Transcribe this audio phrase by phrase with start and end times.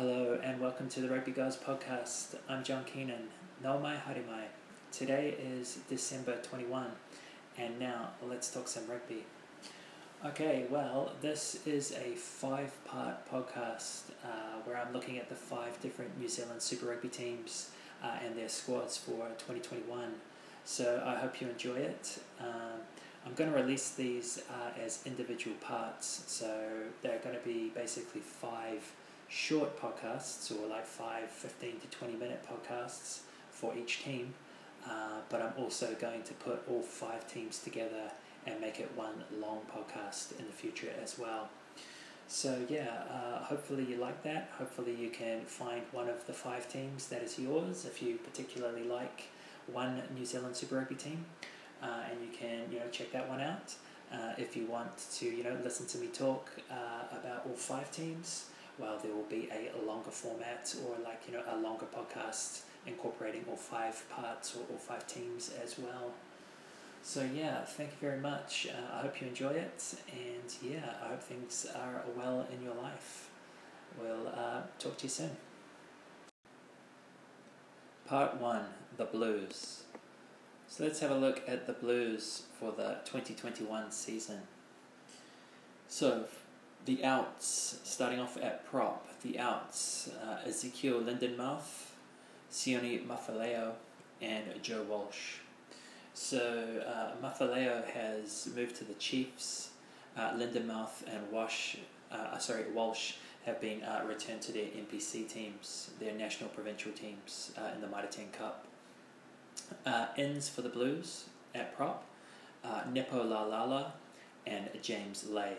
[0.00, 2.34] Hello and welcome to the Rugby Girls podcast.
[2.48, 3.28] I'm John Keenan.
[3.62, 4.44] No mai harimai.
[4.90, 6.86] Today is December 21
[7.58, 9.26] and now let's talk some rugby.
[10.24, 15.78] Okay, well, this is a five part podcast uh, where I'm looking at the five
[15.82, 17.70] different New Zealand Super Rugby teams
[18.02, 20.12] uh, and their squads for 2021.
[20.64, 22.20] So I hope you enjoy it.
[22.40, 22.80] Um,
[23.26, 26.58] I'm going to release these uh, as individual parts, so
[27.02, 28.90] they're going to be basically five
[29.30, 34.34] short podcasts or like five, 15 to 20 minute podcasts for each team.
[34.86, 38.10] Uh, but I'm also going to put all five teams together
[38.46, 41.48] and make it one long podcast in the future as well.
[42.26, 44.50] So, yeah, uh, hopefully you like that.
[44.56, 48.84] Hopefully, you can find one of the five teams that is yours if you particularly
[48.84, 49.24] like
[49.66, 51.24] one New Zealand Super Rugby team
[51.82, 53.74] uh, and you can you know check that one out.
[54.12, 57.90] Uh, if you want to you know listen to me talk uh, about all five
[57.90, 58.46] teams,
[58.80, 63.44] well there will be a longer format or like you know a longer podcast incorporating
[63.48, 66.12] all five parts or all five teams as well.
[67.02, 68.68] So yeah, thank you very much.
[68.70, 72.74] Uh, I hope you enjoy it, and yeah, I hope things are well in your
[72.74, 73.30] life.
[74.00, 75.30] We'll uh, talk to you soon.
[78.06, 78.64] Part one:
[78.96, 79.84] The Blues.
[80.68, 84.42] So let's have a look at the Blues for the 2021 season.
[85.88, 86.26] So,
[86.90, 91.92] the outs, starting off at prop, the outs, uh, Ezekiel Lindenmuth,
[92.50, 93.74] Sione Mafileo,
[94.20, 95.36] and Joe Walsh.
[96.14, 99.70] So, uh, Mafileo has moved to the Chiefs,
[100.16, 101.76] uh, Lindenmuth and Walsh,
[102.10, 103.12] uh, sorry, Walsh
[103.46, 107.86] have been uh, returned to their NPC teams, their national provincial teams uh, in the
[107.86, 108.64] 10 Cup.
[109.86, 112.04] Uh, ends for the Blues at prop,
[112.64, 113.92] uh, Nepo Laulala
[114.44, 115.56] and James Lay.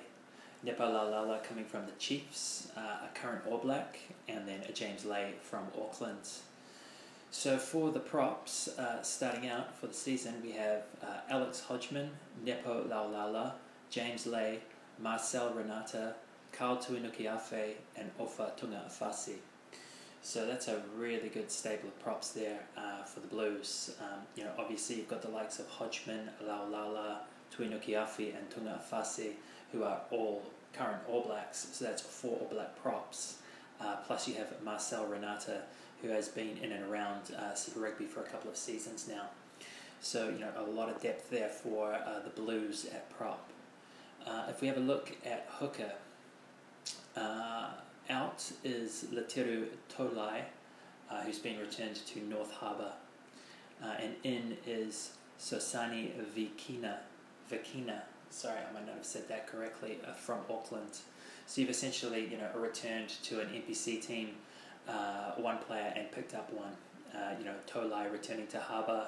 [0.64, 5.06] Nepo Laulala coming from the Chiefs, uh, a current All Black, and then a James
[5.06, 6.30] Lay from Auckland.
[7.31, 12.12] So for the props, uh, starting out for the season, we have uh, Alex Hodgman,
[12.46, 13.53] Nepo Laulala,
[13.90, 14.59] James Lay,
[15.00, 16.16] Marcel Renata,
[16.52, 19.36] Karl Tuinukuafe, and Ofa Tu'ungafasi.
[20.22, 23.96] So that's a really good stable of props there uh, for the Blues.
[24.00, 27.19] Um, you know, obviously you've got the likes of Hodgman, Laulala,
[27.57, 29.31] Tuinukuafe, and Tu'ungafasi,
[29.72, 30.44] who are all
[30.74, 31.68] current All Blacks.
[31.72, 33.38] So that's four All Black props.
[33.80, 35.62] Uh, plus you have Marcel Renata,
[36.02, 39.30] who has been in and around uh, Super Rugby for a couple of seasons now.
[40.02, 43.50] So you know a lot of depth there for uh, the Blues at prop.
[44.26, 45.92] Uh, if we have a look at hooker.
[47.16, 47.72] Uh,
[48.10, 49.66] out is Latiru
[49.96, 50.42] Tolai,
[51.10, 52.94] uh, who's been returned to North Harbour.
[53.81, 56.98] And in is Sosani Vikina,
[57.52, 60.97] Vikina, sorry, I might not have said that correctly, uh, from Auckland.
[61.46, 64.30] So you've essentially, you know, returned to an NPC team,
[64.88, 66.72] uh, one player, and picked up one.
[67.14, 69.06] Uh, you know, Tolai returning to Harbour,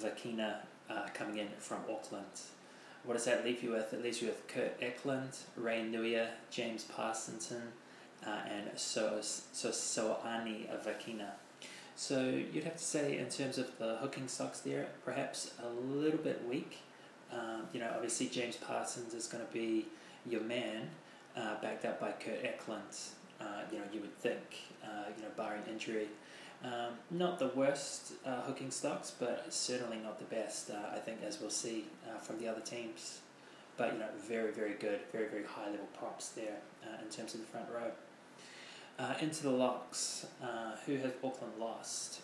[0.00, 2.24] Vakina uh, coming in from Auckland.
[3.04, 3.92] What does that leave you with?
[3.92, 7.62] It leaves you with Kurt Eklund, Ray Nuia, James Parsonson,
[8.26, 11.32] uh, and so so Soani Vakina.
[11.94, 16.18] So you'd have to say in terms of the hooking stocks there, perhaps a little
[16.18, 16.78] bit weak.
[17.32, 19.86] Um, you know, obviously James Parsons is going to be
[20.28, 20.88] your man,
[21.36, 22.82] uh, backed up by Kurt Eklund.
[23.40, 24.40] Uh, you know, you would think,
[24.82, 26.08] uh, you know, barring injury.
[26.64, 30.70] Um, not the worst uh, hooking stocks, but certainly not the best.
[30.70, 33.20] Uh, I think, as we'll see uh, from the other teams.
[33.76, 36.56] But you know, very, very good, very, very high level props there
[37.02, 37.90] in terms of the front row.
[39.20, 40.24] Into the locks.
[40.86, 42.22] Who has Auckland lost?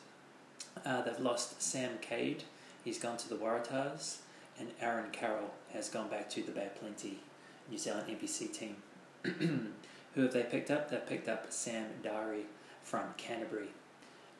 [0.82, 2.44] They've lost Sam Cade.
[2.82, 4.21] He's gone to the Waratahs.
[4.62, 7.18] And Aaron Carroll has gone back to the Bay Plenty
[7.68, 8.76] New Zealand NPC team.
[10.14, 10.88] who have they picked up?
[10.88, 12.42] They've picked up Sam Darry
[12.84, 13.70] from Canterbury.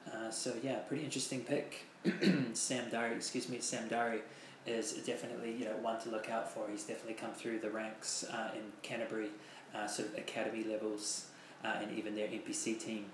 [0.07, 1.87] Uh, so yeah, pretty interesting pick.
[2.53, 4.21] Sam Darry, excuse me, Sam Darry
[4.65, 6.69] is definitely you know one to look out for.
[6.71, 9.31] He's definitely come through the ranks uh, in Canterbury,
[9.75, 11.27] uh, sort of academy levels
[11.65, 13.07] uh, and even their NPC team.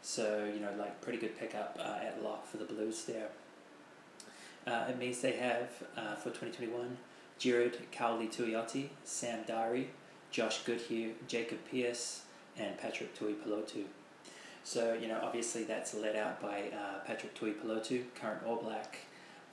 [0.00, 3.30] So, you know, like pretty good pickup uh, at lock for the Blues there.
[4.66, 6.96] Uh, it means they have uh, for 2021
[7.38, 9.90] Jared Cowley Tuioti, Sam Darry,
[10.30, 12.22] Josh Goodhue, Jacob Pierce,
[12.56, 13.84] and Patrick Tuipulotu.
[14.64, 18.98] So, you know, obviously that's led out by uh, Patrick Tuipulotu, current All Black,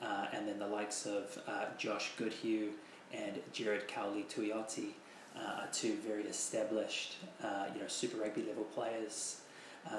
[0.02, 2.70] uh, and then the likes of uh, Josh Goodhue
[3.12, 4.92] and Jared Cowley Tuioti
[5.36, 9.42] uh, two very established, uh, you know, Super Rugby level players.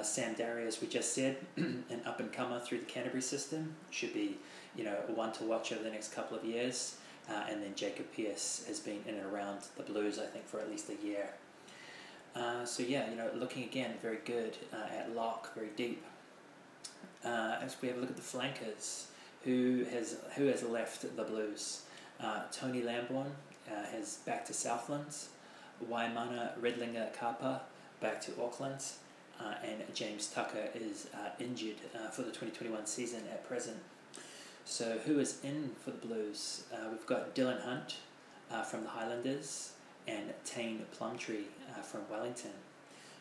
[0.02, 4.36] Sam Darius, we just said, an up and comer through the Canterbury system, should be,
[4.76, 6.96] you know, one to watch over the next couple of years.
[7.28, 10.58] Uh, and then Jacob Pierce has been in and around the Blues, I think, for
[10.58, 11.30] at least a year.
[12.34, 16.02] Uh, so yeah, you know, looking again very good uh, at lock, very deep.
[17.24, 19.08] Uh, as we have a look at the flankers,
[19.44, 21.82] who has who has left the Blues?
[22.20, 23.32] Uh, Tony Lamborn
[23.70, 25.30] uh, has back to Southlands.
[25.90, 27.62] Waimana Redlinger Kapa
[28.00, 28.82] back to Auckland.
[29.64, 31.06] And James Tucker is
[31.38, 31.76] injured
[32.12, 33.78] for the 2021 season at present.
[34.64, 36.64] So, who is in for the Blues?
[36.72, 37.96] Uh, we've got Dillon Hunt
[38.50, 39.72] uh, from the Highlanders
[40.06, 42.52] and Taine Plumtree uh, from Wellington.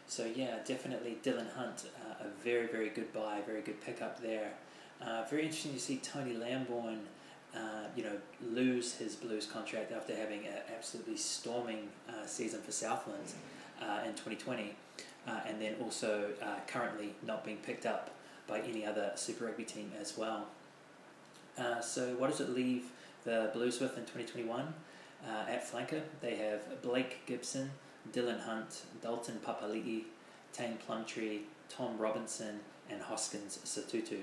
[0.08, 1.86] So, yeah, definitely Dillon Hunt,
[2.20, 4.54] a very, very good buy, very good pickup there.
[5.30, 7.02] very interesting to see Tony Lamborn.
[7.96, 11.90] you know, lose his Blues contract after having an absolutely storming
[12.26, 13.34] season for Southland
[14.06, 14.74] in 2020
[15.28, 18.10] uh, and then also uh, currently not being picked up
[18.48, 20.48] by any other Super Rugby team as well.
[21.60, 22.86] Uh, so, what does it leave
[23.26, 24.74] the Blues with in 2021?
[25.28, 27.72] Uh, at flanker, they have Blake Gibson,
[28.14, 30.04] Dillon Hunt, Dalton Papali'i,
[30.54, 34.20] Taine Plumtree, Tom Robinson, and Hoskins Sotutu.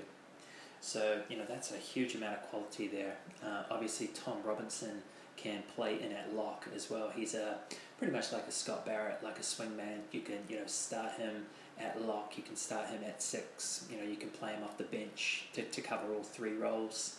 [0.80, 3.16] So, you know, that's a huge amount of quality there.
[3.44, 5.02] Uh, obviously, Tom Robinson
[5.36, 7.10] can play in at lock as well.
[7.14, 7.58] He's a
[7.98, 9.98] pretty much like a Scott Barrett, like a swingman.
[10.12, 11.44] You can you know start him
[11.78, 12.34] at lock.
[12.36, 13.86] You can start him at six.
[13.90, 17.16] You know you can play him off the bench to, to cover all three roles.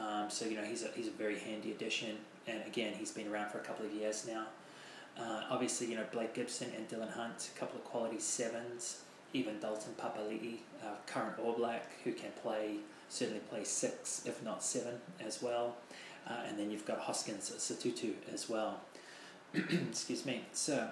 [0.00, 2.16] Um, so you know he's a, he's a very handy addition.
[2.46, 4.46] And again, he's been around for a couple of years now.
[5.18, 9.02] Uh, obviously, you know Blake Gibson and Dillon Hunt, a couple of quality sevens.
[9.34, 12.76] Even Dalton Papali'i, uh, current All Black, who can play
[13.08, 15.76] certainly play six, if not seven, as well.
[16.26, 18.80] Uh, and then you've got Hoskins Sotutu as well.
[19.54, 20.44] Excuse me.
[20.52, 20.88] So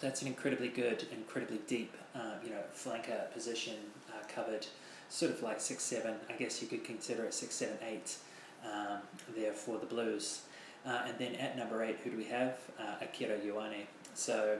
[0.00, 3.74] that's an incredibly good, incredibly deep, uh, you know, flanker position
[4.10, 4.66] uh, covered,
[5.08, 6.14] sort of like six seven.
[6.28, 8.16] I guess you could consider it six seven eight
[8.64, 8.98] um,
[9.36, 10.42] there for the Blues.
[10.86, 12.58] Uh, and then at number eight, who do we have?
[12.78, 13.86] Uh, Akira Ioane.
[14.14, 14.58] So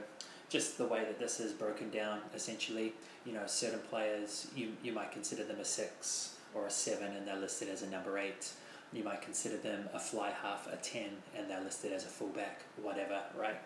[0.49, 2.93] just the way that this is broken down, essentially,
[3.25, 7.27] you know, certain players you you might consider them a six or a seven, and
[7.27, 8.51] they're listed as a number eight
[8.95, 11.03] you might consider them a fly half, a 10,
[11.37, 13.57] and they're listed as a fullback, whatever, right?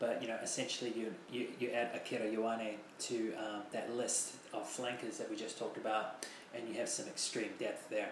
[0.00, 4.68] But you know, essentially, you you, you add Akira Ioane to um, that list of
[4.68, 8.10] flankers that we just talked about, and you have some extreme depth there.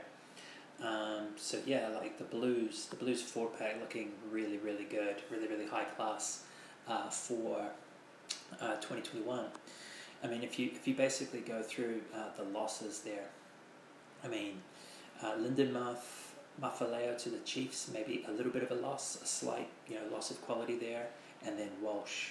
[0.83, 5.47] Um, so yeah, like the Blues, the Blues four pack looking really, really good, really,
[5.47, 6.45] really high class
[6.89, 7.67] uh, for
[8.61, 9.45] uh, 2021.
[10.23, 13.29] I mean, if you if you basically go through uh, the losses there,
[14.25, 14.61] I mean,
[15.23, 16.33] uh, Lindenmuth,
[16.63, 20.03] Mafileo to the Chiefs, maybe a little bit of a loss, a slight you know
[20.13, 21.09] loss of quality there,
[21.45, 22.31] and then Walsh,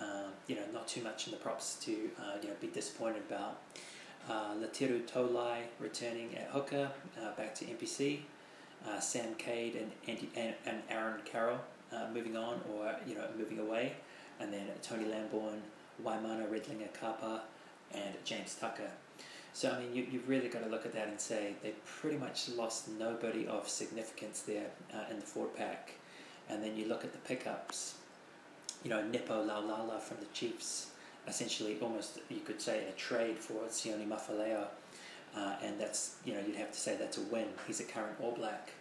[0.00, 3.22] um, you know not too much in the props to uh, you know be disappointed
[3.28, 3.58] about.
[4.28, 6.90] Uh, Latiru Tolai returning at hooker
[7.20, 8.20] uh, back to NPC.
[8.86, 9.90] Uh, Sam Cade and,
[10.36, 11.58] and, and Aaron Carroll
[11.92, 13.94] uh, moving on or you know moving away,
[14.40, 15.60] and then Tony Lamborn,
[16.04, 17.42] Waimana Redlinger Kapa,
[17.92, 18.90] and James Tucker
[19.58, 22.16] so, I mean, you, you've really got to look at that and say they pretty
[22.16, 25.94] much lost nobody of significance there uh, in the forward pack.
[26.48, 27.94] And then you look at the pickups,
[28.84, 30.90] you know, Nepo Laulala from the Chiefs,
[31.26, 34.66] essentially almost, you could say, a trade for Sione Mafileo.
[35.36, 37.46] Uh, and that's, you know, you'd have to say that's a win.
[37.66, 38.72] He's a current All Black.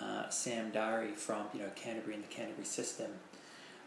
[0.00, 3.10] Uh, Sam Darry from, you know, Canterbury in the Canterbury system.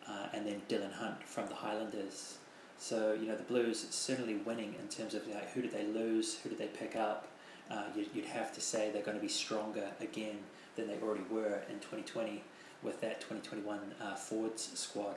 [0.08, 2.38] Uh, and then Dillon Hunt from the Highlanders.
[2.78, 6.38] So you know the Blues certainly winning in terms of like, who did they lose,
[6.40, 7.28] who did they pick up.
[7.72, 10.38] Uh, you'd, you'd have to say they're going to be stronger again
[10.76, 12.44] than they already were in 2020
[12.84, 15.16] with that 2021 uh, forwards squad.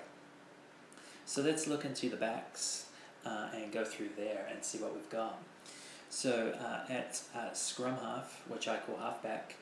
[1.29, 2.87] So let's look into the backs
[3.27, 5.37] uh, and go through there and see what we've got.
[6.09, 9.57] So uh, at uh, scrum half, which I call halfback,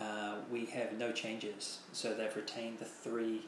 [0.00, 1.80] uh, we have no changes.
[1.92, 3.40] So they've retained the three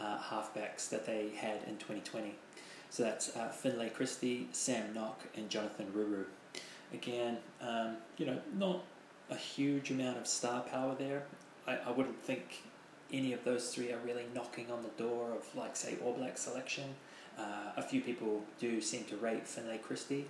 [0.00, 2.34] halfbacks that they had in 2020.
[2.88, 6.24] So that's uh, Finlay Christie, Sam Nock, and Jonathan Ruru.
[6.94, 8.84] Again, um, you know, not
[9.28, 11.24] a huge amount of star power there.
[11.66, 12.62] I, I wouldn't think
[13.12, 16.38] any of those three are really knocking on the door of, like, say, All Black
[16.38, 16.94] selection.
[17.38, 20.26] Uh, a few people do seem to rate Finlay Christie,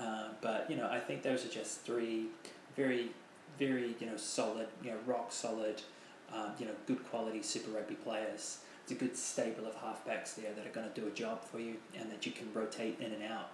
[0.00, 2.26] uh, but you know, I think those are just three
[2.76, 3.10] very,
[3.58, 5.82] very you know solid, you know, rock solid,
[6.34, 10.50] um, you know, good quality Super Rugby players it's a good stable of halfbacks there
[10.54, 13.12] that are going to do a job for you and that you can rotate in
[13.12, 13.50] and out.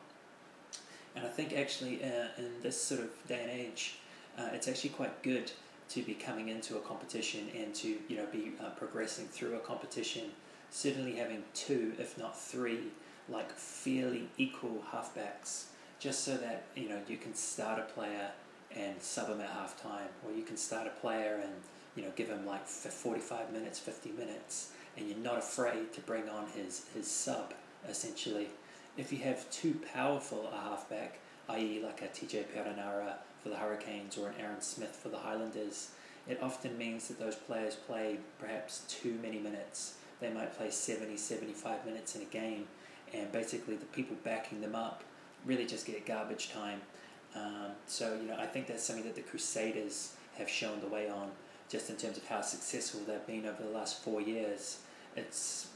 [1.16, 3.96] And I think actually uh, in this sort of day and age,
[4.38, 5.50] uh, it's actually quite good
[5.88, 9.58] to be coming into a competition and to you know be uh, progressing through a
[9.58, 10.30] competition.
[10.74, 12.88] Certainly having two, if not three,
[13.28, 15.66] like fairly equal halfbacks,
[16.00, 18.32] just so that you know you can start a player
[18.74, 21.52] and sub him at half time, or you can start a player and
[21.94, 26.28] you know give him like 45 minutes, 50 minutes, and you're not afraid to bring
[26.28, 27.54] on his, his sub,
[27.88, 28.48] essentially.
[28.96, 33.14] if you have too powerful a halfback, i.e., like a TJ Perenara
[33.44, 35.90] for the Hurricanes or an Aaron Smith for the Highlanders,
[36.28, 39.94] it often means that those players play perhaps too many minutes.
[40.20, 42.66] They might play 70, 75 minutes in a game,
[43.12, 45.04] and basically the people backing them up
[45.44, 46.80] really just get garbage time.
[47.34, 51.08] Um, so, you know, I think that's something that the Crusaders have shown the way
[51.08, 51.30] on,
[51.68, 54.78] just in terms of how successful they've been over the last four years.
[55.16, 55.68] It's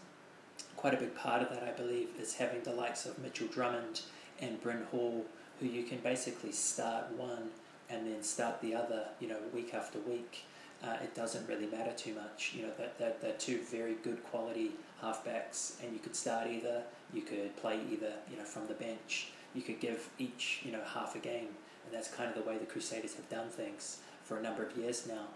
[0.76, 4.02] quite a big part of that, I believe, is having the likes of Mitchell Drummond
[4.40, 5.26] and Bryn Hall,
[5.60, 7.50] who you can basically start one
[7.90, 10.44] and then start the other, you know, week after week.
[10.82, 12.52] Uh, it doesn't really matter too much.
[12.54, 16.82] You know, that they're, they're two very good quality halfbacks, and you could start either,
[17.12, 19.32] you could play either, you know, from the bench.
[19.54, 21.48] You could give each, you know, half a game,
[21.84, 24.76] and that's kind of the way the Crusaders have done things for a number of
[24.76, 25.26] years now.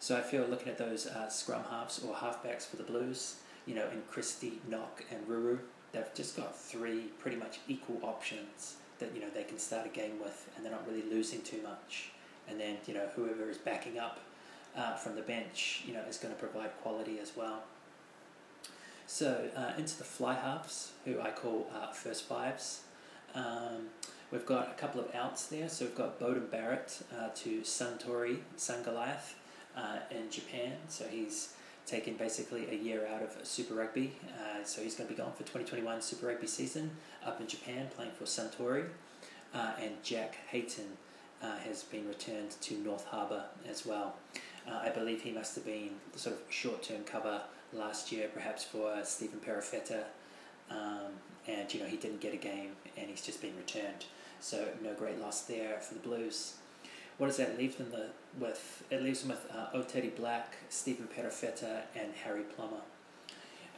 [0.00, 3.36] So I feel looking at those uh, scrum halves or halfbacks for the Blues,
[3.66, 5.60] you know, in Christie, Nock, and Ruru,
[5.92, 9.88] they've just got three pretty much equal options that you know they can start a
[9.88, 12.10] game with, and they're not really losing too much.
[12.48, 14.20] And then you know whoever is backing up
[14.76, 17.62] uh, from the bench, you know, is going to provide quality as well.
[19.06, 22.80] So uh, into the fly halves, who I call uh, first fives.
[23.34, 23.88] Um,
[24.30, 25.68] we've got a couple of outs there.
[25.68, 29.34] So we've got Beauden Barrett uh, to Suntory Sungoliath
[29.76, 30.72] uh, in Japan.
[30.88, 31.54] So he's
[31.86, 34.14] taken basically a year out of Super Rugby.
[34.26, 36.90] Uh, so he's going to be gone for 2021 Super Rugby season
[37.24, 38.86] up in Japan playing for Suntory.
[39.52, 40.96] And Jack Heaton
[41.40, 44.16] has been returned to North Harbour as well.
[44.68, 47.42] Uh, I believe he must have been sort of short term cover
[47.72, 50.04] last year, perhaps for Stephen Perofeta.
[50.70, 51.12] Um,
[51.46, 54.06] and you know he didn't get a game, and he's just been returned.
[54.40, 56.54] So no great loss there for the Blues.
[57.18, 58.06] What does that leave them the,
[58.38, 58.84] with?
[58.90, 62.82] It leaves them with uh, Otere Black, Stephen Perofeta, and Harry Plummer.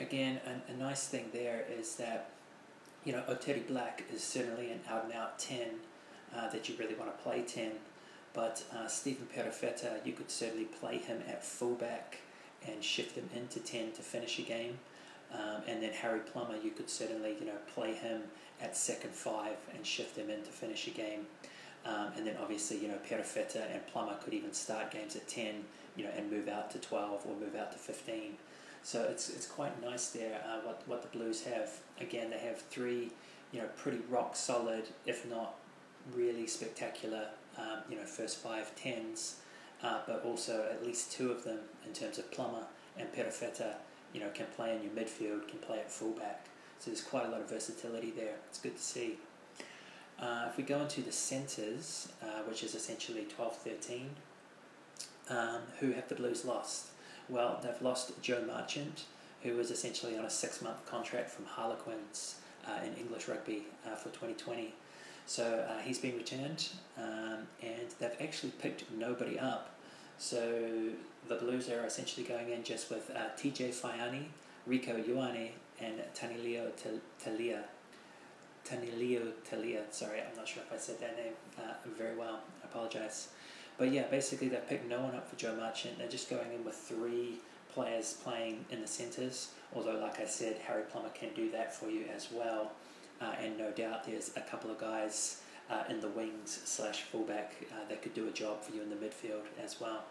[0.01, 2.31] Again, a, a nice thing there is that
[3.05, 5.69] you know Otere Black is certainly an out and out ten
[6.35, 7.73] uh, that you really want to play ten,
[8.37, 12.19] but uh, Stephen Perofeta you could certainly play him at fullback
[12.69, 14.79] and shift him into ten to finish a game.
[15.33, 18.23] Um, and then Harry Plummer, you could certainly you know play him
[18.61, 21.27] at second five and shift him in to finish a game.
[21.87, 25.55] Um, and then obviously, you know, Perofeta and Plummer could even start games at 10,
[25.97, 28.37] you know, and move out to 12 or move out to 15.
[28.83, 31.71] So it's, it's quite nice there uh, what, what the Blues have.
[32.01, 33.11] Again, they have three,
[33.53, 35.55] you know, pretty rock solid, if not
[36.15, 37.29] really spectacular,
[37.59, 39.37] um, you know, first five tens,
[39.83, 42.65] uh, but also at least two of them in terms of Plummer
[42.99, 43.75] and Perofeta,
[44.13, 46.47] you know, can play in your midfield, can play at fullback.
[46.79, 48.35] So there's quite a lot of versatility there.
[48.49, 49.17] It's good to see.
[50.19, 54.11] Uh, if we go into the centres, uh, which is essentially 12 13,
[55.29, 56.87] um, who have the Blues lost?
[57.29, 59.05] Well, they've lost Joe Marchant,
[59.43, 62.37] who was essentially on a six month contract from Harlequins
[62.67, 64.73] uh, in English rugby uh, for 2020.
[65.27, 69.75] So uh, he's been returned, um, and they've actually picked nobody up.
[70.19, 70.91] So
[71.29, 74.27] the Blues are essentially going in just with uh, TJ Faiane,
[74.69, 76.71] Rieko Ioane, and Tanilio
[77.23, 77.65] Talia.
[78.65, 79.83] Tanilio Talia.
[79.91, 82.41] Sorry, I'm not sure if I said that name uh, very well.
[82.63, 83.29] I apologize.
[83.79, 85.99] But yeah, basically they picked no one up for Joe Marchant.
[85.99, 87.39] They're just going in with three
[87.75, 89.51] players playing in the centres.
[89.75, 92.73] Although, like I said, Harry Plummer can do that for you as well.
[93.21, 97.55] Uh, and no doubt there's a couple of guys uh, in the wings slash fullback
[97.73, 100.05] uh, that could do a job for you in the midfield as well.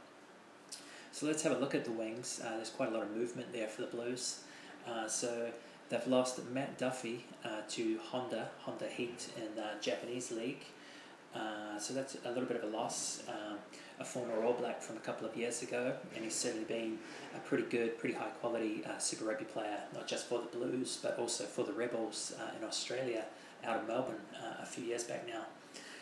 [1.11, 2.41] So let's have a look at the wings.
[2.43, 4.39] Uh, there's quite a lot of movement there for the Blues.
[4.87, 5.49] Uh, so
[5.87, 10.65] They've lost Matt Duffy uh, to Honda, Honda Heat in the Japanese League.
[11.77, 13.21] So that's a little bit of a loss.
[13.27, 13.59] Um,
[13.99, 16.99] a former All Black from a couple of years ago, and he's certainly been
[17.35, 20.99] a pretty good, pretty high quality uh, Super Rugby player, not just for the Blues,
[21.01, 23.25] but also for the Rebels uh, in Australia,
[23.63, 25.45] out of Melbourne uh, a few years back now.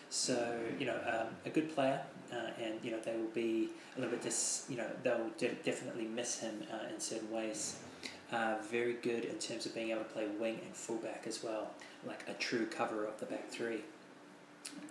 [0.10, 4.00] So you know, um, a good player, uh, and you know they will be a
[4.00, 7.78] little bit dis, you know they'll de- definitely miss him in certain ways
[8.34, 11.70] uh, very good in terms of being able to play wing and fullback as well,
[12.06, 13.82] like a true cover of the back three.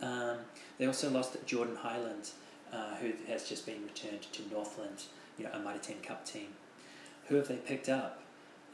[0.00, 0.38] Um,
[0.78, 2.30] they also lost Jordan Hyland,
[2.72, 5.04] uh, who has just been returned to Northland,
[5.38, 6.48] you know, a Mitre 10 Cup team.
[7.28, 8.22] Who have they picked up?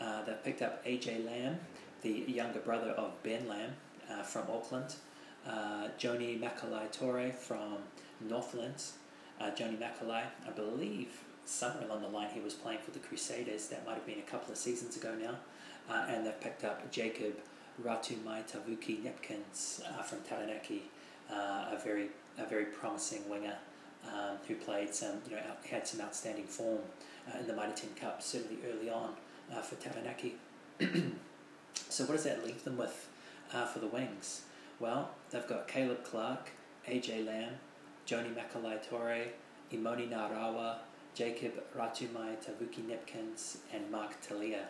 [0.01, 1.59] Uh, they've picked up AJ Lam,
[2.03, 3.71] the younger brother of Ben Lam
[4.11, 4.95] uh, from Auckland,
[5.47, 7.79] uh, Joni Makalai Torre from
[8.21, 8.83] Northland.
[9.41, 13.69] Uh, Joni Makalai, I believe, somewhere along the line he was playing for the Crusaders.
[13.69, 15.35] That might have been a couple of seasons ago now.
[15.89, 17.35] Uh, and they've picked up Jacob
[17.83, 20.83] Ratumai Tavuki Nepkins from Taranaki,
[21.31, 23.57] a very a very promising winger
[24.07, 26.81] um, who played some you know out, had some outstanding form
[27.29, 29.15] uh, in the Mitre 10 Cup certainly early on
[29.53, 30.37] uh, for Taranaki.
[31.89, 33.09] so what does that leave them with?
[33.53, 34.43] uh, for the Wings?
[34.81, 36.51] Well, they've got Caleb Clarke,
[36.89, 37.53] AJ Lam,
[38.07, 39.27] Joni Makalai-Tore,
[39.73, 40.77] Emoni Narawa,
[41.15, 44.65] Jacob Ratumai Tavuki Nipkins, and Mark Tele'a.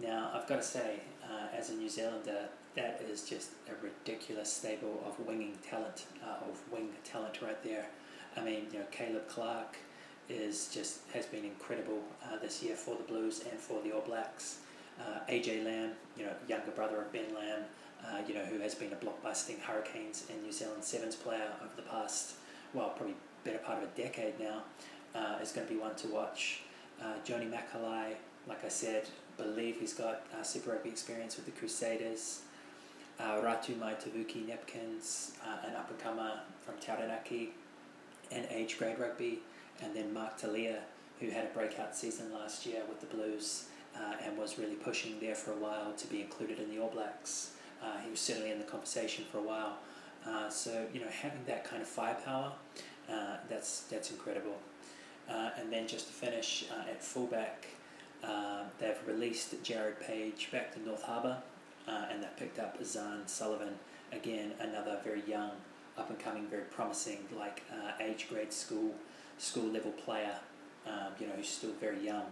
[0.00, 4.52] Now, I've got to say, uh, as a New Zealander, that is just a ridiculous
[4.52, 7.86] stable of winging talent, uh, of wing talent right there.
[8.38, 9.76] I mean, you know, Caleb Clarke
[10.28, 14.02] is just has been incredible uh, this year for the Blues and for the All
[14.02, 14.58] Blacks.
[15.00, 17.62] Uh, AJ Lam, you know, younger brother of Ben Lam,
[18.04, 21.72] uh, you know, who has been a blockbusting Hurricanes and New Zealand Sevens player over
[21.76, 22.34] the past,
[22.74, 23.14] well, probably
[23.44, 24.62] better part of a decade now,
[25.14, 26.62] uh, is going to be one to watch.
[27.00, 32.40] Uh, Joni like I said, believe he's got uh, Super Rugby experience with the Crusaders.
[33.20, 37.50] Uh, Ratu Mai Tavuki Nipkins, uh, an up and comer from Taranaki,
[38.30, 39.40] and age grade rugby,
[39.82, 40.78] and then Mark Tele'a,
[41.20, 43.66] who had a breakout season last year with the Blues
[43.96, 46.90] uh, and was really pushing there for a while to be included in the All
[46.90, 47.52] Blacks.
[47.82, 49.78] Uh, he was certainly in the conversation for a while.
[50.26, 52.52] Uh, so you know, having that kind of firepower,
[53.10, 54.56] uh, that's that's incredible.
[55.28, 57.66] Uh, and then just to finish uh, at fullback,
[58.80, 61.38] they've released Jared Page back to North Harbour,
[61.86, 63.74] and they've picked up Zarn Sullivan
[64.12, 65.50] again, another very young,
[65.98, 67.62] up and coming, very promising, like
[68.00, 68.94] age grade school
[69.38, 70.34] school level player.
[70.86, 72.24] Um, you know, who's still very young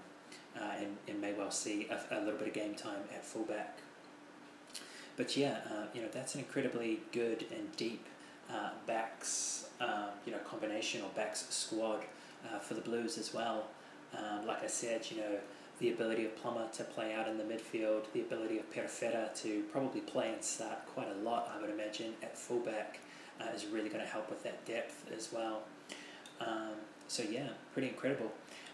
[0.60, 3.78] uh, and, and may well see a, a, little bit of game time at fullback.
[5.16, 8.04] But yeah, uh, you know that's an incredibly good and deep
[8.50, 12.02] uh, backs, um, you know, combination or backs squad
[12.48, 13.64] uh, for the Blues as well.
[14.16, 15.38] Um, like I said, you know,
[15.80, 19.62] the ability of Plummer to play out in the midfield, the ability of Perofeta to
[19.72, 23.00] probably play and start quite a lot, I would imagine, at fullback
[23.40, 25.62] uh, is really going to help with that depth as well.
[26.40, 26.74] Um,
[27.08, 28.32] so yeah, pretty incredible.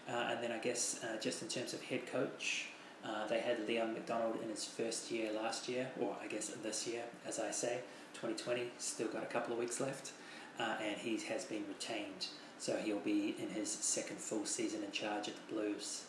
[0.09, 2.67] Uh, and then I guess uh, just in terms of head coach,
[3.05, 6.87] uh, they had Leon MacDonald in his first year last year, or I guess this
[6.87, 7.79] year, as I say,
[8.13, 8.71] 2020.
[8.77, 10.11] Still got a couple of weeks left,
[10.59, 12.27] uh, and he has been retained.
[12.59, 16.05] So he'll be in his second full season in charge at the Blues.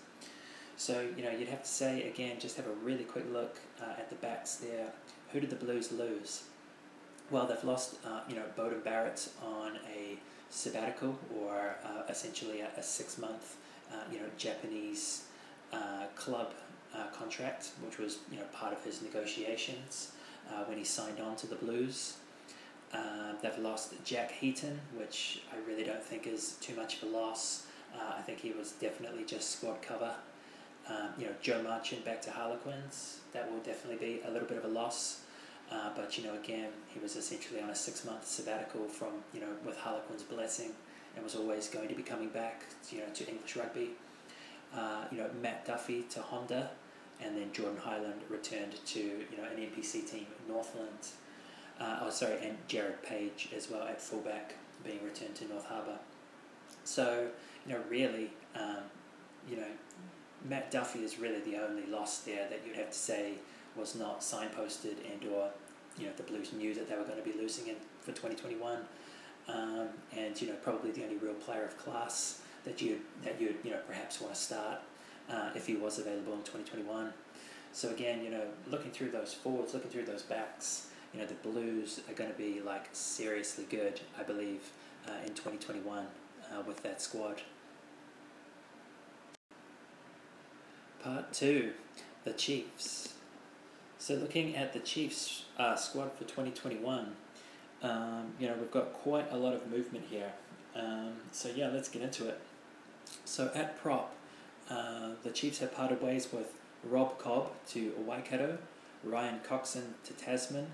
[0.77, 3.99] So you know you'd have to say again, just have a really quick look uh,
[3.99, 4.89] at the backs there.
[5.33, 6.45] Who did the Blues lose?
[7.31, 10.19] Well, they've lost uh, you know Beauden Barrett on a
[10.51, 11.77] sabbatical or
[12.09, 13.57] essentially a, a six month
[13.93, 15.25] uh, you know, Japanese
[15.73, 16.53] uh, club
[16.95, 20.13] uh, contract, which was you know part of his negotiations
[20.67, 22.17] when he signed on to the Blues.
[23.43, 27.67] they've lost Jack Heaton, which I really don't think is too much of a loss.
[27.95, 30.15] I think he was definitely just squad cover.
[30.89, 34.59] Um, you know, Joe Marchant back to Harlequins, that will definitely be a little bit
[34.59, 35.21] of a loss.
[35.75, 39.49] Uh, but you know, again, he was essentially on a six-month sabbatical from you know
[39.65, 40.71] with Harlequins' blessing
[41.15, 43.91] and was always going to be coming back, you know, to English rugby.
[44.77, 46.71] Uh, you know, Matt Duffy to Honda,
[47.21, 51.09] and then Jordan Hyland returned to you know an NPC team, Northland.
[51.81, 55.99] Uh, oh, sorry, and Jared Page as well at fullback, being returned to North Harbour.
[56.85, 57.29] So
[57.67, 58.85] you know, really, um,
[59.49, 59.73] you know,
[60.49, 63.35] Matt Duffy is really the only loss there that you'd have to say
[63.77, 65.51] was not signposted and or
[65.99, 68.79] you know the Blues knew that they were going to be losing in for 2021
[69.49, 73.55] um, and you know probably the only real player of class that you that you
[73.63, 74.81] you know perhaps want to start
[75.31, 77.13] uh, if he was available in 2021.
[77.73, 81.35] So again, you know, looking through those forwards, looking through those backs, you know, the
[81.35, 84.61] Blues are going to be like seriously good, I believe,
[85.09, 87.43] uh, in 2021 uh, with that squad.
[91.03, 91.73] Part two,
[92.25, 93.14] the Chiefs.
[94.05, 97.17] So looking at the Chiefs uh, squad for 2021.
[97.83, 100.31] Um, you know, we've got quite a lot of movement here.
[100.77, 102.39] Um, so yeah, let's get into it.
[103.25, 104.15] So at prop,
[104.69, 106.53] uh, the Chiefs have parted ways with
[106.85, 108.59] Rob Cobb to Waikato,
[109.05, 110.67] Ryan Coxon to Tasman,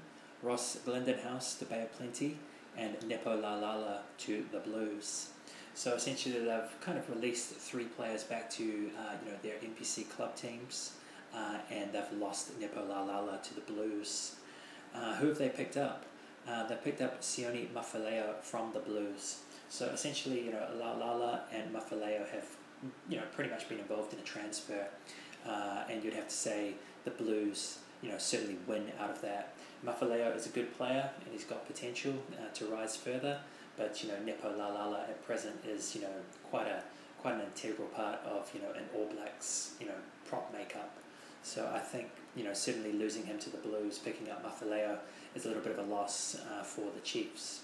[0.43, 2.37] Ross Glendenhouse to Bay of Plenty,
[2.77, 5.29] and Nepo Laulala to the Blues.
[5.75, 10.11] So essentially, they've kind of released three players back to uh, you know their NPC
[10.11, 10.95] club teams,
[11.35, 14.37] uh, and they've lost Nepo Laulala to the Blues.
[14.95, 16.05] Uh, who have they picked up?
[16.49, 19.40] uh, they picked up Sione Mafileo from the Blues.
[19.69, 22.47] So essentially, you know, Laulala and Mafileo have,
[23.09, 24.87] you know, pretty much been involved in a transfer,
[25.47, 29.55] uh, and you'd have to say the Blues, you know, certainly win out of that.
[29.85, 33.38] Mafileo is a good player and he's got potential uh, to rise further,
[33.77, 36.12] but you know, Nepo Laulala at present is, you know,
[36.51, 36.83] quite a
[37.19, 39.95] quite an integral part of you know an All Blacks, you know,
[40.29, 41.00] prop makeup.
[41.42, 44.98] So I think you know certainly losing him to the Blues, picking up Mafileo
[45.35, 47.62] is a little bit of a loss uh, for the Chiefs.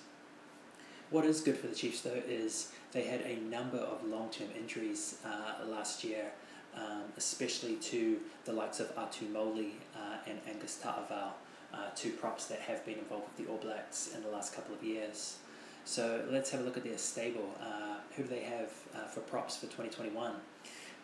[1.10, 4.48] What is good for the Chiefs, though, is they had a number of long term
[4.58, 6.32] injuries uh, last year,
[6.76, 11.30] um, especially to the likes of Atu Moli uh, and Angus Ta'avao.
[11.72, 14.74] uh, two props that have been involved with the All Blacks in the last couple
[14.74, 15.36] of years.
[15.84, 17.54] So let's have a look at their stable.
[17.60, 20.32] Uh, who do they have uh, for props for 2021?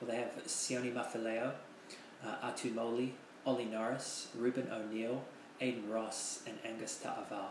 [0.01, 1.53] Well, they have Sione Mafileo,
[2.25, 3.11] uh, Atu Moli,
[3.47, 5.23] Ollie Norris, Reuben O'Neill,
[5.61, 7.47] Aidan Ross, and Angus Ta'avao.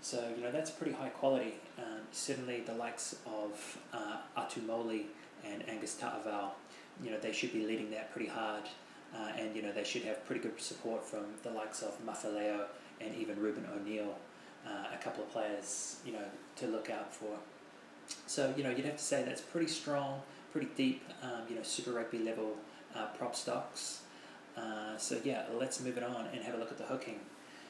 [0.00, 1.54] So, you know, that's pretty high quality.
[1.78, 5.04] Um, certainly the likes of uh, Atu
[5.44, 6.50] and Angus Ta'avao,
[7.02, 8.62] you know, they should be leading that pretty hard.
[9.14, 12.64] Uh, and, you know, they should have pretty good support from the likes of Mafileo
[13.00, 14.14] and even Reuben O'Neill,
[14.66, 16.24] uh, a couple of players, you know,
[16.56, 17.38] to look out for.
[18.26, 21.62] So, you know, you'd have to say that's pretty strong, pretty deep, um, you know,
[21.62, 22.56] Super Rugby level
[22.96, 24.02] uh, prop stocks.
[24.56, 27.20] Uh, so, yeah, let's move it on and have a look at the hooking.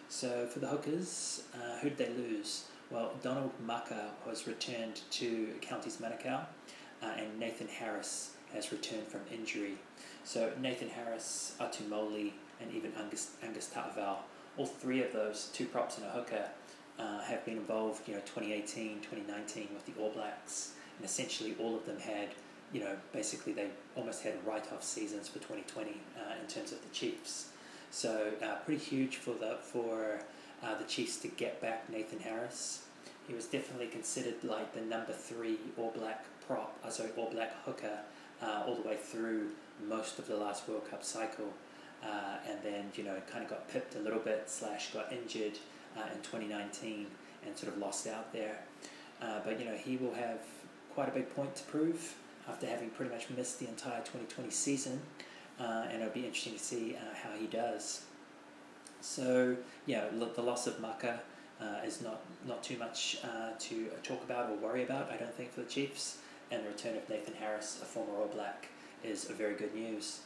[0.09, 2.67] So, for the hookers, uh, who did they lose?
[2.91, 6.45] Well, Donald Maka was returned to Counties Manukau,
[7.03, 9.75] uh, and Nathan Harris has returned from injury.
[10.23, 14.19] So, Nathan Harris, Atu Moli, and even Angus, Angus Ta'avao,
[14.57, 16.49] all three of those, two props and a hooker,
[16.99, 21.77] uh, have been involved, you know, 2018, 2019 with the All Blacks, and essentially all
[21.77, 22.29] of them had,
[22.73, 26.89] you know, basically they almost had write-off seasons for 2020 uh, in terms of the
[26.93, 27.51] Chiefs.
[27.91, 30.21] So uh, pretty huge for the for
[30.63, 32.83] uh, the Chiefs to get back Nathan Harris.
[33.29, 37.53] He was definitely considered like the number three All Black prop, uh, sorry, All Black
[37.65, 37.99] hooker,
[38.43, 39.49] uh, all the way through
[39.89, 41.53] most of the last World Cup cycle,
[42.05, 45.59] uh, and then you know kind of got pipped a little bit slash got injured
[45.97, 47.07] uh, in 2019
[47.47, 48.59] and sort of lost out there.
[49.21, 50.41] But you know he will have
[50.95, 52.15] quite a big point to prove
[52.49, 55.01] after having pretty much missed the entire 2020 season,
[55.59, 58.03] uh, and it'll be interesting to see uh, how he does.
[59.01, 59.57] So
[59.87, 61.21] yeah, the loss of Maka
[61.61, 65.11] uh, is not not too much uh, to talk about or worry about.
[65.11, 66.19] I don't think for the Chiefs,
[66.51, 68.69] and the return of Nathan Harris, a former All Black,
[69.03, 70.21] is very good news.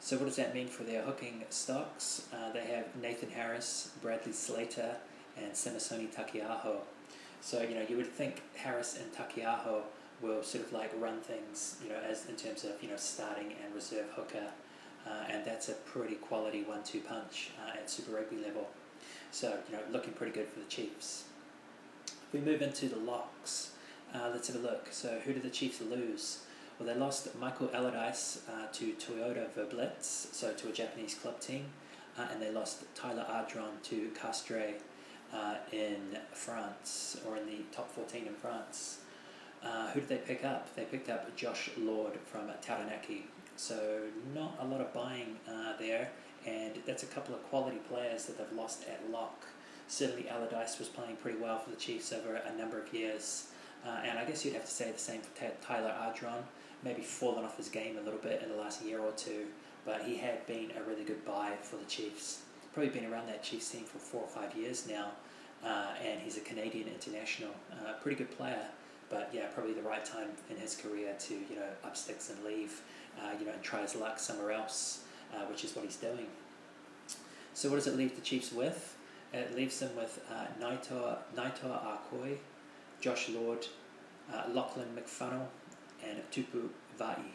[0.00, 2.28] So what does that mean for their hooking stocks?
[2.32, 4.96] Uh, they have Nathan Harris, Bradley Slater,
[5.36, 6.76] and Samisoni Taukei'aho.
[7.40, 9.82] So you know you would think Harris and Taukei'aho
[10.20, 13.54] will sort of like run things, you know, as in terms of you know starting
[13.64, 14.48] and reserve hooker,
[15.06, 18.68] uh, and that's a pretty quality one-two punch uh, at Super Rugby level.
[19.30, 21.24] So you know, looking pretty good for the Chiefs.
[22.06, 23.72] If we move into the locks,
[24.14, 24.88] uh, let's have a look.
[24.90, 26.40] So who did the Chiefs lose?
[26.78, 31.66] Well, they lost Michael Allardyce uh, to Toyota Verblitz, so to a Japanese club team,
[32.18, 34.74] uh, and they lost Tyler Ardron to Castres
[35.32, 38.98] uh, in France, or in the top 14 in France.
[39.66, 40.74] Uh, who did they pick up?
[40.76, 43.26] They picked up Josh Lord from Taranaki.
[43.56, 44.02] So
[44.34, 46.10] not a lot of buying uh, there,
[46.46, 49.44] and that's a couple of quality players that they've lost at lock.
[49.88, 53.48] Certainly Allardyce was playing pretty well for the Chiefs over a number of years,
[53.86, 55.30] uh, and I guess you'd have to say the same for
[55.62, 56.42] Tyler Ardron.
[56.84, 59.46] Maybe fallen off his game a little bit in the last year or two,
[59.84, 62.42] but he had been a really good buy for the Chiefs.
[62.74, 65.12] Probably been around that Chiefs team for four or five years now,
[65.64, 68.66] uh, and he's a Canadian international, uh, pretty good player.
[69.08, 72.44] But yeah, probably the right time in his career to you know up sticks and
[72.44, 72.80] leave,
[73.20, 76.26] uh, you know, and try his luck somewhere else, uh, which is what he's doing.
[77.54, 78.96] So what does it leave the Chiefs with?
[79.32, 82.36] It leaves them with uh, Naitoa, Naitoa Akoi,
[83.00, 83.66] Josh Lord,
[84.32, 85.46] uh, Lachlan McWhannell,
[86.06, 87.30] and Tupou Vaa'i.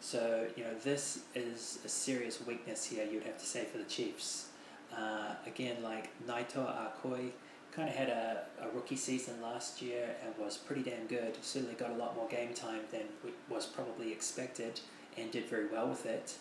[0.00, 3.84] So, you know, this is a serious weakness here, you'd have to say, for the
[3.84, 4.48] Chiefs.
[4.96, 7.30] Uh, again, like Naitoa Akoi
[7.72, 11.36] kind of had a, a rookie season last year and was pretty damn good.
[11.42, 13.02] Certainly got a lot more game time than
[13.48, 14.80] was probably expected
[15.16, 16.34] and did very well with it.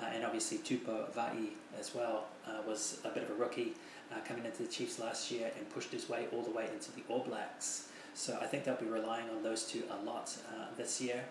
[0.00, 3.72] Uh, and obviously Tupou Vaa'i as well uh, was a bit of a rookie
[4.12, 6.92] uh, coming into the Chiefs last year and pushed his way all the way into
[6.92, 7.88] the All Blacks.
[8.14, 11.24] So I think they'll be relying on those two a lot uh, this year.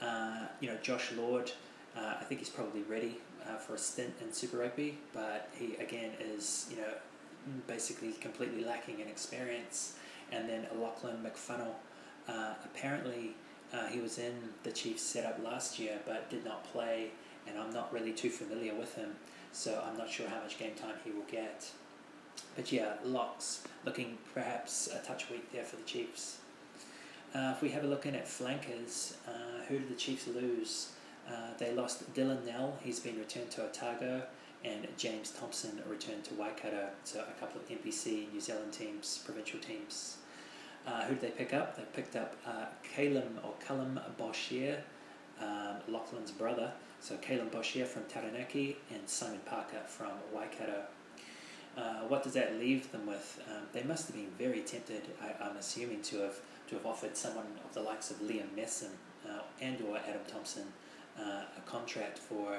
[0.00, 1.52] Uh, you know, Josh Lord,
[1.96, 3.18] uh, I think he's probably ready
[3.66, 6.92] for a stint in Super Rugby, but he again is you know
[7.66, 9.96] basically completely lacking in experience.
[10.32, 11.74] And then Lachlan McWhannell,
[12.64, 13.34] apparently
[13.90, 17.10] he was in the Chiefs setup last year, but did not play
[17.50, 19.10] and I'm not really too familiar with him,
[19.52, 21.70] so I'm not sure how much game time he will get.
[22.56, 26.38] But yeah, locks looking perhaps a touch weak there for the Chiefs.
[27.34, 30.92] Uh, if we have a look in at flankers, uh, who did the Chiefs lose?
[31.28, 34.22] Uh, they lost Dylan Nel, he's been returned to Otago,
[34.64, 39.58] and James Thompson returned to Waikato, so a couple of NPC New Zealand teams, provincial
[39.60, 40.18] teams.
[40.86, 41.76] Uh, who did they pick up?
[41.76, 44.78] They picked up uh, Calum or Callum Boshier,
[45.40, 50.82] um, Lachlan's brother, so Caleb Boshier from Taranaki and Simon Parker from Waikato.
[51.76, 53.42] Uh, what does that leave them with?
[53.48, 57.16] Um, they must have been very tempted, I, am assuming, to have to have offered
[57.16, 58.90] someone of the likes of Liam Messam
[59.28, 60.64] uh, and or Adam Thompson
[61.18, 62.54] uh, a contract for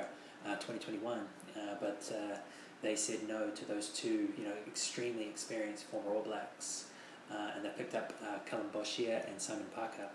[0.45, 1.19] uh, 2021.
[1.55, 2.37] Uh, but uh,
[2.81, 6.85] they said no to those two, you know, extremely experienced former All Blacks,
[7.31, 10.07] uh, and they picked up uh, Callum Boshier and Simon Parker.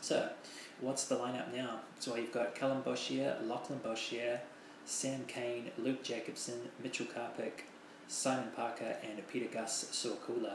[0.00, 0.30] So,
[0.80, 1.80] what's the lineup now?
[1.98, 4.40] So you've got Callum Boshier, Lachlan Boshier,
[4.84, 7.64] Sam Cane, Luke Jacobson, Mitchell Karpik,
[8.06, 10.54] Simon Parker, and Peter Gus Sowakula.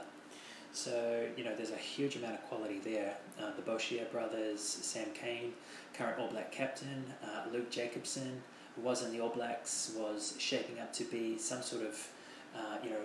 [0.71, 3.15] So, you know, there's a huge amount of quality there.
[3.39, 5.53] Uh, the Boshier brothers, Sam Cane,
[5.93, 8.41] current All Black captain, uh, Luke Jacobson,
[8.77, 12.07] was in the All Blacks, was shaping up to be some sort of,
[12.55, 12.97] uh, you know,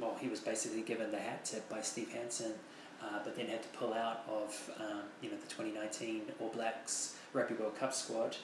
[0.00, 2.52] well, he was basically given the hat tip by Steve Hansen,
[3.02, 7.16] uh, but then had to pull out of, um, you know, the 2019 All Blacks
[7.32, 8.36] Rugby World Cup squad.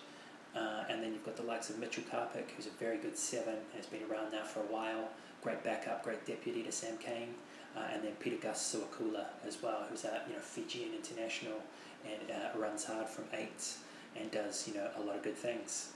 [0.55, 3.57] Uh, and then you've got the likes of Mitchell Karpik, who's a very good seven,
[3.77, 5.09] has been around now for a while.
[5.43, 7.35] Great backup, great deputy to Sam Cane.
[7.77, 11.61] Uh, and then Peter Gus Sowakula as well, who's a you know Fijian international
[12.07, 13.77] and uh, runs hard from eight
[14.19, 15.91] and does you know a lot of good things.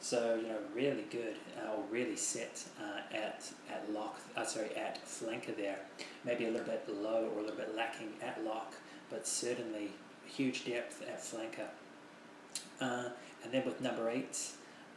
[0.00, 4.20] So you know, really good uh, or really set uh, at at lock.
[4.36, 5.78] Uh, sorry, at flanker there.
[6.24, 8.74] Maybe a little bit low or a little bit lacking at lock,
[9.10, 9.90] but certainly
[10.26, 11.68] huge depth at flanker.
[12.80, 13.10] Uh,
[13.42, 14.50] and then with number eight,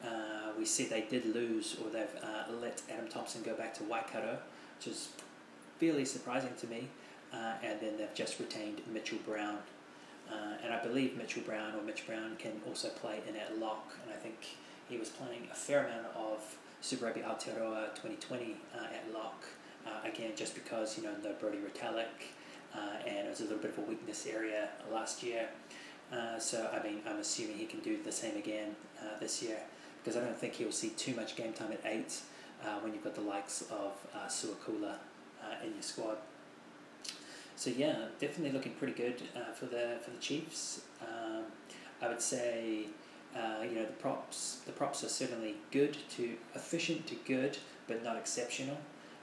[0.04, 3.84] uh, we see they did lose or they've uh, let Adam Thompson go back to
[3.84, 4.38] Waikato,
[4.78, 5.10] which is
[5.80, 6.88] fairly surprising to me.
[7.32, 9.60] and then they've just retained Mitchell Brown.
[10.64, 14.14] and I believe Mitchell Brown or Mitch Brown can also play in at lock, and
[14.14, 14.38] I think
[14.90, 19.46] he was playing a fair amount of Super Rugby Aotearoa 2020 uh, at lock.
[19.86, 22.34] Uh, again, just because you know no Brodie Retallick,
[22.76, 25.48] uh, and it was a little bit of a weakness area last year.
[26.12, 29.58] Uh, so I mean, I'm assuming he can do the same again uh, this year
[30.04, 32.20] because I don't think he'll see too much game time at eight
[32.64, 34.96] uh, when you've got the likes of uh, Sowakula
[35.64, 36.18] in your squad.
[37.56, 39.22] So yeah, definitely looking pretty good
[39.56, 40.82] for the for the Chiefs.
[41.02, 41.44] Um,
[42.02, 42.88] I would say
[43.36, 48.04] uh, you know the props the props are certainly good to efficient to good but
[48.04, 48.78] not exceptional.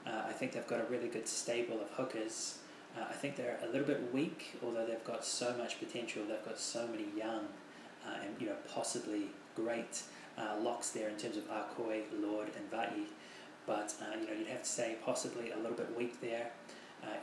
[0.05, 2.59] Uh, I think they've got a really good stable of hookers.
[2.97, 6.23] Uh, I think they're a little bit weak, although they've got so much potential.
[6.27, 7.47] They've got so many young
[8.05, 9.23] uh, and you know possibly
[9.55, 10.01] great
[10.37, 13.05] uh, locks there in terms of Akoi, Lord, and Vaa'i.
[13.65, 16.51] But uh, you know you'd have to say possibly a little bit weak there,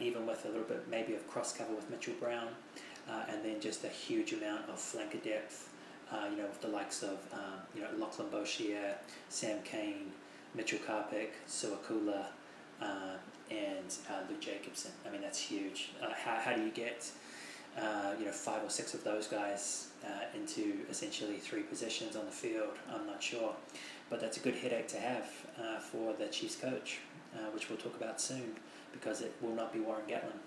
[0.01, 2.49] even with a little bit maybe of cross cover with Mitchell Brown,
[3.09, 5.71] and then just a huge amount of flanker depth
[6.13, 8.95] uh, you know, with the likes of, um, you know, Lachlan Boshier,
[9.29, 10.13] Sam Cane,
[10.55, 12.27] Mitchell Karpik, Sowakula,
[12.81, 13.17] uh,
[13.51, 14.93] and uh, Luke Jacobson.
[15.07, 15.91] I mean, that's huge.
[16.03, 17.11] Uh, how, how do you get,
[17.79, 22.25] uh, you know, five or six of those guys uh, into essentially three positions on
[22.27, 22.77] the field?
[22.93, 23.55] I'm not sure.
[24.11, 25.27] But that's a good headache to have
[25.81, 26.99] for the Chiefs coach,
[27.55, 28.55] which we'll talk about soon,
[28.93, 30.41] because it will not be Warren Gatland.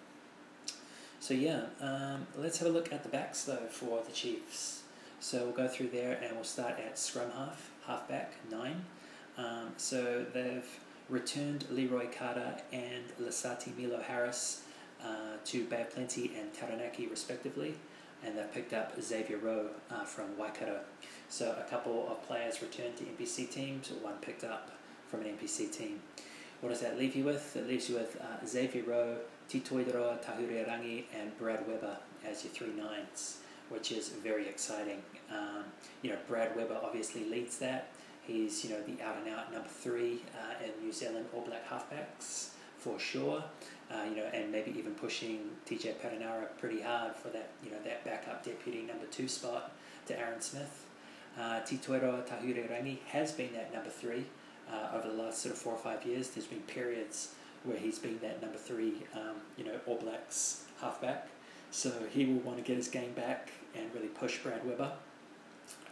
[1.20, 4.84] So yeah, um, let's have a look at the backs though for the Chiefs.
[5.20, 8.86] So we'll go through there and we'll start at scrum half, halfback, nine.
[9.38, 10.68] Um, so they've
[11.10, 14.62] returned Leroy Carter and Lasati Milo Harris
[15.04, 17.76] uh, to Bay of Plenty and Taranaki respectively,
[18.24, 20.82] and they've picked up Xavier Roe uh, from Waikato.
[21.30, 24.72] So a couple of players returned to NPC teams, one picked up
[25.08, 26.00] from an NPC team.
[26.62, 27.56] What does that leave you with?
[27.56, 29.18] It leaves you with uh, Xavier Roe,
[29.50, 30.20] Titoiroa
[30.68, 33.38] Rangi, and Brad Weber as your three nines
[33.70, 35.02] which is very exciting.
[35.32, 35.66] Um,
[36.02, 37.90] you know, Brad Weber obviously leads that.
[38.26, 41.70] He's you know the out and out number three uh, in New Zealand All Black
[41.70, 43.44] halfbacks for sure.
[43.90, 47.78] Uh, you know, and maybe even pushing TJ Perenara pretty hard for that you know
[47.86, 49.72] that backup deputy number two spot
[50.08, 50.86] to Aaron Smith.
[51.40, 54.26] Uh, Titoiro Rangi has been that number three
[54.72, 56.30] uh, over the last sort of four or five years.
[56.30, 61.28] There's been periods where he's been that number three, um, you know, All Blacks halfback.
[61.72, 64.92] So he will want to get his game back and really push Brad Weber.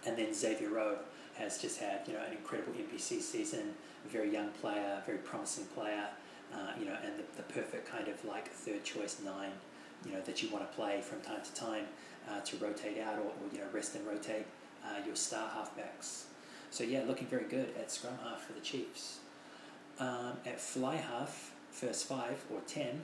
[0.06, 0.98] And then Xavier Roe
[1.38, 3.74] has just had you know an incredible NPC season,
[4.06, 6.08] a very young player, very promising player,
[6.54, 9.52] uh, you know, and the, the perfect kind of like third choice nine,
[10.06, 11.86] you know, that you want to play from time to time
[12.30, 14.46] uh, to rotate out or, or, you know rest and rotate
[14.84, 16.24] uh, your star halfbacks.
[16.72, 19.20] So yeah, looking very good at scrum half for the Chiefs.
[20.00, 23.02] Um, at fly half, first five or ten,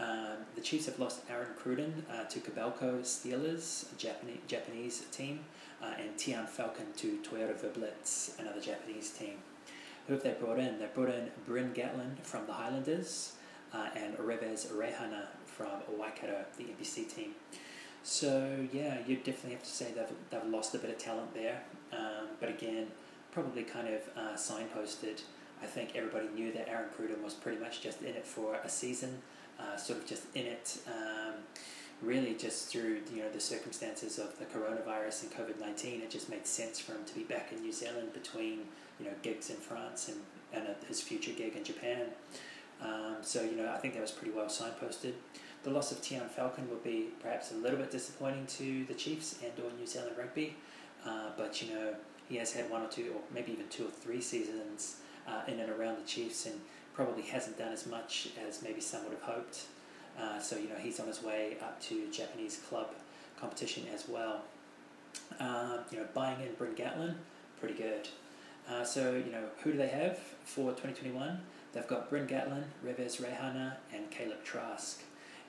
[0.00, 5.40] um, the Chiefs have lost Aaron Cruden uh, to Kobelco Steelers, a Japanese, Japanese team,
[5.82, 9.34] uh, and Tiaan Falcon to Toyota Verblitz, another Japanese team.
[10.06, 10.78] Who have they brought in?
[10.78, 13.34] They brought in Bryn Gatland from the Highlanders
[13.74, 17.32] uh, and Reves Rehana from Waikato, the NPC team.
[18.02, 21.62] So, yeah, you definitely have to say they've, they've lost a bit of talent there.
[21.92, 22.86] Um, but again,
[23.32, 25.20] probably kind of uh, signposted.
[25.62, 28.68] I think everybody knew that Aaron Cruden was pretty much just in it for a
[28.68, 29.20] season
[29.60, 31.34] uh, sort of just in it, um,
[32.02, 36.00] really just through you know the circumstances of the coronavirus and COVID nineteen.
[36.00, 38.60] It just made sense for him to be back in New Zealand between
[38.98, 40.18] you know gigs in France and
[40.52, 42.06] and uh, his future gig in Japan.
[42.82, 45.12] Um, so you know, I think that was pretty well signposted.
[45.62, 49.38] The loss of Tiaan Falcon would be perhaps a little bit disappointing to the Chiefs
[49.42, 50.56] and or New Zealand rugby,
[51.06, 51.94] uh, but you know
[52.28, 54.96] he has had one or two, or maybe even two or three seasons
[55.28, 56.58] uh, in and around the Chiefs, and
[57.04, 59.62] probably hasn't done as much as maybe some would have hoped.
[60.20, 62.88] Uh, so you know he's on his way up to Japanese club
[63.38, 64.42] competition as well.
[65.38, 67.14] Uh, you know, buying in Bryn Gatland,
[67.58, 68.06] pretty good.
[68.68, 71.40] Uh, so you know, who do they have for 2021?
[71.72, 75.00] They've got Bryn Gatland, Rivez Reihana, and Caleb Trask.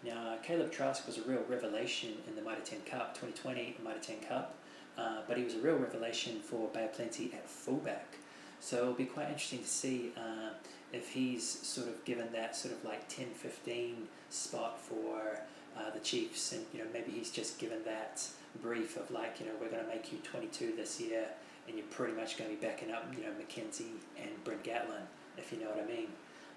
[0.06, 4.22] Now, Caleb Trask was a real revelation in the Mitre 10 Cup, 2020 Mitre 10
[4.22, 4.56] Cup,
[4.98, 8.16] uh, but he was a real revelation for Bay Plenty at fullback.
[8.62, 10.52] So it'll be quite interesting to see uh,
[10.94, 15.42] if he's sort of given that sort of like 10 15 spot for
[15.78, 18.26] uh, the Chiefs, and you know maybe he's just given that
[18.62, 21.26] brief of like you know we're going to make you 22 this year,
[21.68, 25.08] and you're pretty much going to be backing up you know McKenzie and Brent Gatland,
[25.38, 26.08] if you know what I mean.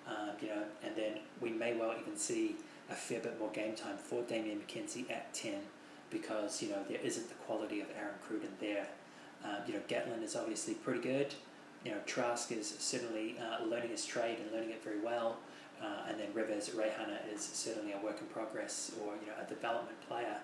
[0.06, 2.56] Um, you know, and then we may well even see
[2.90, 5.54] a fair bit more game time for Damian McKenzie at 10
[6.10, 8.86] because you know there isn't the quality of Aaron Cruden there.
[9.44, 11.34] Um, you know, Gatland is obviously pretty good.
[11.84, 15.36] You know, Trask is certainly uh, learning his trade and learning it very well.
[15.82, 19.48] Uh, and then Rivez Reihana is certainly a work in progress or you know a
[19.48, 20.38] development player.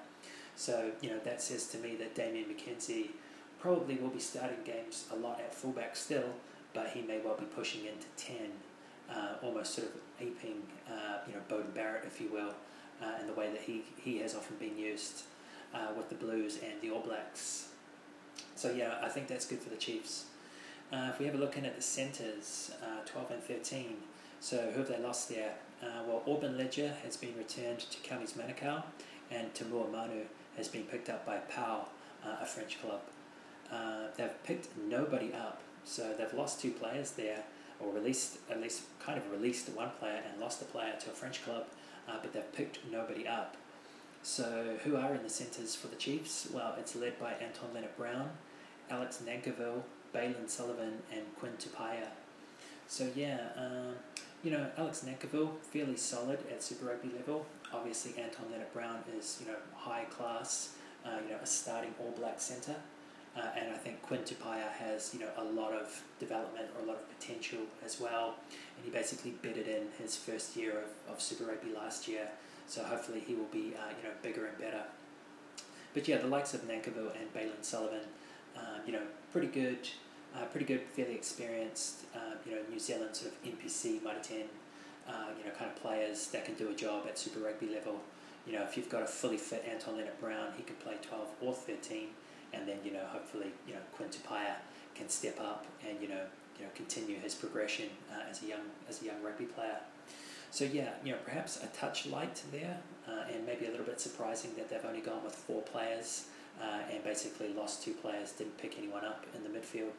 [0.57, 3.11] So you know that says to me that Damian McKenzie
[3.59, 6.35] probably will be starting games a lot at fullback still,
[6.75, 8.51] but he may well be pushing into ten,
[9.11, 12.53] uh, almost sort of aping uh, you know Beauden Barrett, if you will,
[13.03, 15.23] uh, in the way that he he has often been used
[15.73, 17.69] uh, with the Blues and the All Blacks.
[18.57, 20.27] So yeah, I think that's good for the Chiefs.
[20.93, 22.73] Uh, if we have a look in at the centres,
[23.07, 23.97] 12 and 13,
[24.41, 25.55] so who have they lost there?
[25.83, 28.83] Uh, well, Orbyn Leger has been returned to Counties Manukau,
[29.31, 30.25] and Tumua Manu
[30.57, 31.87] has been picked up by Pau,
[32.25, 33.01] uh, a French club.
[33.73, 37.45] Uh, they've picked nobody up, so they've lost two players there,
[37.79, 41.15] or released at least kind of released one player and lost a player to a
[41.15, 41.67] French club,
[42.09, 43.57] uh, but they've picked nobody up.
[44.23, 46.49] So who are in the centres for the Chiefs?
[46.53, 48.31] Well, it's led by Anton Lienert-Brown,
[48.91, 49.83] Alex Nankivell,
[50.15, 52.09] Bailyn Sullivan, and Quinn Tupaea.
[52.89, 53.95] So yeah, um,
[54.43, 57.47] you know, Alex Nankivell, fairly solid at Super Rugby level.
[57.73, 62.41] Obviously, Anton Lienert-Brown is, you know, high class, uh, you know, a starting All Black
[62.41, 62.77] centre.
[63.37, 66.87] Uh, and I think Quinn Tupaea has, you know, a lot of development or a
[66.87, 68.35] lot of potential as well.
[68.77, 72.29] And he basically bedded in his first year of, of Super Rugby last year.
[72.67, 74.83] So hopefully he will be, uh, you know, bigger and better.
[75.95, 78.01] But yeah, the likes of Nankivell and Bailyn Sullivan,
[78.87, 79.89] you know, pretty good
[80.35, 84.43] uh, pretty good, fairly experienced, uh, you know, New Zealand sort of NPC, Mitre 10,
[85.09, 88.01] uh, you know, kind of players that can do a job at Super Rugby level.
[88.47, 91.53] You know, if you've got a fully fit Anton Lienert-Brown, he can play 12 or
[91.53, 92.09] 13,
[92.53, 94.57] and then, you know, hopefully, you know, Quinn Tupaea
[94.95, 96.23] can step up and, you know,
[96.59, 99.79] you know, continue his progression uh, as a young as a young rugby player.
[100.51, 102.77] So yeah, you know, perhaps a touch light there,
[103.09, 106.27] uh, and maybe a little bit surprising that they've only gone with four players
[106.61, 109.93] uh, and basically lost two players, didn't pick anyone up in the midfield.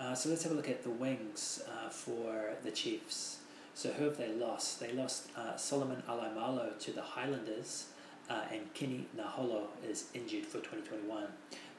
[0.00, 3.38] Uh, so let's have a look at the wings uh, for the Chiefs.
[3.74, 4.80] So who have they lost?
[4.80, 7.86] They lost uh, Solomon Alaimalo to the Highlanders,
[8.30, 11.24] uh, and Kini Naholo is injured for 2021.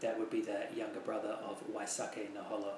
[0.01, 2.73] That would be the younger brother of Waisake Naholo.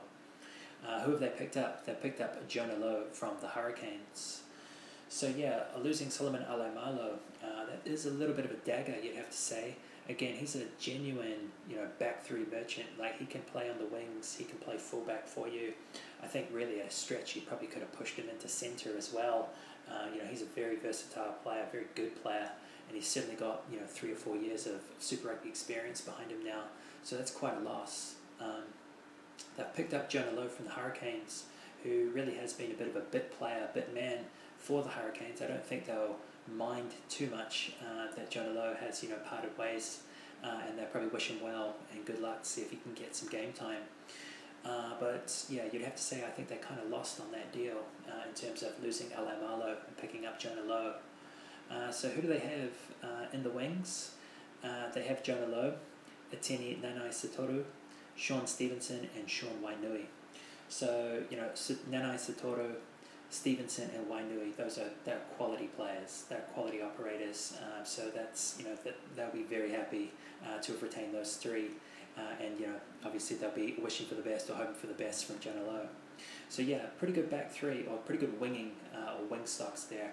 [0.87, 1.85] Uh, who have they picked up?
[1.85, 4.41] They picked up Jonah Lowe from the Hurricanes.
[5.09, 9.29] So yeah, losing Solomon Alaimalo, that is a little bit of a dagger, you'd have
[9.29, 9.75] to say
[10.09, 12.87] again, he's a genuine, you know, back three merchant.
[12.99, 15.73] Like he can play on the wings, he can play fullback for you.
[16.23, 19.13] I think really at a stretch, you probably could have pushed him into centre as
[19.13, 19.49] well.
[19.89, 22.49] Uh, you know, he's a very versatile player, very good player,
[22.87, 26.31] and he's certainly got you know three or four years of Super Rugby experience behind
[26.31, 26.63] him now.
[27.03, 28.15] So that's quite a loss.
[28.39, 28.63] Um,
[29.57, 31.45] they've picked up Jonah Lowe from the Hurricanes,
[31.83, 34.19] who really has been a bit of a bit player, bit man
[34.57, 35.41] for the Hurricanes.
[35.41, 39.57] I don't think they'll mind too much uh, that Jonah Lowe has you know parted
[39.57, 40.01] ways,
[40.43, 42.43] uh, and they're probably wish him well and good luck.
[42.43, 43.83] To see if he can get some game time.
[44.63, 47.51] Uh, but yeah, you'd have to say I think they kind of lost on that
[47.51, 47.77] deal
[48.07, 50.93] uh, in terms of losing Alaimalo and picking up Jonah Lowe.
[51.71, 52.71] Uh, so who do they have
[53.03, 54.11] uh, in the wings?
[54.93, 55.73] they have Jonah Lowe,
[56.33, 57.63] Etene Nanai Seturo,
[58.15, 60.05] Shaun Stevenson, and Sean Wainui.
[60.69, 61.49] So you know
[61.89, 62.75] Nanai Seturo
[63.31, 67.57] Stevenson and Wainui, those are they're quality players, they're quality operators.
[67.61, 70.11] Uh, so that's you know that they'll be very happy
[70.45, 71.69] uh, to have retained those three,
[72.17, 72.75] uh, and you know
[73.05, 75.87] obviously they'll be wishing for the best or hoping for the best from Lowe.
[76.49, 80.11] So yeah, pretty good back three or pretty good winging uh, or wing stocks there.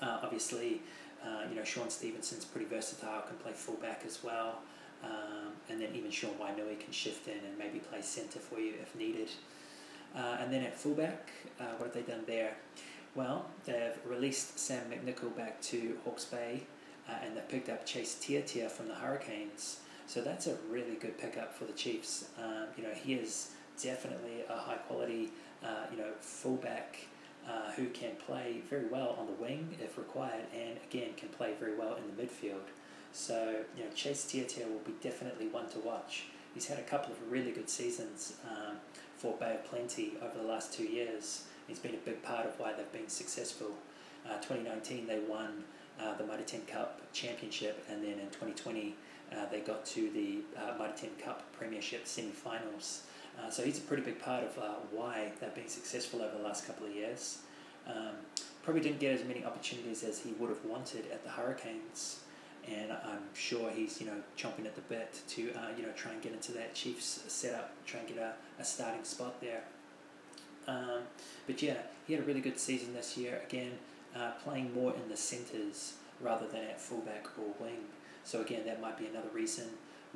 [0.00, 0.80] Uh, obviously,
[1.22, 4.60] uh, you know Shaun Stevenson's pretty versatile, can play fullback as well.
[5.04, 8.72] Um, and then even Sean Wainui can shift in and maybe play centre for you
[8.80, 9.28] if needed.
[10.16, 12.56] Uh, and then at fullback, uh, what have they done there?
[13.14, 16.62] Well, they've released Sam McNicholl back to Hawke's Bay,
[17.08, 19.80] uh, and they've picked up Chase Tiatia from the Hurricanes.
[20.06, 22.26] So that's a really good pickup for the Chiefs.
[22.42, 25.30] Um, you know, he is definitely a high quality,
[25.64, 27.06] uh, you know, fullback
[27.48, 31.52] uh, who can play very well on the wing if required, and again can play
[31.58, 32.68] very well in the midfield.
[33.12, 36.24] So you know, Chase Tiatia will be definitely one to watch.
[36.54, 38.76] He's had a couple of really good seasons um,
[39.16, 41.44] for Bay of Plenty over the last two years.
[41.66, 43.70] He's been a big part of why they've been successful.
[44.26, 45.64] Uh, 2019 they won
[46.00, 48.94] uh, the Mitre 10 Cup Championship, and then in 2020
[49.32, 53.02] uh, they got to the uh, Mitre 10 Cup Premiership semi-finals.
[53.38, 56.42] Uh, so he's a pretty big part of uh, why they've been successful over the
[56.42, 57.38] last couple of years.
[57.86, 58.14] Um,
[58.62, 62.20] probably didn't get as many opportunities as he would have wanted at the Hurricanes,
[62.68, 66.12] and I'm sure he's you know chomping at the bit to uh, you know try
[66.12, 69.62] and get into that Chiefs setup, try and get a, a starting spot there.
[70.66, 71.02] Um,
[71.46, 73.42] but yeah, he had a really good season this year.
[73.46, 73.72] Again,
[74.16, 77.84] uh, playing more in the centres rather than at fullback or wing.
[78.24, 79.64] So again, that might be another reason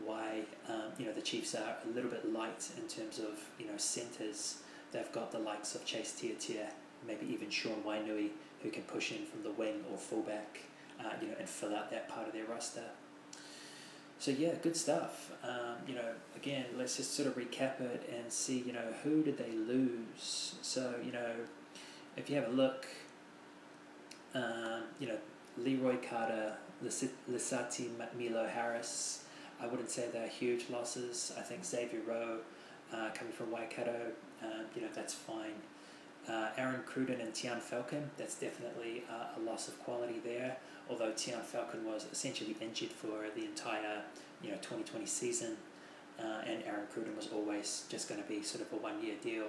[0.05, 3.66] why um, you know the Chiefs are a little bit light in terms of you
[3.66, 4.59] know centres.
[4.92, 6.68] They've got the likes of Chase Tiatia,
[7.07, 8.30] maybe even Sean Wainui,
[8.62, 10.61] who can push in from the wing or fullback,
[11.01, 12.84] uh, you know, and fill out that part of their roster.
[14.18, 15.32] So yeah, good stuff.
[15.44, 19.22] Um, you know, again, let's just sort of recap it and see, you know, who
[19.22, 20.57] did they lose?
[20.62, 21.32] So you know,
[22.16, 22.86] if you have a look,
[24.34, 25.18] um, you know,
[25.57, 29.24] Leroy Carter, Lisati Milo Harris.
[29.61, 31.32] I wouldn't say they're huge losses.
[31.36, 32.38] I think Xavier Roe,
[32.92, 35.55] uh, coming from Waikato, um, you know, that's fine.
[36.28, 40.59] Uh, Aaron Cruden and Tiaan Falcon, that's definitely uh, a loss of quality there.
[41.18, 44.02] Tiaan Falcon was essentially injured for the entire,
[44.42, 45.56] you know, 2020 season,
[46.18, 49.46] uh, and Aaron Cruden was always just going to be sort of a one-year deal.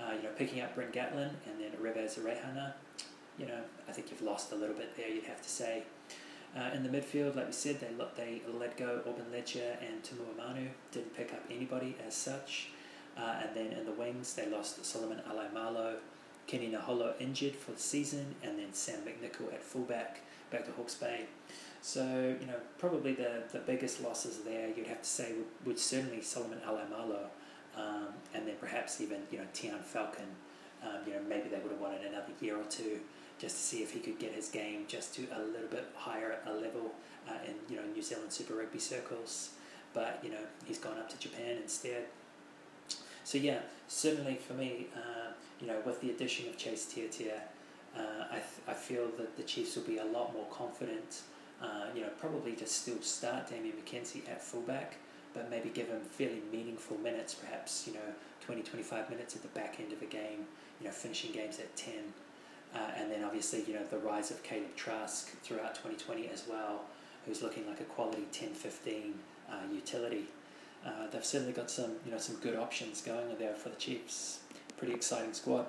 [0.00, 2.72] Uh, you know, picking up Brent Gatland and then Rivez Reihana,
[3.38, 5.08] you know, I think you've lost a little bit there.
[5.08, 5.84] You'd have to say.
[6.54, 10.02] Uh, in the midfield, like we said, they let, they let go Orbyn Leger and
[10.02, 12.68] Tumua Manu, didn't pick up anybody as such.
[13.16, 15.94] Uh, and then in the wings, they lost Solomon Alaimalo,
[16.46, 20.20] Kini Naholo injured for the season, and then Sam McNicholl at fullback,
[20.52, 21.26] back to Hawke's Bay.
[21.80, 25.78] So, you know, probably the, the biggest losses there, you'd have to say, would, would
[25.78, 27.24] certainly Solomon Alaimalo,
[27.76, 30.26] um, and then perhaps even, you know, Tiaan Falcon.
[30.84, 33.00] Um, you know, maybe they would have wanted another year or two
[33.42, 36.38] just to see if he could get his game just to a little bit higher
[36.46, 36.92] a level
[37.28, 39.50] uh, in you know New Zealand Super Rugby circles.
[39.94, 42.04] But you know he's gone up to Japan instead.
[43.24, 47.42] So yeah, certainly for me, uh, you know, with the addition of Chase Tiatia,
[47.96, 51.22] I, th- I feel that the Chiefs will be a lot more confident.
[51.60, 54.96] Uh, you know, probably to still start Damian McKenzie at fullback,
[55.32, 58.00] but maybe give him fairly meaningful minutes, perhaps, you know,
[58.44, 60.46] 20, 25 minutes at the back end of a game,
[60.80, 61.94] you know, finishing games at 10.
[62.74, 66.80] Uh, and then obviously, you know, the rise of Caleb Trask throughout 2020 as well,
[67.26, 69.12] who's looking like a quality 10-15
[69.48, 70.24] uh, utility.
[70.84, 74.40] Uh, they've certainly got some, you know, some good options going there for the Chiefs.
[74.78, 75.66] Pretty exciting squad.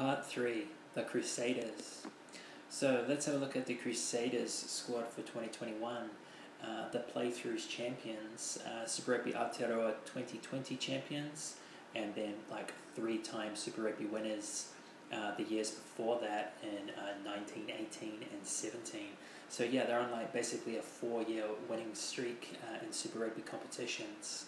[0.00, 2.06] Part 3, the Crusaders.
[2.70, 6.08] So let's have a look at the Crusaders squad for 2021.
[6.64, 11.56] Uh, the Playthroughs champions, uh, Super Rugby Aotearoa 2020 champions,
[11.94, 14.68] and then like three time Super Rugby winners
[15.12, 19.02] uh, the years before that in uh, 19, 18, and 17.
[19.50, 23.42] So yeah, they're on like basically a four year winning streak uh, in Super Rugby
[23.42, 24.46] competitions.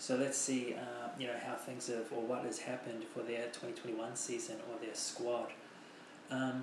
[0.00, 3.44] So let's see, uh, you know, how things have or what has happened for their
[3.48, 5.48] 2021 season or their squad.
[6.30, 6.62] Um,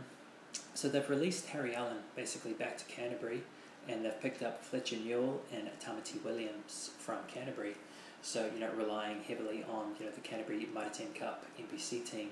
[0.73, 3.43] so they've released Harry Allen basically back to Canterbury,
[3.87, 7.75] and they've picked up Fletcher Newell and Tamati Williams from Canterbury.
[8.23, 12.29] So you know, relying heavily on you know the Canterbury 10 Cup NPC team.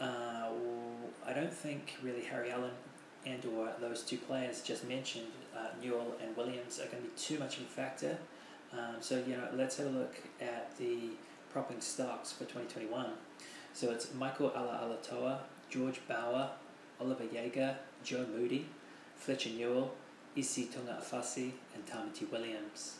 [0.00, 0.48] Uh,
[1.24, 2.72] I don't think really Harry Allen
[3.24, 7.16] and or those two players just mentioned, uh, Newell and Williams, are going to be
[7.16, 8.18] too much of a factor.
[8.72, 11.10] Um, so you know, let's have a look at the
[11.52, 13.06] propping stocks for 2021.
[13.72, 16.50] So it's Michael Alaalatoa, George Bower,
[17.00, 18.66] Oliver Jager, Joe Moody,
[19.16, 19.92] Fletcher Newell,
[20.36, 22.96] Issi Isi Tu'ungafasi, and Tamati Williams.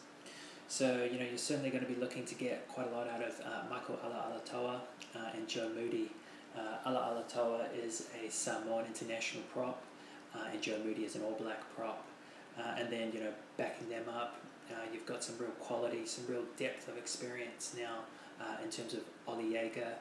[0.68, 3.22] So, you know, you're certainly going to be looking to get quite a lot out
[3.22, 4.76] of uh, Michael Alaalatoa
[5.16, 6.10] uh, and Joe Moody.
[6.56, 9.82] Uh, Alaalatoa is a Samoan international prop,
[10.34, 12.04] uh, and Joe Moody is an All Black prop.
[12.80, 14.36] Uh, and then, you know, backing them up,
[14.70, 17.98] uh, you've got some real quality, some real depth of experience now
[18.40, 19.94] uh, in terms of Ollie Jager,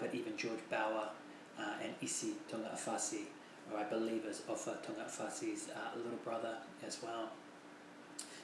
[0.00, 1.08] but even George Bower
[1.82, 3.24] and Isi Tu'ungafasi,
[3.72, 6.56] or I believe is Ofa Tu'ungafasi's little brother
[6.86, 7.30] as well.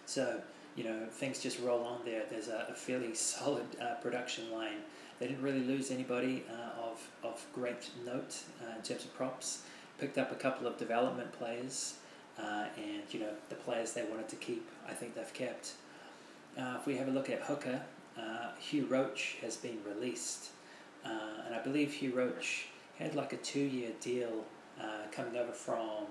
[0.07, 0.41] So,
[0.77, 2.25] you know, things just roll on there.
[2.29, 4.79] There's a, a fairly solid uh, production line.
[5.19, 9.63] They didn't really lose anybody uh, of, of great note uh, in terms of props.
[9.99, 11.95] Picked up a couple of development players,
[12.39, 14.69] uh, and you know the players they wanted to keep.
[14.89, 15.73] I think they've kept.
[16.59, 17.81] Uh, if we have a look at hooker,
[18.19, 20.51] uh, Hugh Roach has been released,
[21.05, 22.69] and I believe Hugh Roach
[22.99, 24.45] had like a two-year deal
[25.13, 26.07] coming over from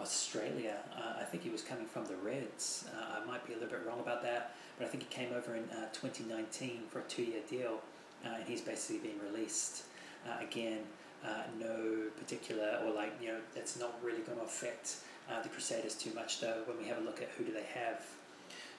[0.00, 0.76] Australia.
[0.96, 2.86] Uh, I think he was coming from the Reds.
[2.94, 5.32] Uh, I might be a little bit wrong about that, but I think he came
[5.32, 7.80] over in uh, 2019 for a two year deal,
[8.24, 9.84] uh, and he's basically been released.
[10.28, 10.80] Uh, again,
[11.24, 14.96] uh, no particular, or like, you know, that's not really going to affect
[15.42, 18.02] the Crusaders too much, though, when we have a look at who do they have.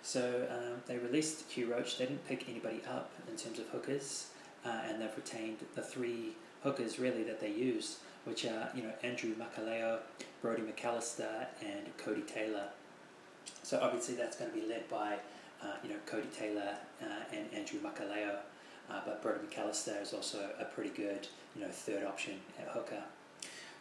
[0.01, 1.97] So um, they released Hugh Roach.
[1.97, 4.27] They didn't pick anybody up in terms of hookers,
[4.63, 9.33] and they've retained the three hookers really that they used which are you know Andrew
[9.35, 9.99] Makalio,
[10.41, 12.67] Brody McAllister, and Codie Taylor.
[13.63, 15.15] So obviously that's going to be led by
[15.63, 18.35] uh, you know Codie Taylor uh, and Andrew Makalio,
[18.91, 23.03] uh, but Brody McAllister is also a pretty good you know third option at hooker.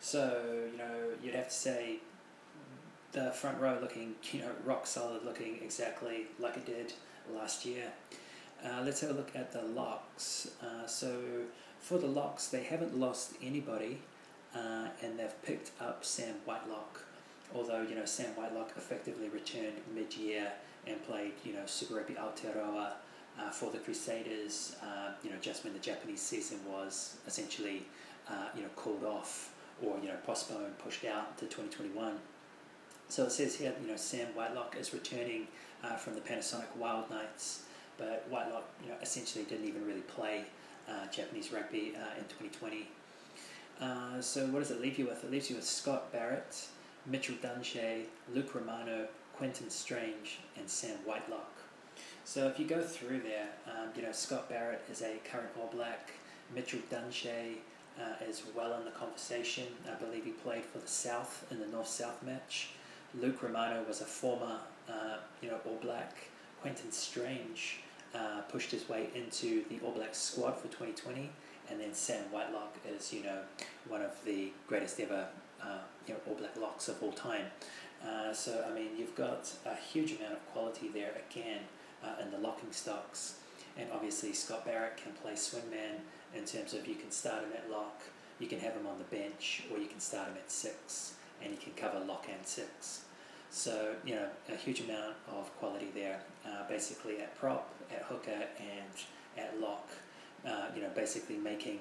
[0.01, 0.41] So
[0.71, 1.99] you know you'd have to say
[3.17, 6.93] the front row looking you know rock solid, looking exactly like it did
[7.35, 7.91] last year.
[8.64, 10.51] Uh, let's have a look at the locks.
[10.62, 11.19] Uh, so
[11.81, 13.99] for the locks, they haven't lost anybody
[14.55, 17.01] uh, and they've picked up Sam Whitelock.
[17.55, 20.53] Although you know Sam Whitelock effectively returned mid-year
[20.87, 22.93] and played you know Super Rugby Aotearoa
[23.41, 24.77] uh, for the Crusaders.
[24.83, 27.87] Uh, you know just when the Japanese season was essentially
[28.29, 32.19] uh, you know called off or you know postponed, pushed out to 2021.
[33.09, 35.46] So it says here you know Sam Whitelock is returning
[35.82, 37.62] uh, from the Panasonic Wild Knights,
[37.98, 40.44] but Whitelock you know essentially didn't even really play
[40.88, 42.88] uh, Japanese rugby in 2020.
[43.80, 45.22] Uh, so what does it leave you with?
[45.24, 46.66] It leaves you with Scott Barrett,
[47.04, 48.04] Mitchell Dunshea,
[48.34, 51.52] Luke Romano, Quentin Strange, and Sam Whitelock.
[52.24, 55.70] So if you go through there, um, you know Scott Barrett is a current All
[55.72, 56.11] Black.
[56.54, 57.57] Mitchell Dunshea
[58.00, 59.66] uh, is well in the conversation.
[59.90, 62.70] I believe he played for the South in the North-South match.
[63.21, 64.59] Luke Romano was a former,
[64.89, 66.17] uh, you know, All Black.
[66.61, 67.81] Quentin Strange
[68.14, 71.31] uh, pushed his way into the All Black squad for 2020
[71.71, 73.41] and then Sam Whitelock is you know
[73.89, 75.27] one of the greatest ever
[75.62, 77.47] uh, you know All Black locks of all time.
[78.07, 81.61] Uh, so I mean you've got a huge amount of quality there again
[82.05, 83.37] uh, in the locking stocks,
[83.77, 86.01] and obviously Scott Barrett can play swingman
[86.35, 88.03] in terms of you can start him at lock,
[88.39, 91.51] you can have him on the bench, or you can start him at six, and
[91.53, 93.05] you can cover lock and six.
[93.57, 98.44] So you know a huge amount of quality there, uh, basically at prop, at hooker,
[98.59, 98.94] and
[99.38, 99.88] at lock
[100.46, 101.80] uh, you know, basically making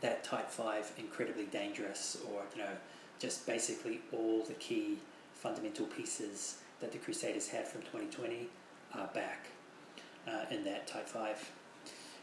[0.00, 2.70] that tight five incredibly dangerous, or, you know,
[3.18, 4.98] just basically all the key
[5.34, 8.48] fundamental pieces that the Crusaders had from 2020
[8.94, 9.46] are back
[10.26, 11.50] uh, in that tight five.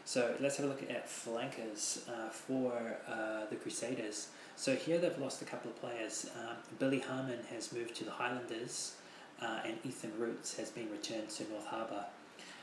[0.04, 4.28] So let's have a look at flankers uh, for uh, the Crusaders.
[4.58, 6.28] So here they've lost a couple of players.
[6.36, 8.96] Um, Billy Harmon has moved to the Highlanders,
[9.40, 12.04] uh, and Ethan Roots has been returned to North Harbour.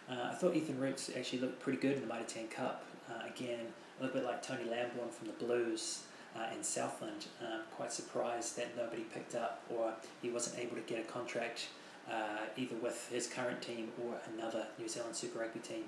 [0.09, 2.83] Uh, I thought Ethan Roots actually looked pretty good in the Mitre 10 Cup.
[3.09, 3.67] Uh, again,
[3.97, 6.03] a little bit like Tony Lamborn from the Blues
[6.35, 7.27] uh, in Southland.
[7.41, 11.67] Um, quite surprised that nobody picked up or he wasn't able to get a contract
[12.11, 15.85] uh, either with his current team or another New Zealand Super Rugby team.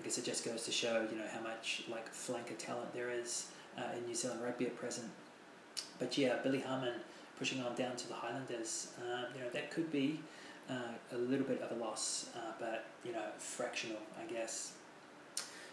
[0.00, 3.10] I guess it just goes to show, you know, how much like flanker talent there
[3.10, 3.46] is
[3.78, 5.06] uh, in New Zealand rugby at present.
[6.04, 6.92] But yeah, Billy Harmon
[7.38, 8.88] pushing on down to the Highlanders.
[9.00, 10.20] Um, you know, that could be
[10.68, 14.72] uh, a little bit of a loss, uh, but you know, fractional, I guess.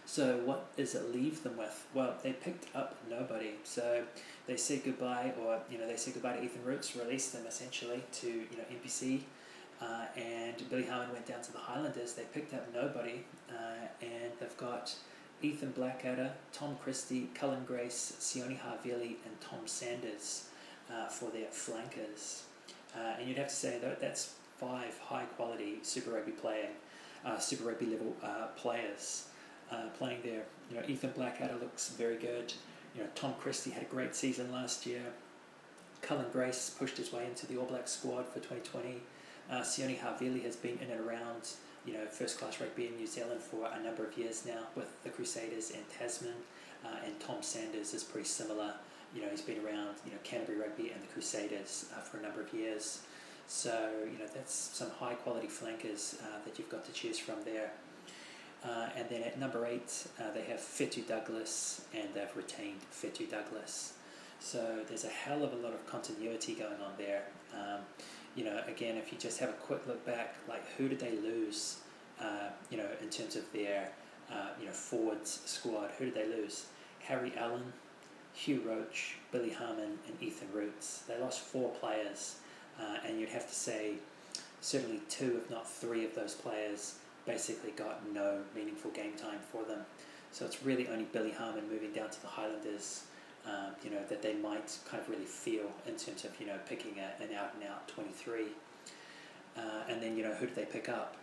[0.05, 1.85] So what does it leave them with?
[1.93, 3.55] Well, they picked up nobody.
[3.65, 4.03] So
[4.47, 8.01] they said goodbye, or you know, they said goodbye to Ethan Roots, released them essentially
[8.13, 9.23] to you know NPC,
[9.81, 12.13] uh, and Billy Harmon went down to the Highlanders.
[12.13, 14.95] They picked up nobody, uh, and they've got
[15.41, 20.45] Ethan Blackadder, Tom Christie, Cullen Grace, Sione Havili, and Tom Sanders
[20.91, 22.43] uh, for their flankers.
[22.95, 26.71] Uh, and you'd have to say that that's five high quality Super Rugby playing,
[27.25, 29.27] uh, Super Rugby level uh, players
[29.71, 30.43] uh, playing there.
[30.69, 32.53] You know, Ethan Blackadder looks very good.
[32.95, 35.01] You know, Tom Christie had a great season last year.
[36.01, 39.01] Cullen Grace pushed his way into the All Black squad for 2020.
[39.49, 41.49] Uh, Sione Havili has been in and around,
[41.85, 45.03] you know, first class rugby in New Zealand for a number of years now with
[45.03, 46.35] the Crusaders and Tasman.
[46.85, 48.73] Uh, and Tom Sanders is pretty similar.
[49.15, 52.21] You know, he's been around, you know, Canterbury Rugby and the Crusaders uh, for a
[52.21, 53.01] number of years.
[53.47, 57.35] So, you know, that's some high quality flankers uh, that you've got to choose from
[57.43, 57.71] there.
[58.63, 63.29] Uh, and then at number eight, uh, they have Whetu Douglas, and they've retained Whetu
[63.29, 63.93] Douglas.
[64.39, 67.23] So there's a hell of a lot of continuity going on there.
[67.53, 67.81] Um,
[68.35, 71.11] you know, again, if you just have a quick look back, like who did they
[71.17, 71.77] lose,
[72.19, 73.89] uh, you know, in terms of their,
[74.31, 76.65] uh, you know, forwards squad, who did they lose?
[76.99, 77.73] Harry Allen,
[78.33, 81.03] Hugh Roach, Billy Harmon, and Ethan Roots.
[81.07, 82.37] They lost four players,
[82.79, 83.95] uh, and you'd have to say
[84.61, 89.63] certainly two, if not three, of those players basically got no meaningful game time for
[89.63, 89.81] them.
[90.31, 93.03] So it's really only Billy Harmon moving down to the Highlanders,
[93.45, 96.57] um, you know, that they might kind of really feel in terms of, you know,
[96.67, 98.45] picking a, an out and out 23.
[99.57, 101.17] Uh, and then, you know, who do they pick up?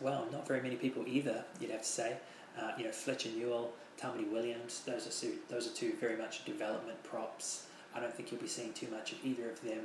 [0.00, 2.16] Well, not very many people either, you'd have to say.
[2.58, 6.44] Uh, you know, Fletcher Newell, Tamati Williams, those are, two, those are two very much
[6.44, 7.66] development props.
[7.94, 9.80] I don't think you'll be seeing too much of either of them,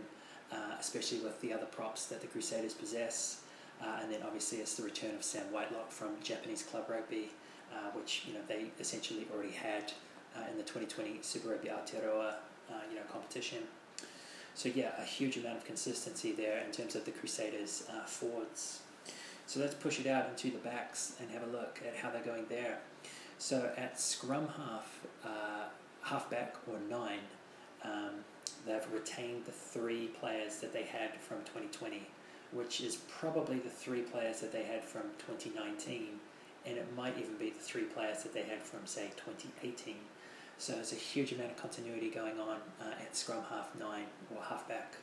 [0.51, 3.41] uh, especially with the other props that the Crusaders possess.
[3.81, 7.29] Uh, and then obviously it's the return of Sam Whitelock from Japanese Club Rugby,
[7.71, 9.91] uh, which you know they essentially already had
[10.37, 12.35] uh, in the 2020 Super Rugby Aotearoa
[12.69, 13.59] uh, you know competition.
[14.53, 18.81] So yeah, a huge amount of consistency there in terms of the Crusaders uh, forwards.
[19.45, 22.23] So let's push it out into the backs and have a look at how they're
[22.23, 22.79] going there.
[23.37, 25.65] So at scrum half, uh,
[26.01, 27.19] halfback or nine,
[27.83, 28.25] um,
[28.65, 32.07] they've retained the three players that they had from 2020
[32.51, 36.07] which is probably the three players that they had from 2019,
[36.65, 39.95] and it might even be the three players that they had from, say, 2018.
[40.57, 44.05] So there's a huge amount of continuity going on uh, at scrum half nine
[44.35, 44.93] or halfback.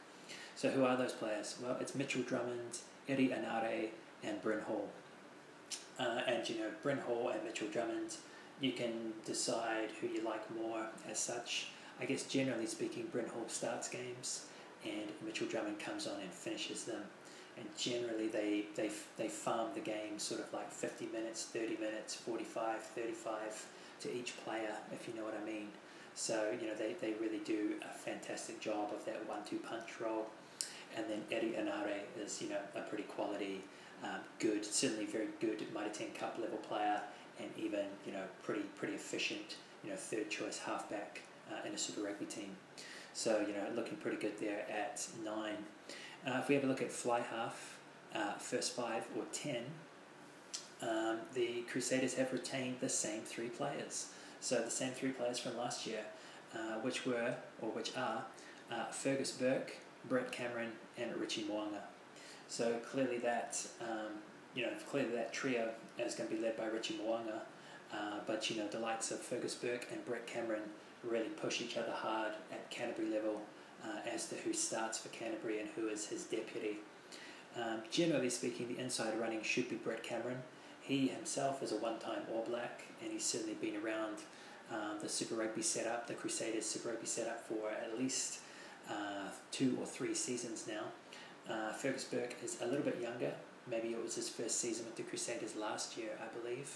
[0.56, 1.56] So who are those players?
[1.62, 2.78] Well, it's Mitchell Drummond,
[3.08, 3.88] Eddie Enari,
[4.22, 4.88] and Bryn Hall.
[5.98, 8.16] Uh, and you know, Bryn Hall and Mitchell Drummond,
[8.60, 11.68] you can decide who you like more as such.
[12.00, 14.46] I guess generally speaking, Bryn Hall starts games
[14.84, 17.02] and Mitchell Drummond comes on and finishes them
[17.56, 22.14] and generally they, they, they farm the game sort of like 50 minutes, 30 minutes,
[22.14, 23.66] 45, 35
[24.00, 25.68] to each player, if you know what I mean.
[26.14, 30.26] So, you know, they, they really do a fantastic job of that one-two punch role.
[30.96, 33.62] And then Ere Enari is, you know, a pretty quality,
[34.04, 37.00] um, good, certainly very good Mitre 10 Cup level player
[37.40, 41.78] and even, you know, pretty pretty efficient, you know, third choice halfback uh, in a
[41.78, 42.56] Super Rugby team.
[43.12, 45.56] So, you know, looking pretty good there at nine.
[46.26, 47.78] Uh, if we have a look at fly half,
[48.14, 49.64] uh, first five or ten,
[50.86, 54.06] um, the Crusaders have retained the same three players.
[54.40, 56.04] So the same three players from last year,
[56.54, 58.24] uh, which were, or which are,
[58.70, 59.78] uh, Fergus Burke,
[60.08, 61.80] Brett Cameron, and Richie Mo'unga.
[62.48, 64.12] So clearly that, um,
[64.54, 67.40] you know, clearly that trio is going to be led by Richie Mo'unga.
[67.92, 70.62] Uh, but you know the likes of Fergus Burke and Brett Cameron
[71.04, 73.40] really push each other hard at Canterbury level
[73.84, 76.78] uh, as to who starts for Canterbury and who is his deputy.
[77.56, 80.38] Um, generally speaking, the inside running should be Brett Cameron.
[80.84, 84.18] He himself is a one-time All Black, and he's certainly been around
[84.70, 88.40] um, the Super Rugby setup, the Crusaders Super Rugby setup, for at least
[88.90, 90.84] uh, two or three seasons now.
[91.52, 93.32] Uh, Fergus Burke is a little bit younger.
[93.70, 96.70] Maybe it was his first season with the Crusaders last year, I believe.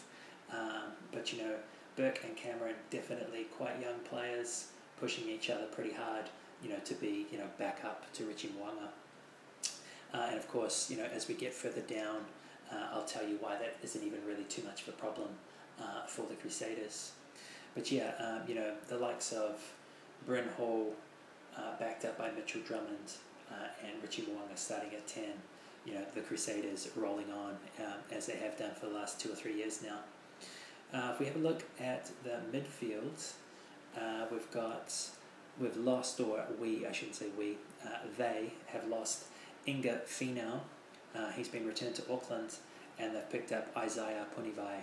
[0.50, 1.54] Um, but you know,
[1.96, 6.24] Burke and Cameron definitely quite young players, pushing each other pretty hard
[6.62, 8.88] you know, to be, you know, back up to Richie Mo'unga.
[10.12, 12.24] Uh, and of course, you know, as we get further down,
[12.72, 15.28] uh, I'll tell you why that isn't even really too much of a problem
[15.80, 17.12] uh, for the Crusaders.
[17.74, 19.60] But yeah, um, you know, the likes of
[20.26, 20.94] Bryn Hall,
[21.56, 23.12] uh, backed up by Mitchell Drummond
[23.50, 25.24] uh, and Richie Mo'unga starting at 10,
[25.84, 29.32] you know, the Crusaders rolling on um, as they have done for the last two
[29.32, 29.98] or three years now.
[30.92, 33.32] Uh, if we have a look at the midfield,
[34.30, 34.94] we've got
[35.60, 37.56] we've lost, or we, I shouldn't say we,
[38.16, 39.24] they have lost
[39.66, 40.60] Inga Finau.
[41.16, 42.54] Uh, he's been returned to Auckland,
[42.98, 44.80] and they've picked up Isaiah Punivai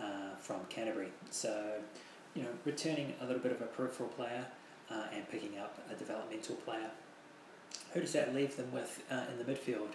[0.00, 1.08] uh, from Canterbury.
[1.30, 1.74] So,
[2.34, 4.46] you know, returning a little bit of a peripheral player
[4.90, 6.90] uh, and picking up a developmental player.
[7.92, 9.88] Who does that leave them with uh, in the midfield?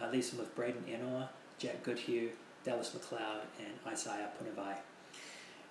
[0.00, 2.30] Uh, leaves them with Braden Ennor, Jack Goodhue,
[2.64, 4.76] Dallas McLeod, and Isaiah Punivai.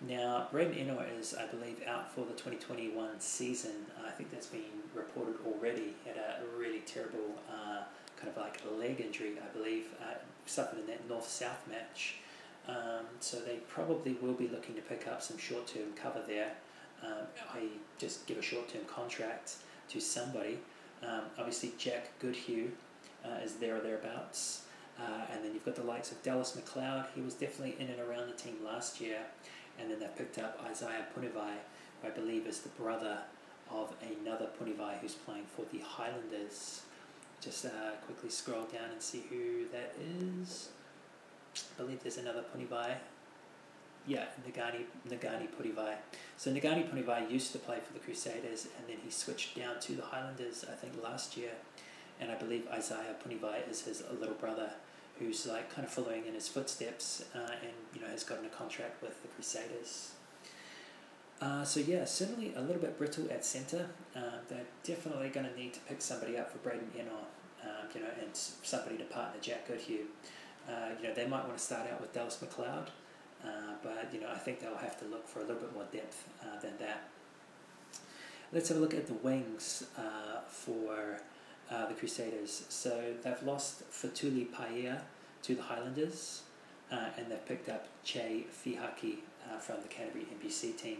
[0.01, 3.71] Now, Braden Ennor is, I believe, out for the 2021 season.
[4.05, 4.61] I think that's been
[4.93, 5.95] reported already.
[6.03, 7.83] He had a really terrible uh,
[8.17, 10.15] kind of like a leg injury, I believe, uh,
[10.45, 12.15] suffered in that north south match.
[12.67, 16.51] Um, so they probably will be looking to pick up some short term cover there.
[17.03, 19.55] Um, I just give a short term contract
[19.89, 20.59] to somebody.
[21.03, 22.71] Um, obviously, Jack Goodhue
[23.23, 24.63] uh, is there or thereabouts.
[24.99, 27.05] Uh, and then you've got the likes of Dallas McLeod.
[27.13, 29.19] He was definitely in and around the team last year
[29.79, 31.53] and then they picked up Isaiah Punivai,
[32.01, 33.19] who I believe is the brother
[33.69, 36.81] of another Punivai who's playing for the Highlanders.
[37.47, 37.69] Just uh,
[38.05, 40.67] quickly scroll down and see who that is.
[41.79, 42.95] I believe there's another Punivai.
[44.05, 45.95] Yeah, Nagani, Ngani Punivai.
[46.35, 49.93] So Ngani Punivai used to play for the Crusaders and then he switched down to
[49.93, 51.51] the Highlanders, I think, last year.
[52.19, 54.71] and I believe Isaiah Punivai is his little brother,
[55.19, 58.49] who's like kind of following in his footsteps, uh, and you know has gotten a
[58.49, 60.11] contract with the Crusaders.
[61.39, 63.87] Uh, so yeah, certainly a little bit brittle at centre.
[64.15, 67.25] Um, they're definitely going to need to pick somebody up for Braden Ennor,
[67.67, 70.05] um, you know, and somebody to partner Jack Goodhue.
[70.67, 72.87] Uh, you know, they might want to start out with Dallas McLeod,
[73.43, 75.85] uh, but you know, I think they'll have to look for a little bit more
[75.91, 77.09] depth uh, than that.
[78.51, 81.19] Let's have a look at the wings uh, for
[81.69, 82.65] uh, the Crusaders.
[82.69, 85.01] So they've lost Fetuli Paea
[85.43, 86.43] to the Highlanders,
[86.89, 89.17] and they've picked up Che Fihaki
[89.59, 90.99] from the Canterbury NPC team.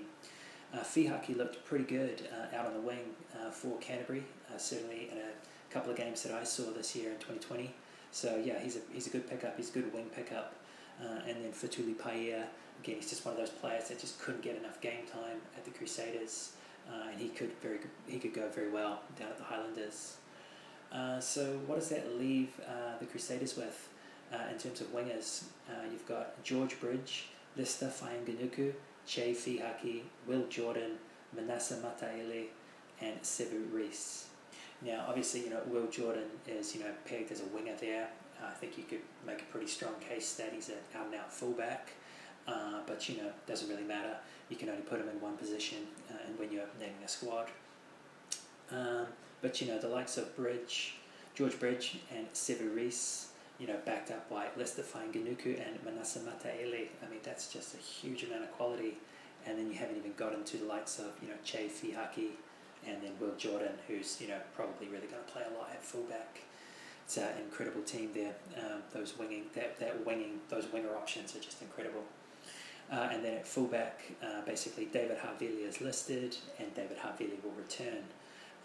[0.73, 5.09] Uh, Fihaki looked pretty good uh, out on the wing uh, for Canterbury, uh, certainly
[5.11, 5.31] in a
[5.77, 7.71] couple of games that I saw this year in 2020.
[8.11, 9.55] So yeah, he's a he's a good pickup.
[9.57, 10.55] He's a good wing pickup.
[10.99, 12.45] Uh, and then Fetuli Paea,
[12.81, 15.63] again, he's just one of those players that just couldn't get enough game time at
[15.63, 16.53] the Crusaders,
[16.89, 20.17] uh, and he could very he could go very well down at the Highlanders.
[21.19, 22.59] so what does that leave
[22.99, 23.89] the Crusaders with
[24.51, 25.43] in terms of wingers?
[25.91, 28.73] you've got George Bridge, Leicester Fainga'anuku,
[29.05, 30.93] Che Fihaki, Will Jordan,
[31.35, 32.47] Manasa Mataele,
[32.99, 34.27] and Sevu Reece.
[34.81, 38.09] Now, obviously, you know Will Jordan is you know pegged as a winger there.
[38.41, 41.15] Uh, I think you could make a pretty strong case that he's an out and
[41.15, 41.89] out fullback.
[42.47, 44.15] Uh, but you know, doesn't really matter.
[44.49, 47.47] You can only put him in one position, uh, and when you're naming a squad.
[48.71, 49.07] Um,
[49.41, 50.95] but you know, the likes of Bridge,
[51.35, 52.27] George Bridge, and
[52.73, 56.87] Reece, you know, backed up by Leicester Fainga'anuku and Manasa Mataele.
[57.03, 58.97] I mean, that's just a huge amount of quality.
[59.45, 62.31] And then you haven't even gotten to the likes of, you know, Che Fihaki
[62.87, 65.83] and then Will Jordan, who's, you know, probably really going to play a lot at
[65.83, 66.39] fullback.
[67.05, 68.35] It's an incredible team there.
[68.57, 72.03] Um, those winging, that, that winging, those winger options are just incredible.
[72.91, 77.51] Uh, and then at fullback, uh, basically David Havili is listed, and David Havili will
[77.57, 78.03] return.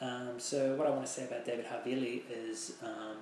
[0.01, 3.17] Um, so what I want to say about David Havili is um,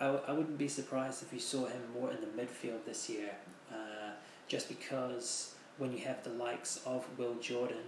[0.00, 3.08] I w- I wouldn't be surprised if you saw him more in the midfield this
[3.08, 3.30] year,
[3.70, 4.10] uh,
[4.48, 7.84] just because when you have the likes of Will Jordan,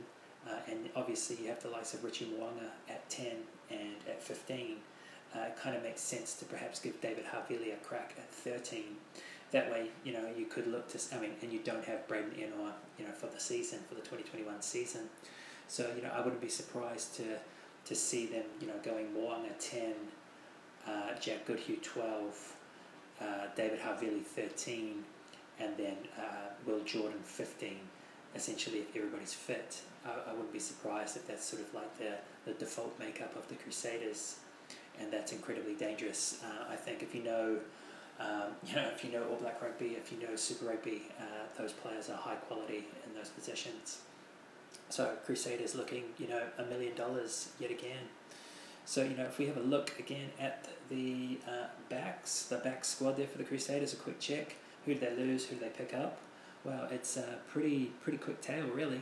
[0.49, 3.27] uh, and obviously you have the likes of Richie Mo'unga at 10
[3.71, 4.77] and at 15,
[5.35, 8.83] uh, it kind of makes sense to perhaps give David Havili a crack at 13.
[9.51, 12.33] That way, you know, you could look to, I mean, and you don't have Braden
[12.33, 15.03] Ennor, you know, for the season, for the 2021 season.
[15.69, 17.25] So, you know, I wouldn't be surprised to,
[17.87, 19.95] to see them, you know, going Mo'unga 10,
[20.87, 22.57] uh, Jack Goodhue 12,
[23.21, 23.25] uh,
[23.57, 25.05] David Havili 13,
[25.61, 27.79] and then uh, Will Jordan 15.
[28.35, 32.13] Essentially, if everybody's fit, I, I wouldn't be surprised if that's sort of like the,
[32.45, 34.37] the default makeup of the Crusaders,
[35.01, 36.41] and that's incredibly dangerous.
[36.45, 37.59] Uh, I think if you know,
[38.21, 41.47] um, you know, if you know All Black Rugby, if you know Super Rugby, uh,
[41.59, 43.99] those players are high quality in those positions.
[44.91, 48.09] So Crusaders looking, you know, a million dollars yet again.
[48.87, 52.85] So, you know, if we have a look again at the uh, backs, the back
[52.85, 54.57] squad there for the Crusaders, a quick check.
[54.85, 55.47] Who did they lose?
[55.47, 56.19] Who did they pick up?
[56.65, 59.01] Well, it's a pretty pretty quick tale, really.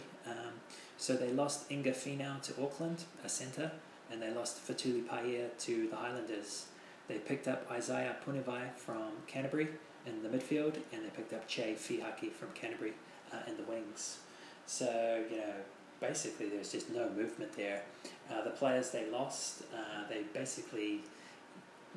[1.03, 3.73] So they lost Inga Finau to Auckland, a centre,
[4.13, 6.67] and they lost Fetuli Paea to the Highlanders.
[7.09, 9.67] They picked up Isaiah Punivai from Canterbury
[10.07, 12.93] in the midfield, and they picked up Che Fihaki from Canterbury
[13.33, 14.19] uh, in the wings.
[14.67, 15.55] So, you know,
[16.01, 17.83] basically there's just no movement there.
[18.31, 21.01] Uh, the players they lost, uh, they basically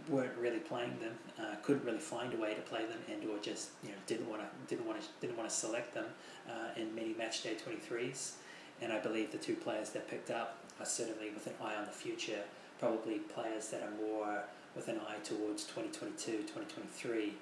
[0.10, 3.38] weren't really playing them, uh, couldn't really find a way to play them, and or
[3.38, 6.06] just you know didn't want to didn't want to didn't want to select them
[6.50, 8.38] uh, in many match day twenty threes.
[8.82, 11.86] And I believe the two players they've picked up are certainly with an eye on
[11.86, 12.44] the future,
[12.80, 14.44] probably players that are more
[14.76, 17.34] with an eye towards 2022, 2023.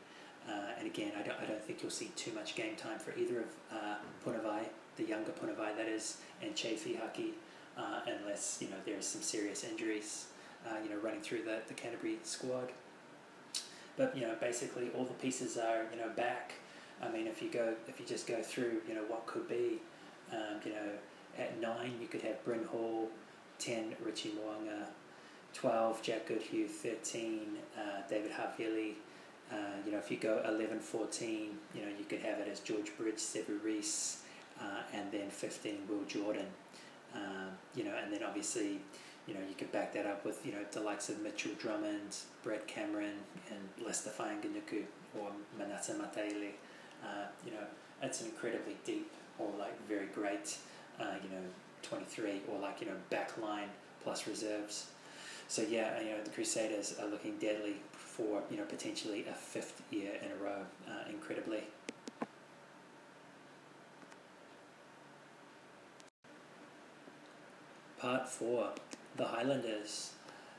[0.48, 3.18] Uh, and again, I don't, I don't think you'll see too much game time for
[3.18, 4.66] either of uh, Punivai,
[4.98, 7.32] the younger Punivai that is, and Che Fihaki,
[7.78, 10.28] uh, unless you know there's some serious injuries
[10.68, 12.72] uh, you know, running through the, the Canterbury squad.
[13.98, 16.54] But you know, basically all the pieces are you know back.
[17.02, 19.80] I mean, if you go, if you just go through, you know, what could be,
[20.32, 20.90] um, you know,
[21.38, 23.10] at nine you could have Bryn Hall,
[23.60, 24.88] ten Richie Mo'unga,
[25.54, 28.94] twelve Jack Goodhue, thirteen uh, David Havili.
[29.52, 29.56] Uh,
[29.86, 32.96] you know, if you go 11, 14, you know, you could have it as George
[32.98, 34.24] Bridge, Sevu Reece,
[34.60, 36.48] uh, and then 15 Will Jordan.
[37.14, 38.80] Um, you know, and then obviously
[39.28, 42.18] you know, you could back that up with, you know, the likes of Mitchell Drummond,
[42.44, 43.16] Brett Cameron,
[43.50, 44.84] and Leicester Fainga'anuku
[45.20, 46.52] or Manasa Mataele.
[47.04, 47.64] Uh, you know,
[48.02, 50.58] it's an incredibly deep or like very great,
[51.00, 51.44] uh, you know,
[51.84, 53.70] 23 or like, you know, back line
[54.04, 54.88] plus reserves.
[55.48, 59.82] So yeah, you know, the Crusaders are looking deadly for, you know, potentially a fifth
[59.92, 61.64] year in a row, uh, incredibly.
[68.00, 68.72] Part 4
[69.16, 70.12] the Highlanders.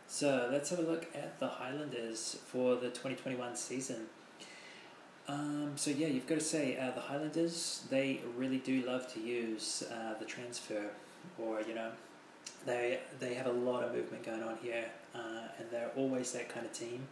[0.07, 4.07] So let's have a look at the Highlanders for the 2021 season.
[5.27, 9.21] Um, so yeah, you've got to say uh, the Highlanders they really do love to
[9.21, 10.91] use uh, the transfer,
[11.39, 11.91] or you know,
[12.67, 16.49] they they have a lot of movement going on here, uh, and they're always that
[16.49, 17.07] kind of team.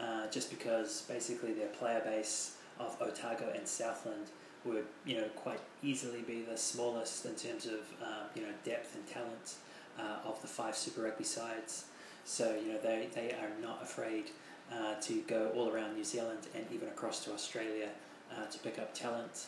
[0.00, 4.28] Uh, just because basically their player base of Otago and Southland
[4.64, 8.94] would you know quite easily be the smallest in terms of um, you know depth
[8.94, 9.56] and talent
[9.98, 11.86] uh, of the five Super Rugby sides.
[12.24, 14.30] So you know they, they are not afraid
[14.72, 17.88] uh, to go all around New Zealand and even across to Australia
[18.32, 19.46] uh, to pick up talent.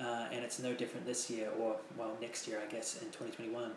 [0.00, 3.72] Uh, and it's no different this year or well next year I guess in 2021.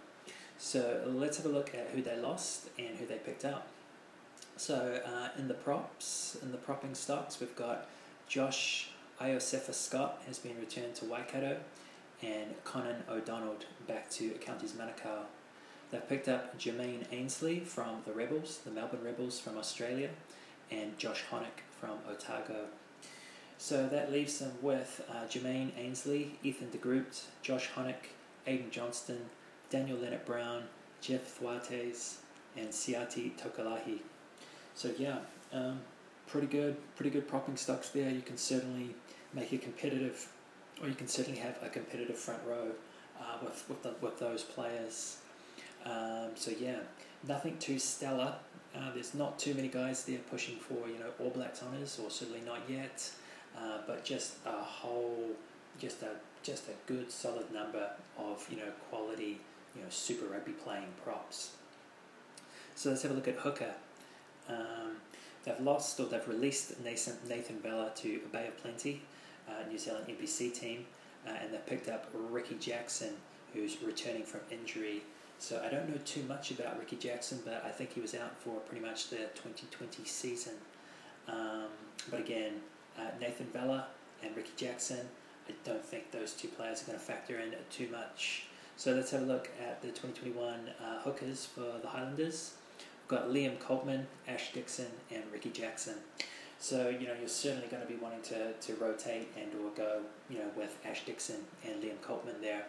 [0.57, 3.67] So let's have a look at who they lost and who they picked up.
[4.57, 7.87] So uh, in the props, in the propping stocks, we've got
[8.27, 11.57] Josh Iosefa Scott has been returned to Waikato
[12.21, 13.57] and Conan O'Donnell
[13.87, 15.25] back to Counties Manukau.
[15.91, 20.09] They've picked up Jermaine Ainsley from the Rebels, the Melbourne Rebels from Australia,
[20.71, 22.65] and Josh Hohneck from Otago.
[23.57, 28.09] So that leaves them with uh, Jermaine Ainsley, Ethan de Groot, Josh Honick,
[28.47, 29.29] Ayden Johnstone,
[29.69, 30.63] Daniel Lienert Brown,
[31.01, 32.17] Jeff Thwaites,
[32.57, 33.99] and Siate Tokolahi.
[34.75, 35.17] So yeah,
[35.53, 35.79] um,
[36.27, 38.09] pretty good, pretty good propping stocks there.
[38.09, 38.93] You can certainly
[39.33, 40.27] make a competitive,
[40.81, 42.71] or you can certainly have a competitive front row
[43.19, 45.17] uh, with with, the, with those players.
[45.85, 46.79] Um, so yeah,
[47.27, 48.35] nothing too stellar.
[48.75, 52.09] Uh, there's not too many guys there pushing for you know All Blacks honours, or
[52.09, 53.09] certainly not yet.
[53.57, 55.29] Uh, but just a whole,
[55.79, 56.09] just a
[56.43, 59.39] just a good solid number of you know quality
[59.75, 61.51] you know Super Rugby playing props.
[62.75, 63.73] So let's have a look at hooker.
[64.49, 64.97] Um,
[65.45, 69.01] they've lost or they've released Nathan, Nathan to Bay of Plenty,
[69.47, 70.85] uh, New Zealand NPC team,
[71.25, 73.13] uh, and they've picked up Ricky Jackson,
[73.53, 75.01] who's returning from injury
[75.39, 78.39] so I don't know too much about Ricky Jackson, but I think he was out
[78.39, 80.53] for pretty much the 2020 season.
[81.27, 81.67] Um,
[82.09, 82.53] but again,
[82.97, 83.87] uh, Nathan Vella
[84.23, 85.07] and Ricky Jackson,
[85.47, 88.47] I don't think those two players are going to factor in too much.
[88.77, 92.53] So let's have a look at the 2021 uh, hookers for the Highlanders.
[92.77, 95.95] We've got Liam Coltman, Ash Dixon, and Ricky Jackson.
[96.59, 100.01] So you know you're certainly going to be wanting to, to rotate and or go
[100.29, 102.65] you know with Ash Dixon and Liam Coltman there.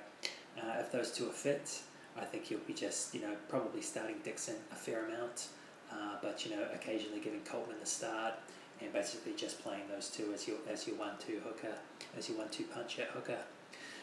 [0.58, 1.80] Uh, if those two are fit,
[2.18, 5.48] I think he'll be just, you know, probably starting Dixon a fair amount,
[5.92, 8.34] uh, but you know, occasionally giving Coltman the start
[8.80, 11.74] and basically just playing those two as your as your one-two hooker,
[12.16, 13.38] as your one-two punch at hooker.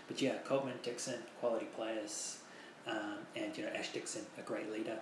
[0.07, 2.37] But yeah, Coltman, Dixon, quality players,
[2.87, 4.97] um, and you know, Ash Dixon, a great leader.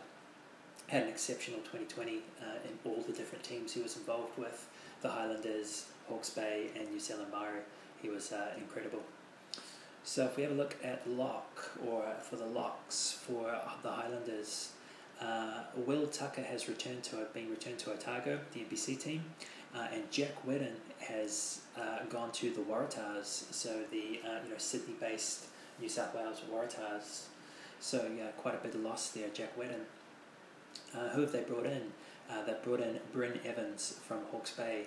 [0.88, 4.68] Had an exceptional 2020 uh, in all the different teams he was involved with,
[5.01, 7.62] the Highlanders, Hawke's Bay, and New Zealand Maori.
[8.01, 9.01] He was uh, incredible.
[10.04, 14.72] So if we have a look at lock, or for the locks for the Highlanders,
[15.22, 19.24] uh, Will Tucker has returned to been returned to Otago, the NPC team,
[19.76, 24.58] uh, and Jack Whetton has uh, gone to the Waratahs, so the uh, you know
[24.58, 25.45] Sydney-based
[25.80, 27.26] New South Wales Waratahs.
[27.80, 29.82] So yeah, quite a bit of loss there, Jack Whetton.
[30.95, 31.91] Uh, who have they brought in?
[32.30, 34.86] Uh, they brought in Bryn Evans from Hawke's Bay.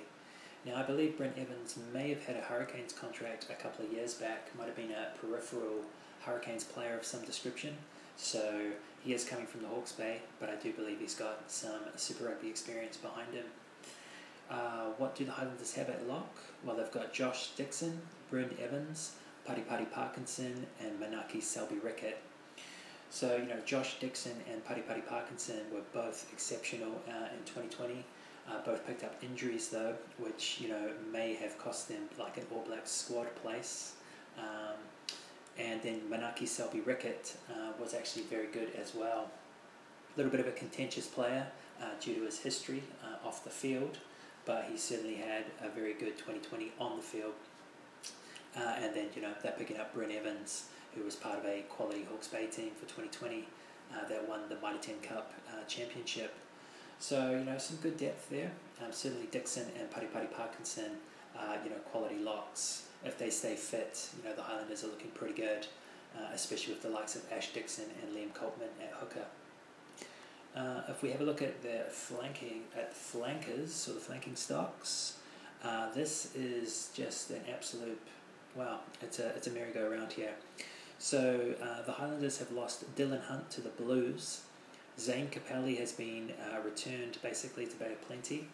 [0.65, 4.15] Now, I believe Brent Evans may have had a Hurricanes contract a couple of years
[4.15, 5.83] back, might have been a peripheral
[6.23, 7.77] Hurricanes player of some description.
[8.17, 8.71] So
[9.03, 12.25] he is coming from the Hawke's Bay, but I do believe he's got some Super
[12.25, 13.45] Rugby experience behind him.
[14.51, 16.35] Uh, what do the Highlanders have at lock?
[16.65, 18.01] Well, they've got Josh Dixon,
[18.31, 22.19] Bryn Evans, Pari Pari Parkinson, and Manaki Selby Rickett.
[23.11, 28.05] So, you know, Josh Dixon and Pari Pari Parkinson were both exceptional uh, in 2020.
[28.49, 32.45] Uh, both picked up injuries though, which you know may have cost them like an
[32.53, 33.95] All Blacks squad place.
[34.38, 34.76] Um,
[35.59, 39.30] and then Manaki Selby Rickett uh, was actually very good as well.
[40.14, 41.47] A little bit of a contentious player
[41.80, 43.99] uh, due to his history uh, off the field,
[44.45, 47.32] but he certainly had a very good 2020 on the field.
[48.57, 51.62] Uh, and then you know they're picking up Bryn Evans, who was part of a
[51.70, 53.47] quality Hawke's Bay team for 2020
[53.92, 55.32] uh, that won the Mitre 10 Cup
[55.66, 56.34] championship
[56.99, 58.53] so, you know, some good depth there.
[58.80, 60.90] Um, certainly Dixon and Pari Pari Parkinson,
[61.64, 62.86] you know, quality locks.
[63.05, 65.66] If they stay fit, you know, the Highlanders are looking pretty good,
[66.16, 69.26] uh, especially with the likes of Ash Dixon and Liam Coltman at hooker.
[70.57, 75.18] Uh, if we have a look at the flanking, at flankers, or the flanking stocks,
[75.62, 78.01] uh, this is just an absolute,
[78.55, 80.32] wow, it's a, it's a merry-go-round here.
[80.99, 84.42] So uh, the Highlanders have lost Dillon Hunt to the Blues,
[84.99, 88.47] Zane Kapeli has been uh, returned basically to Bay of Plenty.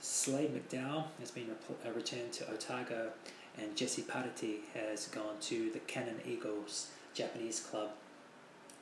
[0.00, 3.10] Slade McDowell has been uh, returned to Otago,
[3.56, 7.90] and Jesse Parete has gone to the Canon Eagles Japanese club.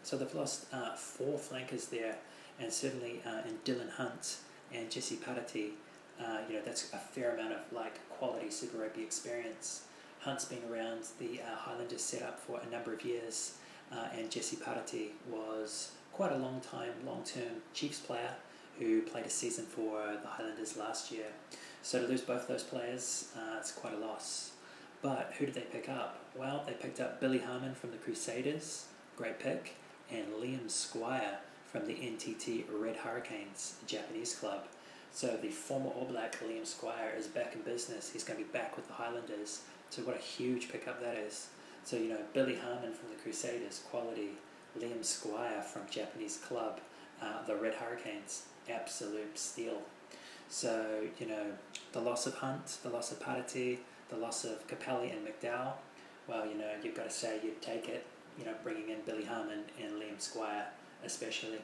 [0.03, 2.17] So they've lost uh, four flankers there,
[2.59, 4.39] and certainly uh, in Dillon Hunt
[4.73, 5.75] and Jesse Parete,
[6.19, 9.83] uh, you know that's a fair amount of like quality Super Rugby experience.
[10.21, 13.57] Hunt's been around the uh, Highlanders setup for a number of years,
[13.93, 18.31] uh, and Jesse Parete was quite a long time, long term Chiefs player
[18.79, 21.27] who played a season for the Highlanders last year.
[21.83, 24.53] So to lose both those players, uh, it's quite a loss.
[25.03, 26.21] But who did they pick up?
[26.37, 28.87] Well, they picked up Billy Harmon from the Crusaders,
[29.17, 29.75] great pick,
[30.11, 34.67] and Liam Squire from the NTT Red Hurricanes, Japanese club.
[35.11, 38.11] So the former All Black Liam Squire is back in business.
[38.13, 39.63] He's going to be back with the Highlanders.
[39.91, 41.49] So what a huge pickup that is.
[41.85, 44.31] So you know Billy Harmon from the Crusaders, quality.
[44.79, 46.81] Liam Squire from Japanese club,
[47.21, 49.83] uh, the Red Hurricanes, absolute steal.
[50.49, 51.47] So you know
[51.93, 55.75] the loss of Hunt, the loss of Parete, the loss of Kapeli and McDowall.
[56.29, 58.07] Well, you know you've got to say you'd take it.
[58.39, 60.67] You know bringing in Billy Harmon and Liam Squire
[61.05, 61.59] especially.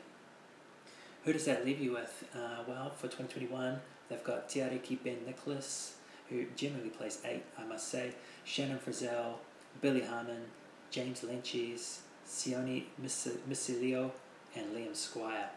[1.24, 2.24] Who does that leave you with?
[2.34, 5.96] Uh, well, for 2021, they've got Teariki Ben Nicholas,
[6.28, 8.12] who generally plays eight, I must say,
[8.44, 9.34] Shannon Frizzell,
[9.80, 10.42] Billy Harmon,
[10.90, 11.98] James Lentjes,
[12.28, 14.10] Sione Misiloi,
[14.54, 15.48] and Liam Squire.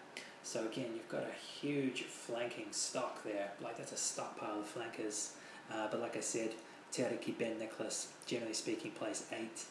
[0.43, 3.51] So again, you've got a huge flanking stock there.
[3.61, 5.33] Like that's a stockpile of flankers.
[5.71, 6.51] Uh, but like I said,
[6.91, 9.65] Teariki Ben Nicholas, generally speaking, plays eight.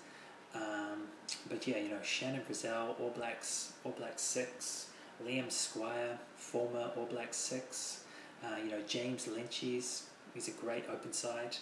[0.54, 1.08] Um,
[1.48, 4.88] but yeah, you know, Shannon Frizzell, All Blacks, All Blacks six,
[5.24, 8.04] Liam Squire, former All Blacks six,
[8.44, 10.02] uh, you know, James Lentjes,
[10.34, 11.56] he's a great open side.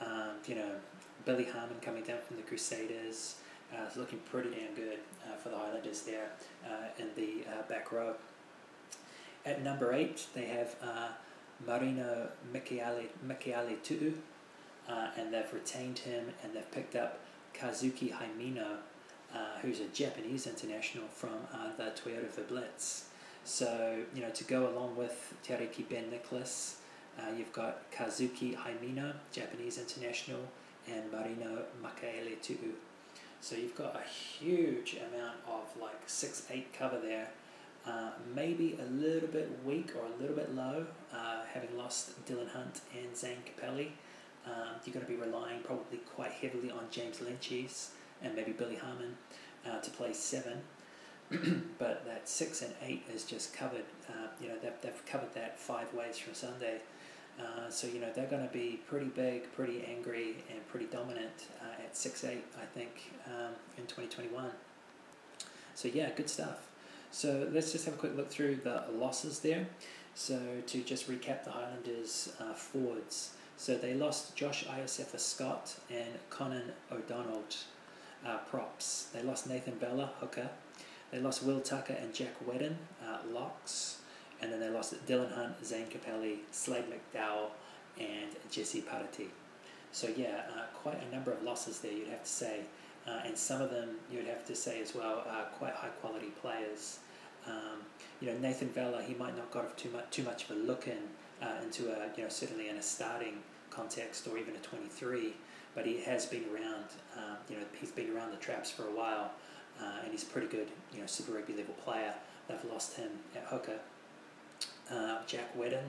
[0.00, 0.70] Um, you know,
[1.24, 3.36] Billy Harmon coming down from the Crusaders,
[3.74, 6.30] uh, is looking pretty damn good uh, for the Highlanders there
[6.64, 8.14] uh, in the uh, back row.
[9.44, 11.08] At number eight, they have uh,
[11.66, 14.14] Marino Mikaele Tu'u,
[15.16, 17.18] and they've retained him and they've picked up
[17.54, 18.76] Kazuki Himeno,
[19.34, 21.30] uh, who's a Japanese international from
[21.76, 23.06] the Toyota Blitz.
[23.44, 26.76] So, you know, to go along with Teariki Ben Nicholas,
[27.18, 30.40] uh, you've got Kazuki Himeno, Japanese international,
[30.88, 32.72] and Marino Mikaele Tu'u.
[33.42, 37.28] So you've got a huge amount of like 6 8 cover there.
[37.84, 42.46] Uh, maybe a little bit weak or a little bit low, uh, having lost Dillon
[42.46, 43.88] Hunt and Zane Kapeli.
[44.46, 47.88] Um, you're going to be relying probably quite heavily on James Lentjes
[48.22, 49.16] and maybe Billy Harmon
[49.68, 50.60] uh, to play seven.
[51.80, 53.86] but that six and eight is just covered.
[54.08, 56.80] Uh, you know, they've, they've covered that five ways from Sunday.
[57.42, 61.48] Uh, so, you know, they're going to be pretty big, pretty angry, and pretty dominant
[61.60, 64.50] uh, at 6 8, I think, um, in 2021.
[65.74, 66.68] So, yeah, good stuff.
[67.10, 69.66] So, let's just have a quick look through the losses there.
[70.14, 73.32] So, to just recap the Highlanders' uh, forwards.
[73.62, 77.44] So they lost Josh Iosefa Scott and Conan O'Donnell
[78.26, 79.08] uh, props.
[79.12, 80.48] They lost Nathan Vella, hooker.
[81.12, 82.76] They lost Will Tucker and Jack Whetton,
[83.06, 83.98] uh, locks.
[84.42, 87.50] And then they lost Dillon Hunt, Zane Kapeli, Slade McDowall,
[87.98, 89.30] and Jesse Parete.
[89.92, 92.60] So yeah, uh, quite a number of losses there, you'd have to say.
[93.06, 96.30] Uh, and some of them, you'd have to say as well, are quite high quality
[96.40, 96.98] players.
[97.46, 97.80] Um,
[98.20, 100.86] you know, Nathan Vella, he might not got too much too much of a look
[100.86, 100.98] in
[101.42, 103.38] uh, into a you know certainly in a starting
[103.70, 105.34] context or even a 23,
[105.74, 106.84] but he has been around.
[107.16, 109.32] Um, you know, he's been around the traps for a while,
[109.80, 112.14] uh, and he's a pretty good you know Super Rugby level player.
[112.48, 113.78] They've lost him at hooker.
[114.92, 115.84] Uh, Jack Whetton,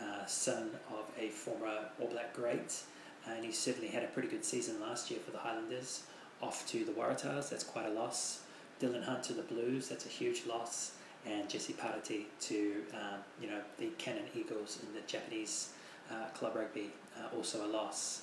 [0.00, 2.82] uh, son of a former All Black great,
[3.28, 6.02] and he certainly had a pretty good season last year for the Highlanders.
[6.42, 8.40] Off to the Waratahs, that's quite a loss.
[8.80, 10.92] Dillon Hunt to the Blues, that's a huge loss
[11.26, 15.70] and Jesse Parete to um, you know the Canon Eagles in the Japanese
[16.10, 18.22] uh, club rugby, uh, also a loss.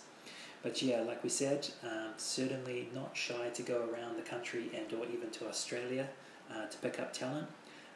[0.61, 4.91] But yeah, like we said, um, certainly not shy to go around the country and
[4.93, 6.07] or even to Australia
[6.53, 7.47] uh, to pick up talent.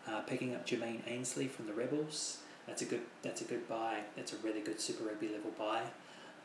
[0.07, 3.99] Uh, picking up Jermaine Ainsley from the Rebels, that's a good that's a good buy.
[4.15, 5.81] That's a really good Super Rugby level buy.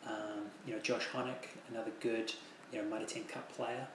[0.06, 2.32] Um, you know, Josh Hohneck, another good
[2.72, 3.88] you know Mitre 10 Cup player.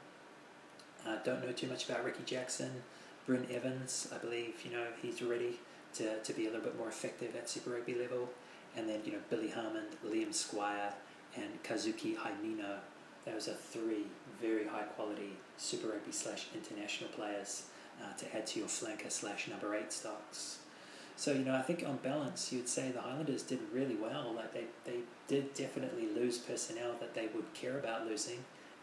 [1.07, 2.83] Uh, don't know too much about Ricky Jackson.
[3.25, 5.59] Bryn Evans, I believe, you know, he's ready
[5.95, 8.29] to, to be a little bit more effective at Super Rugby level.
[8.75, 10.93] And then, you know, Billy Harmon, Liam Squire,
[11.35, 12.77] and Kazuki Himeno.
[13.25, 14.05] Those are three
[14.41, 17.63] very high quality Super Rugby slash international players
[18.03, 20.59] uh, to add to your flanker slash number eight stocks.
[21.15, 24.33] So, you know, I think on balance, you'd say the Highlanders did really well.
[24.35, 28.39] Like, they, they did definitely lose personnel that they would care about losing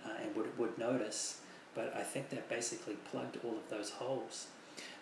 [0.06, 1.40] uh, and would, would notice
[1.74, 4.48] but I think that basically plugged all of those holes.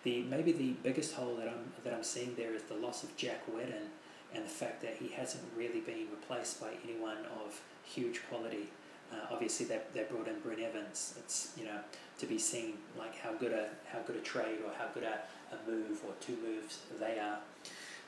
[0.03, 3.15] The maybe the biggest hole that I'm that I'm seeing there is the loss of
[3.17, 3.89] Jack Whetton
[4.33, 8.69] and the fact that he hasn't really been replaced by anyone of huge quality.
[9.11, 11.15] Uh, obviously, they, they brought in Bryn Evans.
[11.17, 11.79] It's you know
[12.19, 15.19] to be seen like how good a how good a trade or how good a,
[15.53, 17.39] a move or two moves they are.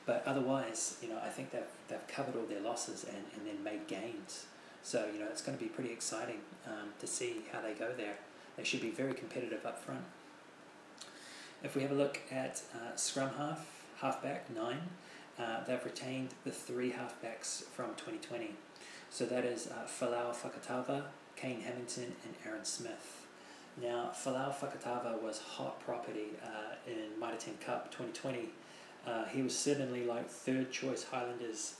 [0.04, 3.62] But otherwise, you know, I think they've, they've covered all their losses and, and then
[3.62, 4.46] made gains.
[4.82, 7.92] So, you know, it's going to be pretty exciting um, to see how they go
[7.96, 8.16] there.
[8.56, 10.02] They should be very competitive up front.
[11.62, 14.80] If we have a look at uh, scrum half, halfback, nine,
[15.38, 18.50] uh, they've retained the three halfbacks from 2020.
[19.12, 21.02] So that is uh, Folau Fakatava,
[21.36, 23.26] Kane Hamilton, and Aaron Smith.
[23.80, 28.48] Now, Folau Fakatava was hot property uh, in Mitre 10 Cup 2020.
[29.06, 31.74] Uh, he was certainly like third choice Highlanders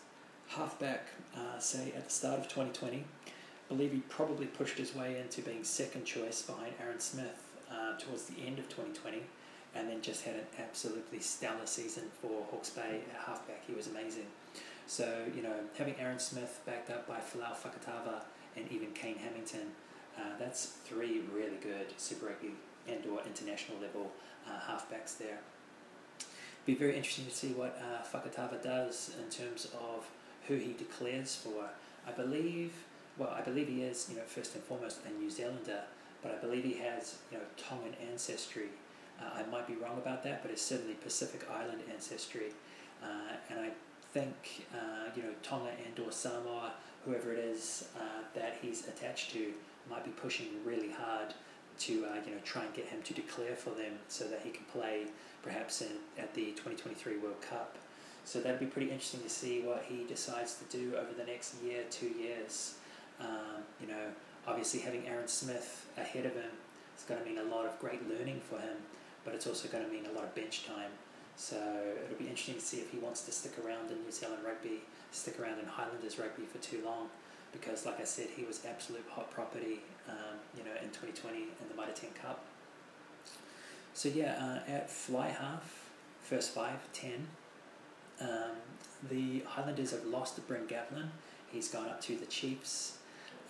[0.48, 2.98] halfback, uh, say, at the start of 2020.
[2.98, 3.32] I
[3.66, 8.26] believe he probably pushed his way into being second choice behind Aaron Smith uh, towards
[8.26, 9.22] the end of 2020
[9.74, 13.62] and then just had an absolutely stellar season for Hawke's Bay at halfback.
[13.66, 14.26] He was amazing.
[14.92, 18.24] So, you know, having Aaron Smith backed up by Folau Fakatava
[18.54, 19.68] and even Kane Hamilton,
[20.18, 22.50] uh, that's three really good Super Rugby
[22.86, 24.12] and or international level
[24.46, 25.38] uh, halfbacks there.
[26.66, 30.10] Be very interesting to see what uh, Fakatava does in terms of
[30.46, 31.70] who he declares for.
[32.06, 32.74] I believe,
[33.16, 35.84] well, I believe he is, you know, first and foremost a New Zealander,
[36.22, 38.68] but I believe he has, you know, Tongan ancestry.
[39.18, 42.52] Uh, I might be wrong about that, but it's certainly Pacific Island ancestry,
[43.02, 43.70] uh, and I
[44.12, 46.72] think uh, you know Tonga and or Samoa,
[47.04, 49.52] whoever it is uh, that he's attached to,
[49.90, 51.34] might be pushing really hard
[51.80, 54.50] to uh, you know try and get him to declare for them so that he
[54.50, 55.06] can play
[55.42, 55.88] perhaps in,
[56.18, 57.76] at the 2023 World Cup.
[58.24, 61.60] So that'd be pretty interesting to see what he decides to do over the next
[61.62, 62.74] year, two years.
[63.20, 64.12] Um, you know,
[64.46, 66.50] obviously having Aaron Smith ahead of him
[66.96, 68.76] is going to mean a lot of great learning for him,
[69.24, 70.90] but it's also going to mean a lot of bench time.
[71.36, 71.56] So
[72.04, 74.82] it'll be interesting to see if he wants to stick around in New Zealand rugby,
[75.10, 77.08] stick around in Highlanders rugby for too long,
[77.52, 81.46] because like I said, he was absolute hot property, um, you know, in 2020 in
[81.68, 82.44] the 10 Cup.
[83.94, 85.90] So yeah, uh, at fly half,
[86.22, 87.26] first five, 10,
[88.20, 88.28] um,
[89.10, 91.08] the Highlanders have lost Bryn Gatland.
[91.50, 92.98] He's gone up to the Chiefs,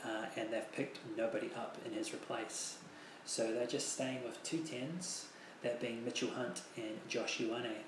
[0.04, 2.78] uh, and they've picked nobody up in his replace.
[3.24, 5.26] So they're just staying with two tens
[5.62, 7.82] that being Mitchell Hunt and Josh Ioane.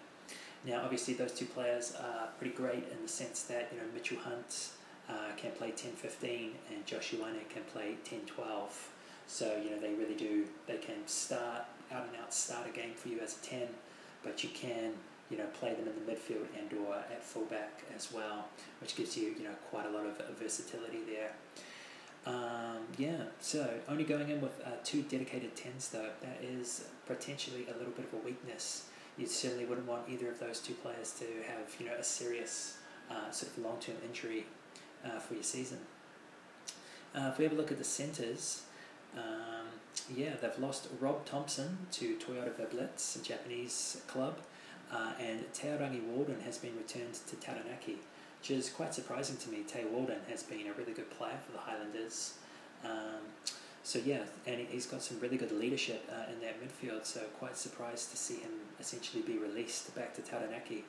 [0.67, 4.19] Now, obviously, those two players are pretty great in the sense that you know Mitchell
[4.19, 4.71] Hunt
[5.09, 8.71] uh, can play 10-15 and Josh Ioane can play 10-12.
[9.27, 10.45] So you know they really do.
[10.67, 13.69] They can start out and out start a game for you as a 10,
[14.23, 14.93] but you can
[15.31, 18.49] you know play them in the midfield and or at fullback as well,
[18.81, 21.33] which gives you you know quite a lot of versatility there.
[22.27, 27.67] Um, yeah, so only going in with uh, two dedicated tens though, that is potentially
[27.67, 28.87] a little bit of a weakness.
[29.19, 32.79] You certainly wouldn't want either of those two players to have you know a serious
[33.11, 34.47] uh, sort of long term injury
[35.05, 35.79] uh, for your season.
[37.15, 38.63] Uh, if we have a look at the centres,
[39.17, 39.67] um,
[40.13, 44.39] yeah, they've lost Rob Thompson to Toyota Verblitz, a Japanese club,
[44.91, 47.99] uh, and Teihorangi Walden has been returned to Taranaki
[48.45, 49.63] which is quite surprising to me.
[49.67, 51.59] Tay Walden has been a really good player for the
[52.05, 52.35] Highlanders.
[52.85, 53.51] Um,
[53.83, 57.05] so yeah, and he's got some really good leadership uh, in that midfield.
[57.05, 58.51] So quite surprised to see him
[58.81, 60.85] essentially be released back to Taranaki.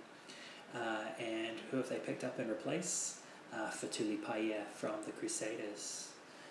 [0.73, 3.19] Uh, and who have they picked up in replace?
[3.53, 6.09] Uh, Fetuli Paea from the Crusaders.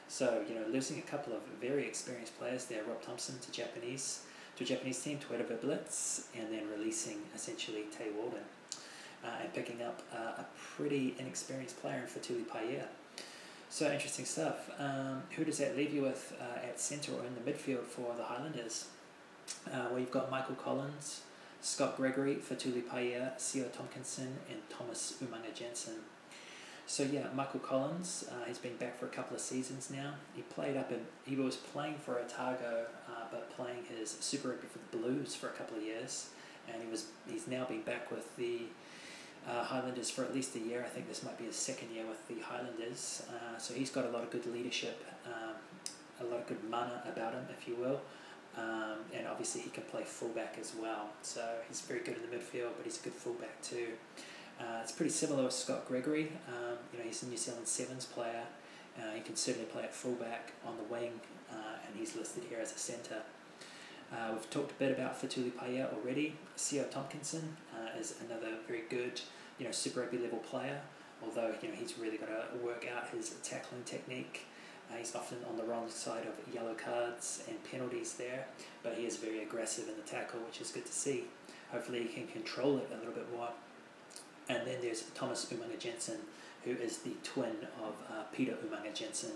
[0.09, 4.23] So you know, losing a couple of very experienced players there, Rob Thompson to Japanese
[4.57, 8.45] to a Japanese team, Toyota Blitz, and then releasing essentially Tay Walden
[9.25, 12.85] uh, and picking up uh, a pretty inexperienced player in Fetuli Paea.
[13.74, 14.70] So interesting stuff.
[14.78, 18.14] Um, who does that leave you with uh, at centre or in the midfield for
[18.16, 18.86] the Highlanders?
[19.66, 21.22] Uh, well, you've got Michael Collins,
[21.60, 25.94] Scott Gregory, Fetuli Paea, Sio Tomkinson, and Thomas Umaga Jensen.
[26.86, 30.14] So yeah, Michael Collins, uh, he's been back for a couple of seasons now.
[30.36, 34.68] He played up in, he was playing for Otago, uh, but playing his Super Rugby
[34.68, 36.28] for the Blues for a couple of years,
[36.72, 38.66] and he was he's now been back with the
[39.49, 40.83] uh, Highlanders for at least a year.
[40.85, 43.23] I think this might be his second year with the Highlanders.
[43.29, 45.55] Uh, so he's got a lot of good leadership, um,
[46.21, 48.01] a lot of good mana about him, if you will.
[48.57, 51.09] Um, and obviously he can play fullback as well.
[51.23, 53.89] So he's very good in the midfield, but he's a good fullback too.
[54.61, 56.31] Uh, it's pretty similar with Scott Gregory.
[56.49, 58.45] Um, you know, he's a New Zealand Sevens player.
[58.97, 61.55] Uh, he can certainly play at fullback on the wing, uh,
[61.87, 63.23] and he's listed here as a centre.
[64.12, 66.36] Uh, we've talked a bit about Fetuli Paea already.
[66.56, 67.43] Sio Tomkinson
[67.74, 69.20] uh, is another very good,
[69.59, 70.81] you know, Super Rugby level player.
[71.24, 74.47] Although you know he's really got to work out his tackling technique.
[74.90, 78.47] Uh, he's often on the wrong side of yellow cards and penalties there,
[78.82, 81.24] but he is very aggressive in the tackle, which is good to see.
[81.72, 83.48] Hopefully, he can control it a little bit more.
[84.48, 86.18] And then there's Thomas Umaga Jensen,
[86.64, 89.32] who is the twin of uh, Peter Umaga Jensen,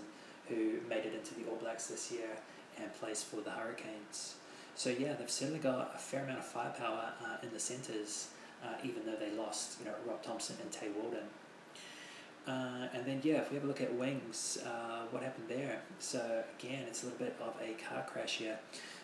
[0.47, 2.29] who made it into the All Blacks this year
[2.77, 4.35] and plays for the Hurricanes.
[4.79, 8.29] So yeah, they've certainly got a fair amount of firepower uh, in the centres,
[8.63, 11.25] uh, even though they lost, you know, Rob Thompson and Tay Walden.
[12.47, 15.81] Uh, and then yeah, if we have a look at wings, uh, what happened there?
[15.99, 18.57] So again, it's a little bit of a car crash here.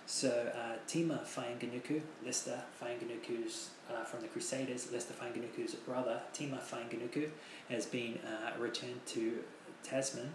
[0.06, 7.28] So uh, Tima Fainga'anuku, Leicester Fainga'anuku's uh, from the Crusaders, Leicester Fainga'anuku's brother, Tima Fainga'anuku,
[7.70, 8.18] has been
[8.58, 9.40] returned to
[9.84, 10.32] Tasman.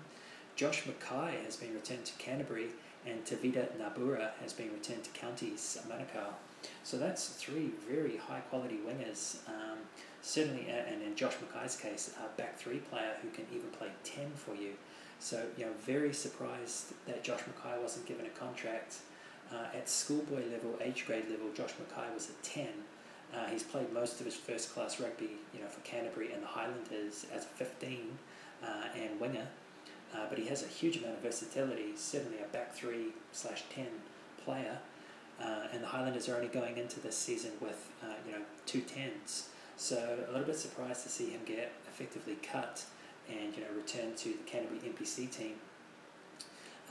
[0.54, 2.66] Josh McKay has been returned to Canterbury,
[3.06, 6.34] and Tevita Nabura has been returned to Counties Manukau.
[6.84, 9.36] So that's three very high quality wingers.
[9.48, 9.78] Um,
[10.22, 13.88] certainly, uh, and in Josh McKay's case, a back three player who can even play
[14.04, 14.72] 10 for you.
[15.18, 18.96] So, you know, very surprised that Josh McKay wasn't given a contract.
[19.52, 22.68] Uh, at schoolboy level, age grade level, Josh McKay was a 10.
[23.34, 26.46] Uh, he's played most of his first class rugby, you know, for Canterbury and the
[26.46, 28.18] Highlanders as a 15
[28.62, 28.66] uh,
[28.96, 29.46] and winger.
[30.14, 33.86] Uh, but he has a huge amount of versatility, certainly a back three slash 10
[34.44, 34.78] player.
[35.40, 38.80] Uh, and the Highlanders are only going into this season with, uh, you know, two
[38.80, 39.48] tens.
[39.76, 42.84] So a little bit surprised to see him get effectively cut
[43.28, 45.54] and, you know, return to the Canterbury NPC team.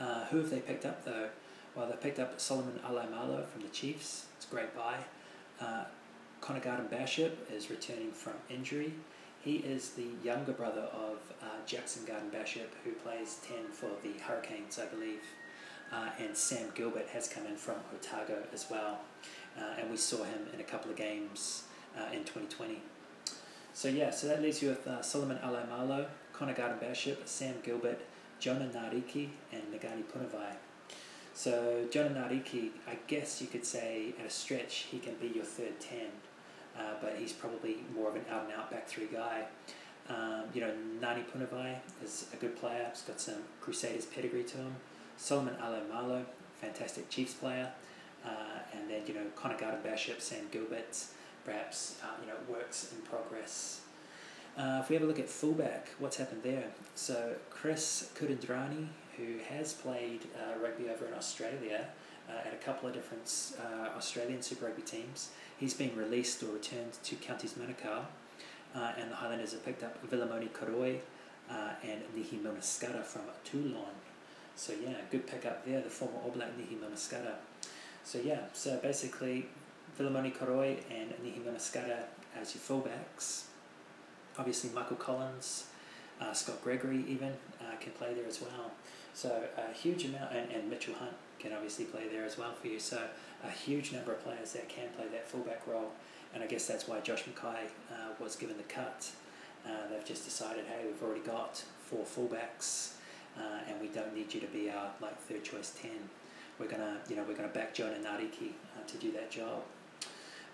[0.00, 1.28] Uh, who have they picked up though?
[1.76, 4.26] Well, they picked up Solomon Alaimalo from the Chiefs.
[4.36, 4.96] It's a great buy.
[5.60, 5.84] Uh,
[6.40, 8.94] Connor Garden Bachop is returning from injury.
[9.42, 14.18] He is the younger brother of uh, Jackson Garden Bachop, who plays 10 for the
[14.22, 15.22] Hurricanes, I believe.
[15.90, 19.00] Uh, and Sam Gilbert has come in from Otago as well.
[19.58, 21.64] Uh, and we saw him in a couple of games
[21.96, 22.82] uh, in 2020.
[23.72, 28.00] So, yeah, so that leaves you with uh, Solomon Alaimalo, Connor Garden Bachop, Sam Gilbert,
[28.38, 30.56] Jonah Nareki, and Ngani Punivai.
[31.32, 35.44] So Jonah Nareki, I guess you could say at a stretch he can be your
[35.44, 36.00] third 10
[36.78, 39.44] uh, but he's probably more of an out and out back three guy.
[40.08, 42.86] Um, you know, Ngani Punivai is a good player.
[42.92, 44.74] He's got some Crusaders pedigree to him.
[45.16, 46.24] Solomon Alaimalo,
[46.60, 47.70] fantastic Chiefs player.
[48.24, 50.98] Uh, and then, you know, Connor Garden Bachop, Sam Gilbert,
[51.44, 53.82] perhaps, uh, you know, works in progress.
[54.58, 56.64] Uh, if we have a look at fullback, what's happened there?
[56.94, 61.86] So, Chris Kuridrani, who has played uh, rugby over in Australia
[62.28, 63.52] uh, at a couple of different
[63.96, 65.30] Australian Super Rugby teams,
[65.60, 68.04] He's been released or returned to Counties Manukau,
[68.74, 71.00] uh, and the Highlanders have picked up Vilimoni Koroi
[71.50, 73.94] uh, and Nehe Milner-Skudder from Toulon.
[74.56, 77.34] So yeah, good pickup there, the former All Black Nehe Milner-Skudder.
[78.04, 79.50] So yeah, so basically
[79.98, 82.04] Vilimoni Koroi and Nehe Milner-Skudder
[82.40, 83.44] as your fullbacks.
[84.38, 85.66] Obviously Michael Collins,
[86.22, 88.70] uh, Scott Gregory even uh, can play there as well.
[89.12, 92.68] So a huge amount, and, and Mitchell Hunt can obviously play there as well for
[92.68, 92.78] you.
[92.78, 93.00] So
[93.44, 95.92] a huge number of players that can play that fullback role,
[96.34, 99.10] and I guess that's why Josh McKay uh, was given the cut.
[99.66, 102.92] Uh, they've just decided, hey, we've already got four fullbacks,
[103.38, 105.98] uh, and we don't need you to be our like third choice ten.
[106.58, 109.62] We're gonna, you know, we're gonna back Jonah Nareki uh, to do that job.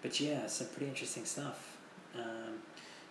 [0.02, 1.76] But yeah, some pretty interesting stuff.
[2.14, 2.62] Um,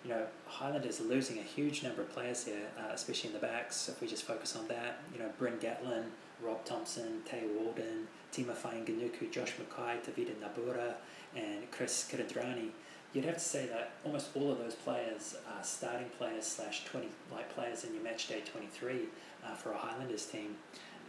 [0.03, 3.39] you know, Highlanders are losing a huge number of players here, uh, especially in the
[3.41, 3.89] backs.
[3.89, 6.05] If we just focus on that, you know, Bryn Gatland,
[6.41, 10.95] Rob Thompson, Tay Walden, Tima Fainga'anuku, Josh McKay, Tevita Nabura,
[11.35, 12.69] and Chris Kuridrani,
[13.13, 17.07] you'd have to say that almost all of those players are starting players slash 20
[17.31, 18.99] like players in your match day 23
[19.45, 20.55] uh, for a Highlanders team.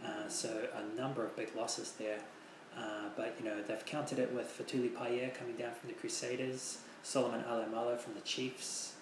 [0.05, 2.19] Uh, so a number of big losses there.
[2.77, 6.77] Uh, but you know they've countered it with Fetuli Paea coming down from the Crusaders,
[7.01, 8.93] Solomon Alaimalo from the Chiefs,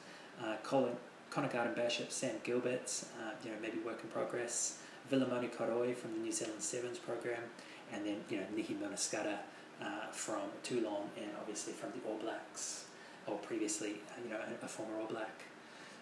[0.42, 0.96] uh, Colin,
[1.30, 4.80] Connor Garden Bachop, Sam Gilbert, uh, you know maybe work in progress,
[5.12, 7.44] Vilimoni Koroi from the New Zealand Sevens program,
[7.92, 9.38] and then you know Nehe Milner-Skudder
[9.82, 12.86] uh, from Toulon and obviously from the All Blacks,
[13.28, 15.44] or previously uh, you know a, a, former All Black.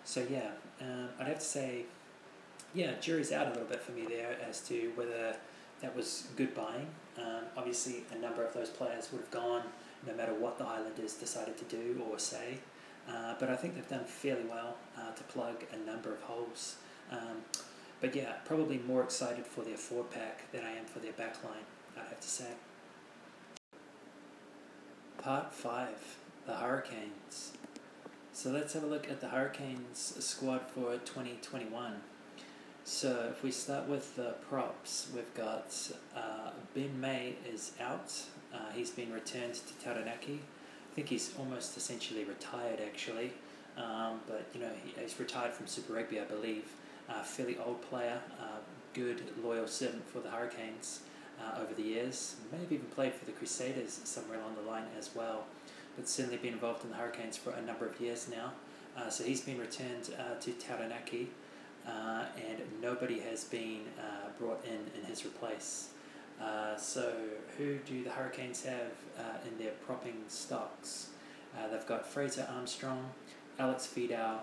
[0.05, 0.51] So yeah,
[0.81, 1.85] um, I'd have to say,
[2.73, 5.35] yeah, jury's out a little bit for me there as to whether
[5.81, 6.87] that was good buying.
[7.17, 9.63] Um, obviously, a number of those players would have gone
[10.07, 12.59] no matter what the Highlanders decided to do or say.
[13.07, 16.75] Uh, but I think they've done fairly well uh, to plug a number of holes.
[17.11, 17.43] Um,
[18.03, 21.41] but yeah, probably more excited for their forward pack than I am for their back
[21.41, 21.63] line,
[21.95, 22.49] I have to say.
[25.19, 27.53] Part 5 The Hurricanes.
[28.33, 32.01] So let's have a look at the Hurricanes squad for 2021.
[32.83, 35.73] So if we start with the props, we've got
[36.13, 38.13] uh, Ben May is out.
[38.53, 40.41] Uh, he's been returned to Taranaki.
[40.91, 43.31] I think he's almost essentially retired actually,
[43.77, 46.65] um, but you know he, he's retired from Super Rugby, I believe
[47.23, 48.19] fairly old player,
[48.93, 51.01] good loyal servant for the Hurricanes
[51.39, 52.35] uh, over the years.
[52.51, 55.45] May have even played for the Crusaders somewhere along the line as well,
[55.95, 58.53] but certainly been involved in the Hurricanes for a number of years now.
[58.95, 61.29] Uh, so he's been returned uh, to Taranaki,
[61.85, 63.81] and nobody has been
[64.39, 65.89] brought in in his replace.
[66.41, 67.13] Uh, so,
[67.57, 71.09] who do the Hurricanes have uh, in their propping stocks?
[71.55, 73.11] Uh, they've got Fraser Armstrong,
[73.59, 74.39] Alex Fidow,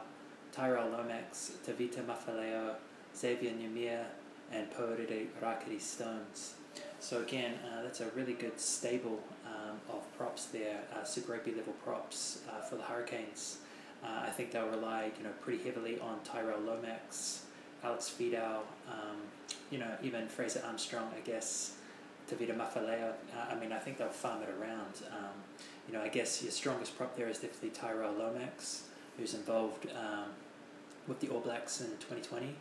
[0.53, 2.75] Tyrel Lomax, Tavita Mafileo,
[3.17, 4.05] Xavier Numia,
[4.53, 6.55] and Pouri Rakete Stones.
[7.01, 11.53] So again, uh, that's a really good stable um, of props there, uh, Super Rugby
[11.53, 13.59] level props uh, for the Hurricanes.
[14.03, 17.45] Uh, I think they'll rely, you know, pretty heavily on Tyrel Lomax,
[17.83, 19.17] Alex Fidow, um,
[19.71, 21.75] you know, even Fraser Armstrong, I guess,
[22.31, 23.11] Tavita Mafileo.
[23.11, 24.95] Uh, I mean, I think they'll farm it around.
[25.11, 25.35] Um,
[25.87, 28.85] you know, I guess your strongest prop there is definitely Tyrel Lomax,
[29.17, 30.31] who's involved um,
[31.11, 32.55] with the All Blacks in 2020.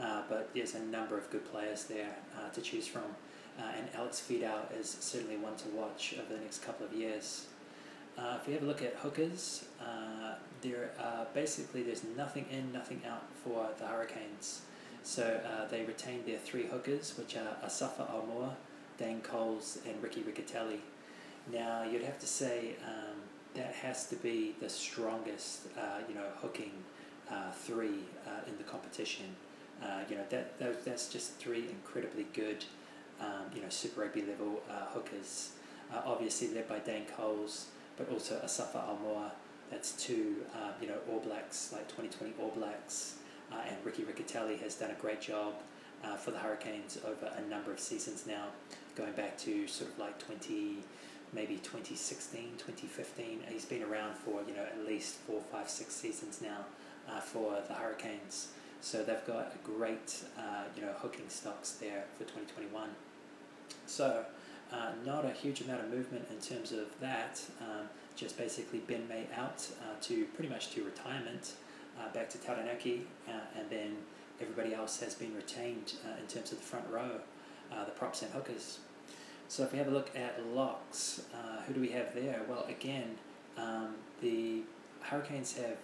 [0.00, 3.02] Uh, but there's a number of good players there uh, to choose from.
[3.58, 7.46] Uh, and Alex Fidow is certainly one to watch over the next couple of years.
[8.16, 10.90] Uh, if you have a look at hookers, uh, there
[11.34, 14.62] basically there's nothing in, nothing out for the Hurricanes.
[15.02, 18.54] So they retain their three hookers, which are Asafa Aumua,
[18.98, 20.80] Dane Coles, and Ricky Riccitelli.
[21.52, 23.16] Now you'd have to say um,
[23.54, 25.66] that has to be the strongest,
[26.08, 26.72] you know, hooking
[27.52, 28.00] three
[28.46, 29.26] in the competition.
[29.82, 32.64] Uh, you know that, that that's just three incredibly good,
[33.20, 35.52] um, you know, Super Rugby level uh, hookers.
[35.92, 39.30] Uh, obviously led by Dan Coles, but also Asafa Aumua.
[39.70, 43.16] That's two, um, you know, All Blacks like 2020 All Blacks,
[43.52, 45.54] uh, and Ricky Riccitelli has done a great job
[46.04, 48.46] uh, for the Hurricanes over a number of seasons now,
[48.96, 50.78] going back to sort of like 20
[51.32, 53.40] maybe 2016, 2015.
[53.48, 56.64] He's been around for you know at least four, five, six seasons now
[57.08, 58.48] uh, for the Hurricanes.
[58.80, 62.90] So they've got a great, uh, you know, hooking stocks there for 2021.
[63.86, 64.24] So
[64.72, 67.40] uh, not a huge amount of movement in terms of that.
[67.60, 71.52] Um, just basically Ben May out uh, to pretty much to retirement,
[71.98, 73.96] uh, back to Taranaki, uh, and then
[74.40, 77.20] everybody else has been retained in terms of the front row,
[77.70, 78.78] the props and hookers.
[79.48, 81.22] So if we have a look at locks,
[81.66, 82.42] who do we have there?
[82.48, 83.16] Well, again,
[83.56, 84.62] um, the
[85.00, 85.76] Hurricanes have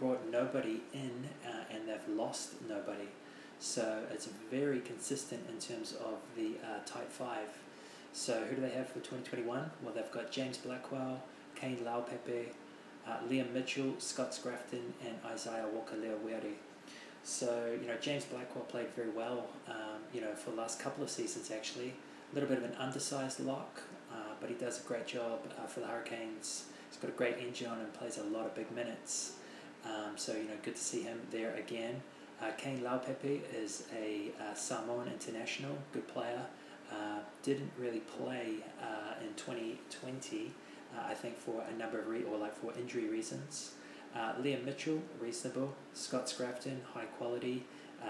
[0.00, 3.08] brought nobody in uh, and they've lost nobody.
[3.60, 7.48] So it's very consistent in terms of the uh, tight five.
[8.12, 9.70] So who do they have for 2021?
[9.82, 11.22] Well, they've got James Blackwell,
[11.54, 12.46] Kane Le'aupepe,
[13.06, 16.54] uh, Liam Mitchell, Scott Scrafton, and Isaiah Walker-Leawere.
[17.22, 21.04] So, you know, James Blackwell played very well, um, you know, for the last couple
[21.04, 21.92] of seasons actually.
[22.32, 25.66] A little bit of an undersized lock, uh, but he does a great job uh,
[25.66, 26.64] for the Hurricanes.
[26.88, 29.34] He's got a great engine on and plays a lot of big minutes.
[29.84, 32.02] Um, so, you know, good to see him there again.
[32.42, 36.42] Uh, Kane Le'aupepe is a uh, Samoan international, good player.
[36.90, 40.50] Uh, didn't really play uh, in 2020,
[40.96, 43.72] uh, I think for a number of re- or like for injury reasons.
[44.14, 45.74] Uh, Liam Mitchell, reasonable.
[45.94, 47.64] Scott Scrafton, high quality.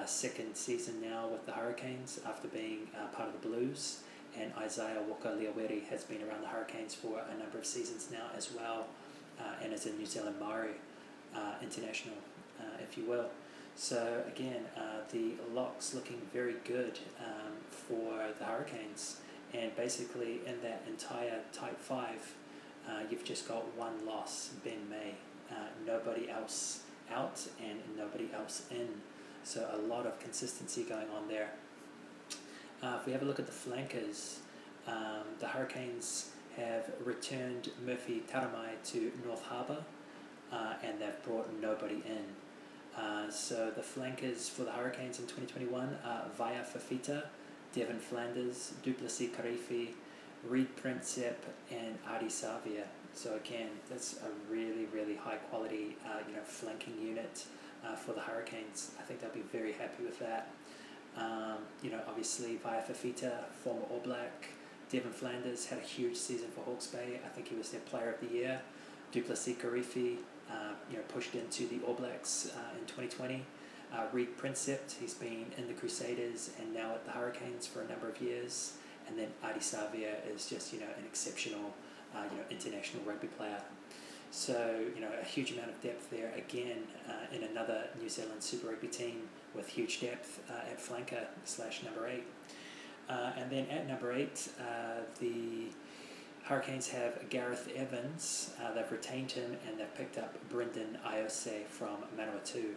[0.07, 4.01] second season now with the Hurricanes after being part of the Blues.
[4.39, 8.51] And Isaiah Walker-Leawere has been around the Hurricanes for a number of seasons now as
[8.53, 8.87] well,
[9.63, 10.90] and is a New Zealand Maori uh,
[11.63, 12.17] international,
[12.59, 13.27] uh, if you will.
[13.77, 19.21] So again, uh, the lock's looking very good um, for the Hurricanes,
[19.55, 22.35] and basically in that entire tight five,
[22.89, 25.15] uh, you've just got one loss, Ben May.
[25.51, 25.55] Uh,
[25.87, 26.83] nobody else
[27.13, 28.89] out and nobody else in.
[29.43, 31.51] So a lot of consistency going on there.
[32.83, 34.41] Uh, if we have a look at the flankers,
[34.87, 39.79] um, the Hurricanes have returned Murphy Taramai to North Harbour
[40.53, 42.25] uh, and they've brought nobody in.
[43.01, 47.25] Uh, so the flankers for the Hurricanes in 2021 are Vaea Fifita,
[47.73, 49.91] Devon Flanders, Duplessis Kirifi,
[50.47, 51.37] Reed Prinsep,
[51.71, 52.85] and Ardie Savea.
[53.15, 57.45] So again, that's a really, really high quality, uh, you know, flanking unit
[57.87, 58.93] uh, for the Hurricanes.
[58.99, 60.51] I think they'll be very happy with that.
[61.17, 64.49] Um, you know, obviously Vaea Fifita, former All Black,
[64.91, 67.21] Devon Flanders had a huge season for Hawke's Bay.
[67.25, 68.61] I think he was their Player of the Year.
[69.13, 70.19] Duplessis Kirifi,
[70.51, 73.45] uh, you know, pushed into the All Blacks uh, in 2020.
[73.93, 77.89] Uh, Reed Prinsep, he's been in the Crusaders and now at the Hurricanes for a
[77.89, 78.75] number of years.
[79.09, 81.75] And then Ardie Savea is just, you know, an exceptional,
[82.15, 83.61] uh, you know, international rugby player.
[84.31, 88.41] So, you know, a huge amount of depth there again uh, in another New Zealand
[88.41, 92.25] Super Rugby team with huge depth uh, at flanker slash number eight.
[93.09, 94.49] and then at number eight,
[95.19, 95.50] the
[96.51, 98.51] Hurricanes have Gareth Evans.
[98.61, 102.73] Uh, they've retained him and they've picked up Brendan Iose from Manawatu.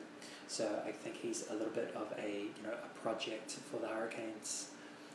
[0.47, 3.87] So I think he's a little bit of a you know a project for the
[3.87, 4.69] Hurricanes.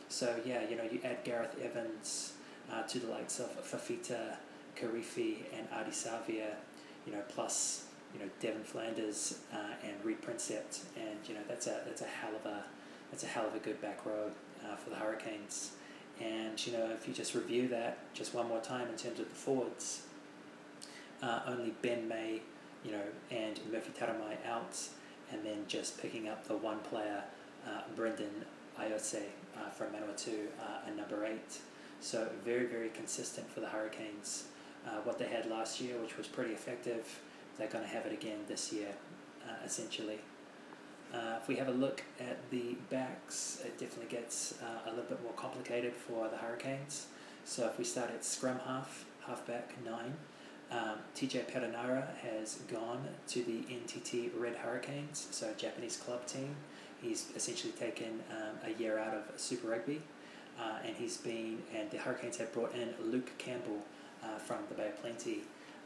[0.08, 2.32] So yeah, you know you add Gareth Evans
[2.72, 4.38] uh, to the likes of Fifita,
[4.76, 6.56] Kirifi, and Ardie Savea,
[7.06, 11.68] you know plus you know Devon Flanders uh, and Reed Prinsep, and you know that's
[11.68, 12.64] a that's a hell of a
[13.12, 14.32] that's a hell of a good back row
[14.66, 15.74] uh, for the Hurricanes
[16.20, 19.28] And you know, if you just review that just one more time in terms of
[19.28, 20.02] the forwards,
[21.22, 22.40] uh, only Ben May,
[22.84, 24.76] you know, and Murphy Taramai out,
[25.30, 27.22] and then just picking up the one player,
[27.66, 28.44] uh, Brendan
[28.78, 29.22] Iose
[29.56, 31.60] uh, from Manawatu uh, number eight.
[32.00, 34.44] So very, very consistent for the Hurricanes.
[34.86, 37.20] Uh, what they had last year, which was pretty effective,
[37.58, 38.94] they're going to have it again this year,
[39.44, 40.18] uh, essentially.
[41.12, 45.04] Uh, if we have a look at the backs, it definitely gets uh, a little
[45.04, 47.06] bit more complicated for the Hurricanes.
[47.44, 50.14] So if we start at scrum half, halfback nine,
[50.70, 56.54] um, TJ Perenara has gone to the NTT Red Hurricanes, so Japanese club team.
[57.00, 60.02] He's essentially taken um, a year out of Super Rugby,
[60.60, 63.78] uh, and he's been, and the Hurricanes have brought in Luke Campbell
[64.22, 65.38] uh, from the Bay of Plenty.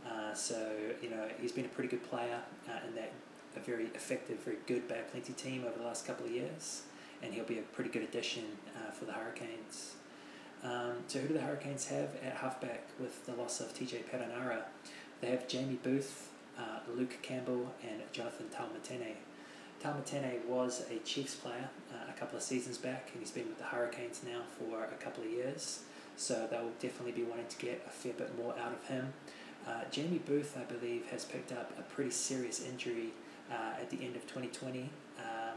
[0.04, 3.12] Uh, so, you know, he's been a pretty good player uh, in that
[3.56, 6.82] a very effective, very good Bay Plenty team over the last couple of years,
[7.22, 8.44] and he'll be a pretty good addition
[8.76, 9.94] uh, for the Hurricanes.
[10.62, 14.62] Um, so who do the Hurricanes have at halfback with the loss of TJ Perenara?
[15.20, 19.16] They have Jamie Booth, uh, Luke Campbell, and Jonathan Taumateine.
[19.82, 23.58] Taumateine was a Chiefs player uh, a couple of seasons back, and he's been with
[23.58, 25.80] the Hurricanes now for a couple of years.
[26.16, 29.12] So they'll definitely be wanting to get a fair bit more out of him.
[29.66, 33.10] Uh, Jamie Booth, I believe, has picked up a pretty serious injury
[33.80, 35.56] at the end of 2020, um,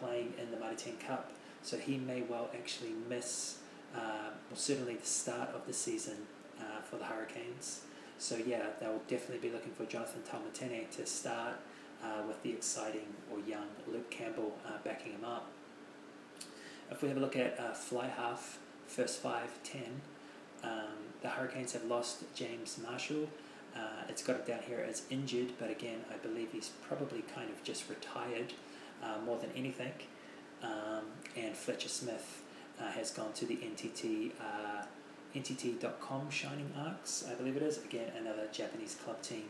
[0.00, 1.32] playing in the 10 Cup.
[1.62, 3.58] So he may well actually miss,
[3.94, 6.16] uh, well, certainly the start of the season
[6.60, 7.80] uh, for the Hurricanes.
[8.18, 11.56] So yeah, they'll definitely be looking for Jonathan Taumateine to start
[12.02, 15.48] uh, with the exciting or young Luke Campbell uh, backing him up.
[16.90, 20.02] If we have a look at uh, fly half, first five, ten,
[20.62, 23.28] um, the Hurricanes have lost James Marshall.
[23.76, 27.50] Uh, it's got it down here as injured, but again, I believe he's probably kind
[27.50, 28.54] of just retired
[29.02, 29.92] uh, more than anything.
[30.62, 31.04] Um,
[31.36, 32.42] and Fletcher Smith
[32.80, 34.84] uh, has gone to the NTT uh,
[35.34, 37.78] NTT.com Shining Arcs, I believe it is.
[37.78, 39.44] Again, another Japanese club team.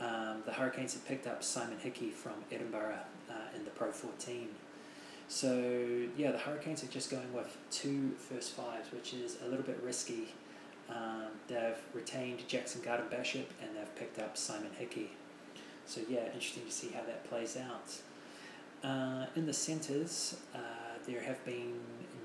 [0.00, 4.48] Um, the Hurricanes have picked up Simon Hickey from Edinburgh uh, in the Pro 14.
[5.28, 9.64] So, yeah, the Hurricanes are just going with two first fives, which is a little
[9.64, 10.28] bit risky
[10.90, 15.10] um, they've retained Jackson Garden Bachop and they've picked up Simon Hickey.
[15.86, 17.92] So yeah, interesting to see how that plays out.
[18.82, 20.58] Uh, in the centres, uh,
[21.06, 21.80] there have been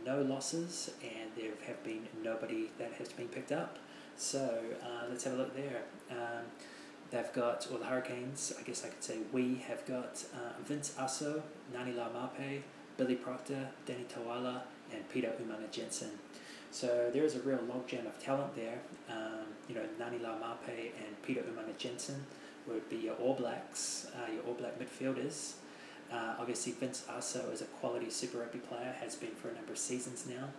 [0.05, 3.77] no losses and there have been nobody that has been picked up.
[4.17, 5.81] So uh, let's have a look there.
[6.11, 6.45] Um,
[7.11, 10.93] they've got, or the Hurricanes, I guess I could say we have got uh, Vince
[10.97, 11.41] Aso,
[11.73, 12.61] Ngani Laumape,
[12.97, 14.61] Billy Proctor, Danny Toala,
[14.93, 16.11] and Peter Umaga Jensen.
[16.75, 18.79] So there is a real logjam of talent there.
[19.09, 22.25] Um, you know, Ngani Laumape and Peter Umaga Jensen
[22.67, 25.53] would be your All Blacks, uh, your All Black midfielders.
[26.11, 29.71] Uh, obviously, Vince Aso is a quality Super Rugby player, has been for a number
[29.71, 30.49] of seasons now.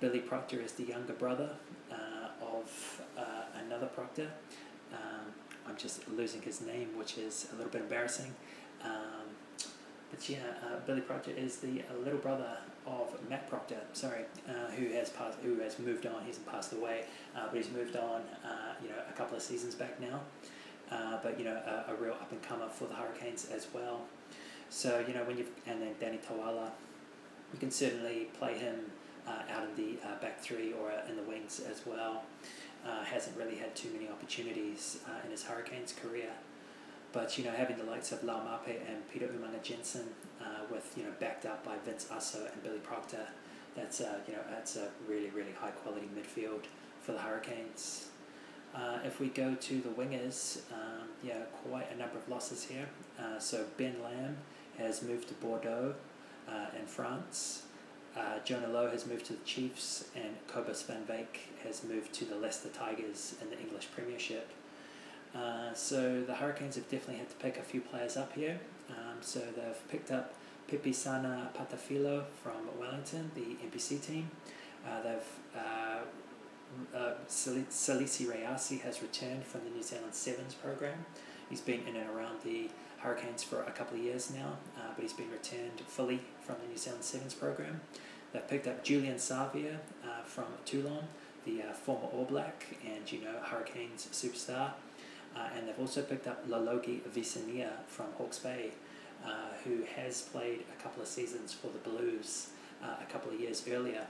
[0.00, 1.50] Billy Proctor is the younger brother
[1.90, 1.96] uh,
[2.40, 3.22] of uh,
[3.66, 4.30] another Proctor.
[4.92, 5.32] Um,
[5.66, 8.32] I'm just losing his name, which is a little bit embarrassing.
[8.84, 9.27] Um,
[10.10, 14.70] but yeah, uh, Billy Proctor is the uh, little brother of Matt Proctor, sorry, uh,
[14.72, 16.20] who has passed, who has moved on.
[16.22, 17.04] He hasn't passed away,
[17.36, 18.22] uh, but he's moved on.
[18.44, 20.20] Uh, you know, a couple of seasons back now.
[20.90, 24.00] Uh, but you know, a, a real up and comer for the Hurricanes as well.
[24.70, 26.70] So you know, when you've and then Danny Toala,
[27.52, 28.76] you can certainly play him
[29.26, 32.22] out in the back three or in the wings as well.
[33.04, 36.30] hasn't really had too many opportunities in his Hurricanes career.
[37.12, 40.08] But you know, having the likes of Laumape and Peter Umaga Jensen,
[40.40, 43.26] uh, with you know backed up by Vince Aso and Billy Proctor,
[43.74, 46.64] that's uh, you know that's a really really high quality midfield
[47.00, 48.08] for the Hurricanes.
[48.74, 52.86] Uh, if we go to the wingers, um, yeah, quite a number of losses here.
[53.18, 54.36] Uh, so Ben Lam
[54.76, 55.94] has moved to Bordeaux
[56.48, 57.62] uh, in France.
[58.16, 62.24] Uh, Jonah Lowe has moved to the Chiefs, and Cobus van Wyk has moved to
[62.24, 64.50] the Leicester Tigers in the English Premiership.
[65.34, 68.58] Uh, so the Hurricanes have definitely had to pick a few players up here.
[68.90, 70.34] Um, so they've picked up
[70.70, 74.30] Pepesana Patafilo from Wellington, the NPC team.
[74.86, 75.98] Uh, they've uh,
[76.94, 81.04] uh, Salesi Rayasi has returned from the New Zealand Sevens program.
[81.48, 82.68] He's been in and around the
[82.98, 86.68] Hurricanes for a couple of years now, uh, but he's been returned fully from the
[86.68, 87.80] New Zealand Sevens program.
[88.32, 91.04] They've picked up Julian Savea uh, from Toulon,
[91.46, 94.72] the uh, former All Black and you know Hurricanes superstar.
[95.38, 98.72] Uh, and they've also picked up Lalogi Visinia from Hawke's Bay,
[99.24, 99.28] uh,
[99.64, 102.48] who has played a couple of seasons for the Blues
[102.82, 104.06] uh, a couple of years earlier.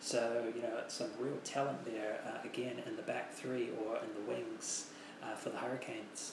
[0.00, 4.14] So, you know, some real talent there, uh, again, in the back three or in
[4.14, 4.88] the wings
[5.22, 6.32] uh, for the Hurricanes.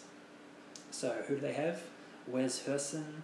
[0.91, 1.81] So, who do they have?
[2.27, 3.21] Wes Herson,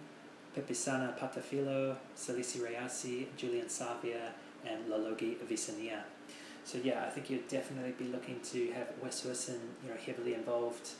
[0.56, 4.30] Pepesana Patafilo, Salesi Rayasi, Julian Savea,
[4.66, 6.02] and Lalogi Visinia.
[6.64, 10.34] So yeah, I think you'd definitely be looking to have Wes Wilson, you know, heavily
[10.34, 10.90] involved,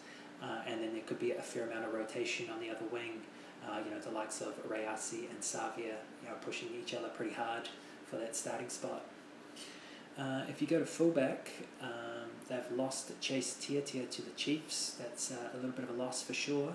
[0.42, 3.22] uh, and then there could be a fair amount of rotation on the other wing.
[3.66, 7.32] Uh, you know, the likes of Rayasi and Savea, you know, pushing each other pretty
[7.32, 7.68] hard
[8.06, 9.04] for that starting spot.
[10.18, 11.50] Uh, if you go to fullback,
[11.80, 14.96] um, they've lost Chase Tiatia to the Chiefs.
[14.98, 16.74] That's uh, a little bit of a loss for sure.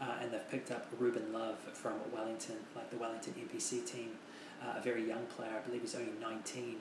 [0.00, 4.10] Uh, and they've picked up Ruben Love from Wellington, like the Wellington NPC team,
[4.60, 5.52] uh, a very young player.
[5.56, 6.76] I believe he's only 19.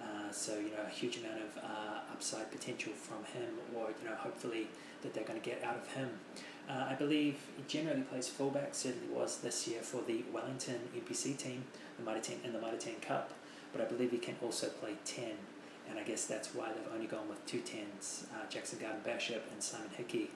[0.00, 4.08] Uh, so you know a huge amount of uh, upside potential from him, or you
[4.08, 4.68] know hopefully
[5.02, 6.08] that they're going to get out of him.
[6.68, 8.74] Uh, I believe he generally plays fullback.
[8.74, 11.64] Certainly was this year for the Wellington NPC team,
[11.98, 13.32] the Mitre 10 in the Mitre 10 Cup.
[13.72, 15.32] But I believe he can also play ten,
[15.88, 19.42] and I guess that's why they've only gone with two tens: uh, Jackson Garden Bachop
[19.52, 20.30] and Simon Hickey.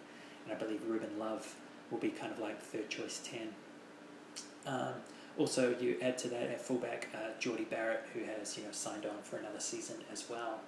[0.45, 1.55] And I believe Ruben Love
[1.91, 3.49] will be kind of like third choice ten.
[4.67, 4.95] Um,
[5.37, 9.05] also, you add to that at fullback uh, Jordie Barrett, who has you know signed
[9.05, 10.61] on for another season as well.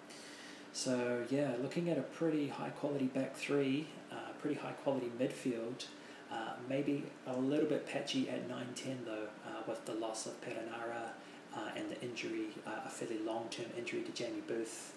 [0.73, 5.87] So yeah, looking at a pretty high quality back three, uh, pretty high quality midfield.
[6.33, 11.11] Uh, maybe a little bit patchy at 9-10 though, uh, with the loss of Perenara
[11.57, 14.95] uh, and the injury, uh, a fairly long term injury to Jamie Booth,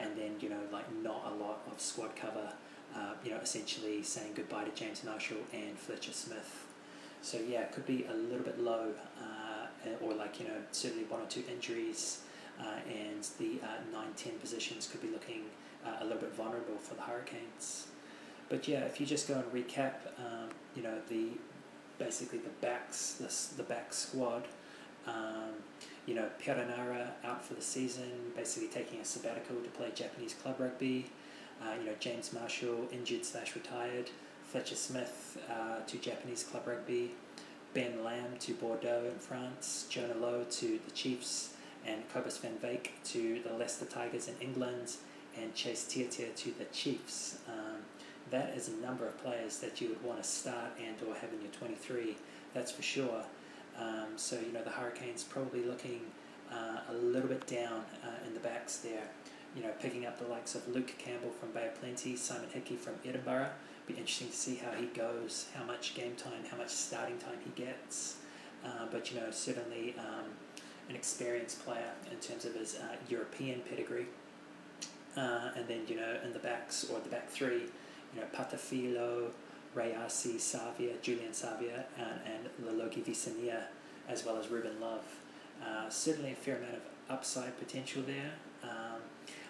[0.00, 2.52] and then you know like not a lot of squad cover.
[3.22, 6.65] you know, essentially saying goodbye to James Marshall and Fletcher Smith.
[7.26, 11.02] So yeah, it could be a little bit low, uh, or like you know certainly
[11.06, 12.20] one or two injuries,
[12.60, 15.40] uh, and the uh, 9-10 positions could be looking
[15.84, 17.88] uh, a little bit vulnerable for the Hurricanes.
[18.48, 21.30] But yeah, if you just go and recap, um, you know the
[21.98, 24.44] basically the backs, the, the back squad.
[25.08, 25.50] Um,
[26.06, 30.60] you know, Perenara out for the season, basically taking a sabbatical to play Japanese club
[30.60, 31.06] rugby.
[31.60, 34.10] Uh, you know, James Marshall injured slash retired.
[34.56, 37.10] Fletcher Smith uh, to Japanese club rugby,
[37.74, 41.52] Ben Lam to Bordeaux in France, Jonah Lowe to the Chiefs,
[41.86, 44.92] and Cobus van Wyk to the Leicester Tigers in England,
[45.38, 47.36] and Chase Tiatia to the Chiefs.
[47.46, 47.82] Um,
[48.30, 51.34] that is a number of players that you would want to start and or have
[51.34, 52.16] in your 23,
[52.54, 53.24] that's for sure.
[53.78, 56.00] Um, so, you know, the Hurricanes probably looking
[56.50, 59.10] uh, a little bit down uh, in the backs there.
[59.54, 62.76] You know, picking up the likes of Luke Campbell from Bay of Plenty, Simon Hickey
[62.76, 63.50] from Edinburgh,
[63.86, 67.38] be interesting to see how he goes, how much game time, how much starting time
[67.44, 68.16] he gets.
[68.64, 70.24] Uh, but you know, certainly um,
[70.88, 74.06] an experienced player in terms of his uh, European pedigree.
[75.16, 77.62] Uh, and then you know, in the backs or the back three,
[78.14, 79.30] you know, Patafilo,
[79.74, 83.64] Rayasi, Savea, Julian Savea, and, and Lalogi Visinia,
[84.08, 85.04] as well as Ruben Love.
[85.64, 88.32] Uh, certainly a fair amount of upside potential there.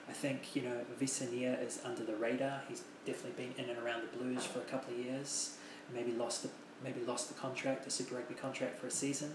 [0.08, 2.62] I think you know Visinia is under the radar.
[2.68, 5.56] He's definitely been in and around the Blues for a couple of years.
[5.92, 6.50] Maybe lost the
[6.82, 9.34] maybe lost the contract, the Super Rugby contract for a season,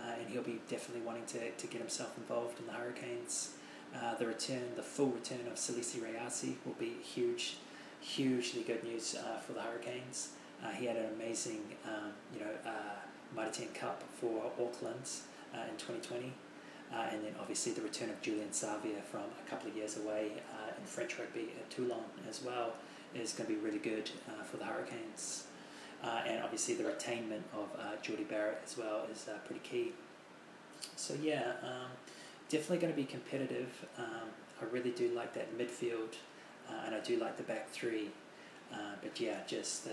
[0.00, 3.50] uh, and he'll be definitely wanting to, to get himself involved in the Hurricanes.
[3.94, 7.56] Uh, the return, the full return of Salesi Rayasi will be huge,
[8.00, 10.30] hugely good news uh, for the Hurricanes.
[10.62, 12.96] Uh, he had an amazing, um, you know, uh,
[13.34, 15.08] Mitre 10 Cup for Auckland
[15.54, 16.32] uh, in 2020.
[16.92, 20.32] Uh, and then obviously the return of Julian Savea from a couple of years away
[20.52, 22.72] uh, in French rugby at Toulon as well
[23.14, 25.44] is going to be really good uh, for the Hurricanes.
[26.02, 29.92] Uh, and obviously the retainment of uh, Jordie Barrett as well is uh, pretty key.
[30.96, 31.90] So yeah, um,
[32.48, 33.86] definitely going to be competitive.
[33.98, 34.28] Um,
[34.62, 36.14] I really do like that midfield,
[36.84, 38.10] and I do like the back three.
[38.70, 39.88] but yeah, just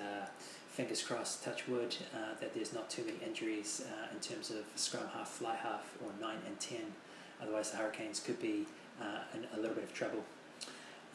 [0.76, 4.66] fingers crossed, touch wood, uh, that there's not too many injuries uh, in terms of
[4.76, 6.80] scrum half, fly half, or 9 and 10.
[7.42, 8.66] Otherwise, the Hurricanes could be
[9.02, 10.22] uh, in a little bit of trouble.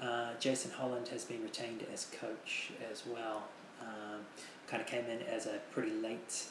[0.00, 3.48] Uh, Jason Holland has been retained as coach as well.
[3.82, 4.20] Um,
[4.66, 6.44] kind of came in as a pretty late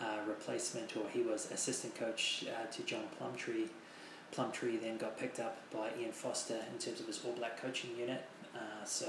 [0.00, 3.70] uh, replacement, or he was assistant coach uh, to John Plumtree.
[4.30, 7.90] Plumtree then got picked up by Ian Foster in terms of his All Black coaching
[7.98, 8.22] unit.
[8.84, 9.08] so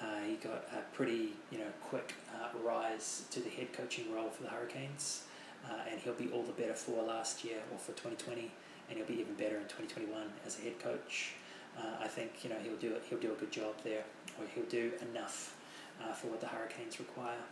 [0.00, 4.30] uh, he got a pretty you know quick uh, rise to the head coaching role
[4.30, 5.24] for the Hurricanes,
[5.68, 8.50] uh, and he'll be all the better for last year or for 2020,
[8.88, 11.32] and he'll be even better in 2021 as a head coach.
[11.78, 13.02] Uh, I think you know he'll do it.
[13.08, 14.04] He'll do a good job there,
[14.38, 15.56] or he'll do enough
[16.02, 17.44] uh, for what the Hurricanes require.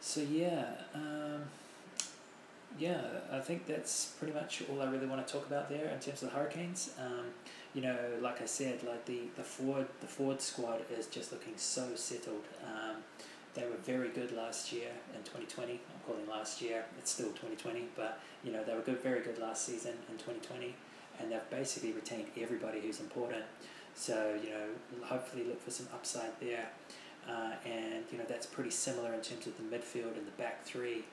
[0.00, 0.66] So yeah.
[0.94, 1.42] Um,
[2.78, 3.00] yeah,
[3.32, 6.22] I think that's pretty much all I really want to talk about there in terms
[6.22, 6.90] of the Hurricanes.
[7.00, 7.26] Um,
[7.78, 11.52] you know, like I said, like the, the forward the Ford squad is just looking
[11.54, 12.42] so settled.
[12.66, 12.96] Um,
[13.54, 15.74] they were very good last year in 2020.
[15.74, 16.84] I'm calling last year.
[16.98, 20.74] It's still 2020, but you know they were good, very good last season in 2020,
[21.20, 23.44] and they've basically retained everybody who's important.
[23.94, 26.66] So you know, hopefully look for some upside there,
[27.30, 30.64] uh, and you know that's pretty similar in terms of the midfield and the back
[30.64, 31.04] three.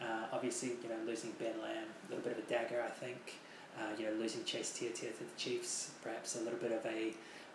[0.00, 3.34] Uh, obviously, you know losing Ben Lam, a little bit of a dagger, I think.
[3.78, 7.12] Uh, you know, losing Chase Tiatia to the Chiefs, perhaps a little bit of a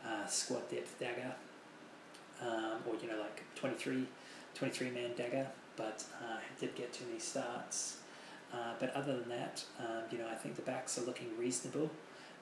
[0.08, 1.34] uh, squad depth dagger,
[2.42, 4.06] um, or you know, like 23,
[4.56, 7.98] 23 man dagger, but uh, did get too many starts.
[8.54, 11.90] Uh, but other than that, um, you know, I think the backs are looking reasonable.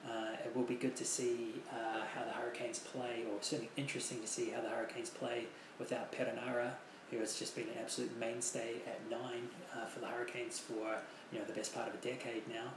[0.06, 4.20] Uh, it will be good to see uh, how the Hurricanes play, or certainly interesting
[4.20, 5.44] to see how the Hurricanes play
[5.78, 6.72] without Perenara,
[7.10, 10.98] who has just been an absolute mainstay at nine uh, for the Hurricanes for
[11.32, 12.70] you know the best part of a decade now.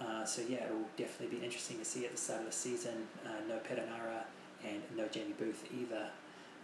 [0.00, 2.52] Uh, so yeah, it will definitely be interesting to see at the start of the
[2.52, 3.06] season.
[3.24, 4.24] Uh, no Perenara
[4.64, 6.08] and no Jamie Booth either.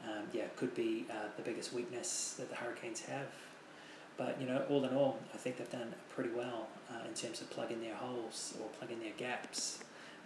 [0.05, 3.27] Um, yeah, could be uh, the biggest weakness that the Hurricanes have.
[4.17, 6.69] But you know, all in all, I think they've done pretty well
[7.07, 9.81] in terms of plugging their holes or plugging their gaps.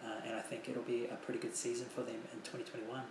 [0.05, 3.03] Uh, and I think it'll be a pretty good season for them in 2021.